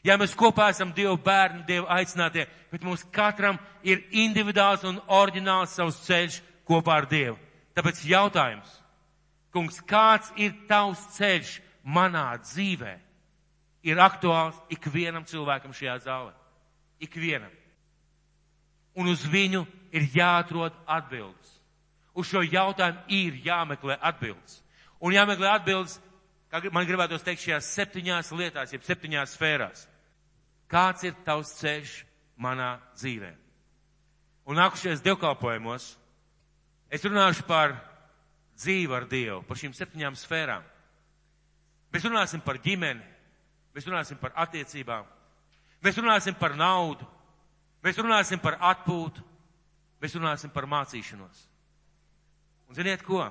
ja 0.09 0.17
mēs 0.21 0.37
kopā 0.39 0.71
esam 0.73 0.93
Dieva 0.97 1.17
bērni, 1.21 1.65
Dieva 1.69 2.01
aicinātie, 2.01 2.47
bet 2.73 2.85
mums 2.85 3.05
katram 3.13 3.59
ir 3.87 4.03
individuāls 4.11 4.85
un 4.89 5.01
oriģināls 5.07 5.77
savs 5.77 6.01
ceļš 6.07 6.41
kopā 6.69 7.03
ar 7.03 7.09
Dievu. 7.11 7.37
Tāpēc 7.77 8.01
jautājums, 8.09 8.71
kungs, 9.55 9.79
kāds 9.87 10.33
ir 10.41 10.57
tavs 10.69 11.05
ceļš 11.19 11.59
manā 11.85 12.31
dzīvē? 12.43 12.97
ir 13.83 14.01
aktuāls 14.03 14.59
ikvienam 14.73 15.27
cilvēkam 15.29 15.75
šajā 15.77 15.97
zālē. 16.05 16.33
Ikvienam. 17.01 17.53
Un 18.99 19.11
uz 19.13 19.23
viņu 19.31 19.65
ir 19.95 20.09
jāatrod 20.15 20.75
atbildes. 20.87 21.55
Uz 22.19 22.27
šo 22.27 22.43
jautājumu 22.43 23.05
ir 23.15 23.39
jāmeklē 23.45 23.99
atbildes. 24.03 24.59
Un 24.99 25.15
jāmeklē 25.15 25.53
atbildes, 25.55 26.01
kā 26.51 26.65
man 26.75 26.89
gribētos 26.89 27.23
teikt, 27.23 27.45
šajās 27.45 27.71
septiņās 27.77 28.33
lietās, 28.35 28.73
jeb 28.75 28.83
septiņās 28.83 29.37
sfērās. 29.37 29.87
Kāds 30.69 31.05
ir 31.09 31.17
tavs 31.25 31.55
ceļš 31.61 31.93
manā 32.41 32.77
dzīvē? 32.97 33.31
Un 34.49 34.59
nākušies 34.61 35.05
dievkalpojumos, 35.05 35.91
es 36.93 37.05
runāšu 37.05 37.45
par 37.49 37.77
dzīvi 38.59 38.97
ar 38.97 39.07
Dievu, 39.09 39.43
par 39.49 39.61
šīm 39.61 39.75
septiņām 39.77 40.17
sfērām. 40.17 40.65
Mēs 41.93 42.05
runāsim 42.05 42.45
par 42.45 42.61
ģimeni, 42.65 43.05
Mēs 43.79 43.87
runāsim 43.87 44.19
par 44.19 44.33
attiecībām. 44.43 45.05
Mēs 45.87 45.99
runāsim 46.01 46.35
par 46.35 46.57
naudu. 46.59 47.07
Mēs 47.87 48.01
runāsim 48.03 48.41
par 48.43 48.57
atpūtu. 48.73 49.23
Mēs 50.03 50.17
runāsim 50.19 50.51
par 50.51 50.67
mācīšanos. 50.67 51.45
Un 52.67 52.75
ziniet 52.75 53.05
ko? 53.07 53.23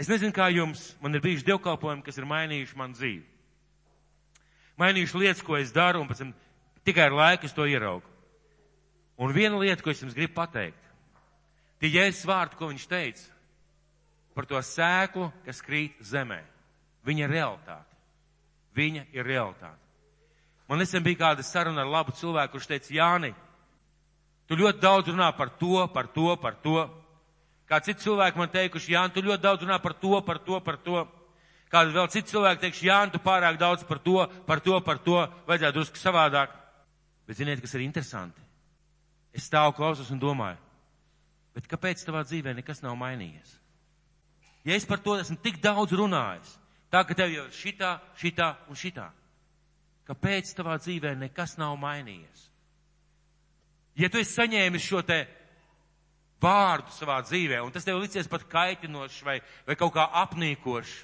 Es 0.00 0.08
nezinu, 0.08 0.32
kā 0.32 0.46
jums, 0.48 0.94
man 1.02 1.12
ir 1.12 1.20
bijuši 1.20 1.44
dievkalpojumi, 1.50 2.06
kas 2.06 2.16
ir 2.16 2.28
mainījuši 2.30 2.80
man 2.80 2.96
dzīvi. 2.96 3.26
Mainījuši 4.78 5.18
lietas, 5.18 5.42
ko 5.42 5.56
es 5.58 5.72
daru, 5.74 6.02
un 6.02 6.10
pēc 6.10 6.22
tam 6.22 6.30
tikai 6.86 7.08
ar 7.08 7.16
laiku 7.18 7.48
es 7.48 7.56
to 7.56 7.66
ieraugu. 7.66 8.06
Un 9.18 9.34
viena 9.34 9.58
lieta, 9.58 9.82
ko 9.82 9.90
es 9.90 9.98
jums 10.02 10.14
gribu 10.14 10.36
pateikt, 10.36 10.78
tie 11.82 11.90
jēzus 11.90 12.26
vārdi, 12.28 12.58
ko 12.58 12.70
viņš 12.70 12.86
teica 12.90 13.34
par 14.38 14.46
to 14.46 14.60
sēklu, 14.62 15.32
kas 15.42 15.58
krīt 15.66 15.98
zemē. 16.06 16.38
Viņa 17.02 17.26
realitāte. 17.26 17.96
Viņa 18.78 19.08
ir 19.16 19.26
realitāte. 19.26 19.82
Man 20.70 20.78
nesen 20.78 21.02
bija 21.02 21.24
kāda 21.24 21.42
saruna 21.42 21.82
ar 21.82 21.90
labu 21.90 22.14
cilvēku, 22.14 22.54
kurš 22.54 22.68
teica, 22.70 22.92
Jāni, 22.94 23.32
tu 24.46 24.54
ļoti 24.60 24.78
daudz 24.78 25.10
runā 25.10 25.32
par 25.34 25.50
to, 25.58 25.82
par 25.90 26.06
to, 26.14 26.28
par 26.38 26.58
to. 26.62 26.84
Kā 27.66 27.80
citi 27.82 28.04
cilvēki 28.04 28.38
man 28.38 28.52
teikuši, 28.52 28.92
Jāni, 28.94 29.14
tu 29.16 29.24
ļoti 29.26 29.42
daudz 29.42 29.66
runā 29.66 29.80
par 29.82 29.96
to, 29.98 30.20
par 30.22 30.38
to, 30.44 30.60
par 30.62 30.78
to. 30.86 31.02
Kāda 31.72 31.92
vēl 31.92 32.08
citi 32.12 32.32
cilvēki 32.32 32.62
teikuši, 32.62 32.86
Jāni, 32.88 33.12
tu 33.12 33.20
pārāk 33.22 33.58
daudz 33.60 33.84
par 33.84 34.00
to, 34.00 34.22
par 34.46 34.62
to, 34.64 34.78
par 34.84 35.02
to, 35.04 35.18
vajadzētu 35.48 35.76
drusku 35.76 36.00
savādāk. 36.00 36.54
Bet 37.28 37.36
ziniet, 37.36 37.60
kas 37.60 37.74
ir 37.76 37.84
interesanti? 37.84 38.40
Es 39.36 39.50
stāvu 39.50 39.74
klausos 39.76 40.08
un 40.14 40.20
domāju, 40.22 40.56
bet 41.54 41.68
kāpēc 41.68 42.00
tavā 42.06 42.24
dzīvē 42.24 42.56
nekas 42.56 42.80
nav 42.82 42.96
mainījies? 42.96 43.58
Ja 44.64 44.76
es 44.76 44.88
par 44.88 45.02
to 45.04 45.18
esmu 45.20 45.36
tik 45.44 45.60
daudz 45.62 45.92
runājis, 45.96 46.56
Tā, 46.88 47.02
ka 47.04 47.16
tev 47.16 47.32
jau 47.32 47.44
ir 47.44 47.52
šitā, 47.52 47.96
šitā 48.16 48.52
un 48.72 48.78
šitā. 48.78 49.10
Kāpēc 50.08 50.54
tavā 50.56 50.78
dzīvē 50.80 51.12
nekas 51.20 51.58
nav 51.60 51.74
mainījies? 51.80 52.46
Ja 53.98 54.08
tu 54.08 54.20
esi 54.20 54.32
saņēmis 54.38 54.86
šo 54.86 55.02
te 55.04 55.18
vārdu 56.40 56.94
savā 56.94 57.18
dzīvē, 57.26 57.60
un 57.60 57.74
tas 57.74 57.84
tev 57.84 57.98
licies 58.00 58.30
pat 58.30 58.46
kaitinošs 58.48 59.20
vai, 59.26 59.36
vai 59.66 59.76
kaut 59.76 59.92
kā 59.98 60.06
apnīkošs, 60.22 60.94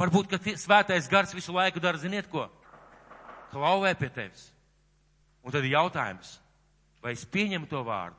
varbūt, 0.00 0.30
ka 0.30 0.56
svētais 0.58 1.08
gars 1.10 1.34
visu 1.34 1.54
laiku 1.54 1.80
dara, 1.80 2.00
ziniet 2.00 2.28
ko? 2.30 2.48
Klauvē 3.52 3.94
pie 3.98 4.08
tevis. 4.12 4.48
Un 5.42 5.52
tad 5.52 5.64
ir 5.66 5.74
jautājums, 5.74 6.36
vai 7.02 7.16
es 7.16 7.24
pieņemu 7.26 7.66
to 7.68 7.82
vārdu, 7.84 8.16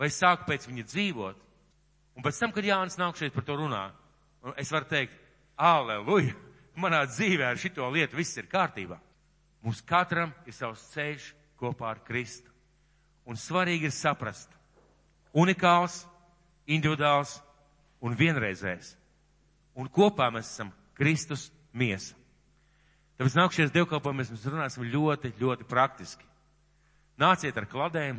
vai 0.00 0.08
es 0.08 0.18
sāku 0.18 0.48
pēc 0.48 0.66
viņa 0.70 0.86
dzīvot, 0.88 1.44
un 2.16 2.24
pēc 2.24 2.40
tam, 2.40 2.52
kad 2.52 2.64
Jānis 2.64 2.98
nāk 2.98 3.18
šeit 3.20 3.34
par 3.34 3.44
to 3.44 3.58
runā, 3.60 3.84
es 4.56 4.72
varu 4.72 4.88
teikt, 4.90 5.14
Aleluja! 5.56 6.34
Manā 6.76 7.06
dzīvē 7.08 7.46
ar 7.48 7.56
šito 7.56 7.86
lietu 7.88 8.18
viss 8.18 8.36
ir 8.36 8.50
kārtībā. 8.52 8.98
Mums 9.64 9.80
katram 9.80 10.34
ir 10.44 10.52
savs 10.52 10.82
ceļš 10.92 11.30
kopā 11.56 11.88
ar 11.88 12.02
Kristu. 12.04 12.52
Un 13.24 13.40
svarīgi 13.40 13.88
ir 13.88 13.94
saprast, 13.96 14.50
unikāls, 15.32 16.02
individuāls 16.68 17.38
un 18.04 18.14
vienreizējs. 18.14 18.92
Un 19.80 19.88
kopā 19.88 20.28
mēs 20.34 20.52
esam 20.52 20.68
Kristus 20.96 21.50
miesa. 21.76 22.16
Tāpēc 23.16 23.36
nākšies 23.36 23.72
dievkalpojumies, 23.72 24.30
mēs 24.32 24.48
runāsim 24.48 24.84
ļoti, 24.92 25.32
ļoti 25.40 25.64
praktiski. 25.68 26.24
Nāciet 27.20 27.56
ar 27.56 27.64
kladēm, 27.68 28.18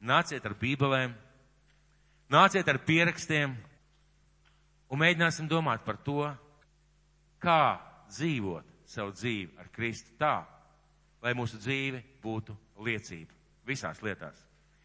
nāciet 0.00 0.44
ar 0.48 0.54
bībelēm, 0.60 1.12
nāciet 2.32 2.68
ar 2.72 2.80
pierakstiem 2.86 3.52
un 4.88 5.00
mēģināsim 5.00 5.48
domāt 5.50 5.84
par 5.84 6.00
to, 6.06 6.30
kā 7.44 7.76
dzīvot 8.08 8.72
savu 8.88 9.12
dzīvi 9.12 9.60
ar 9.60 9.68
Kristu 9.74 10.16
tā, 10.20 10.38
lai 11.24 11.36
mūsu 11.36 11.60
dzīve 11.60 12.00
būtu 12.24 12.56
liecība 12.84 13.32
visās 13.68 14.00
lietās. 14.04 14.40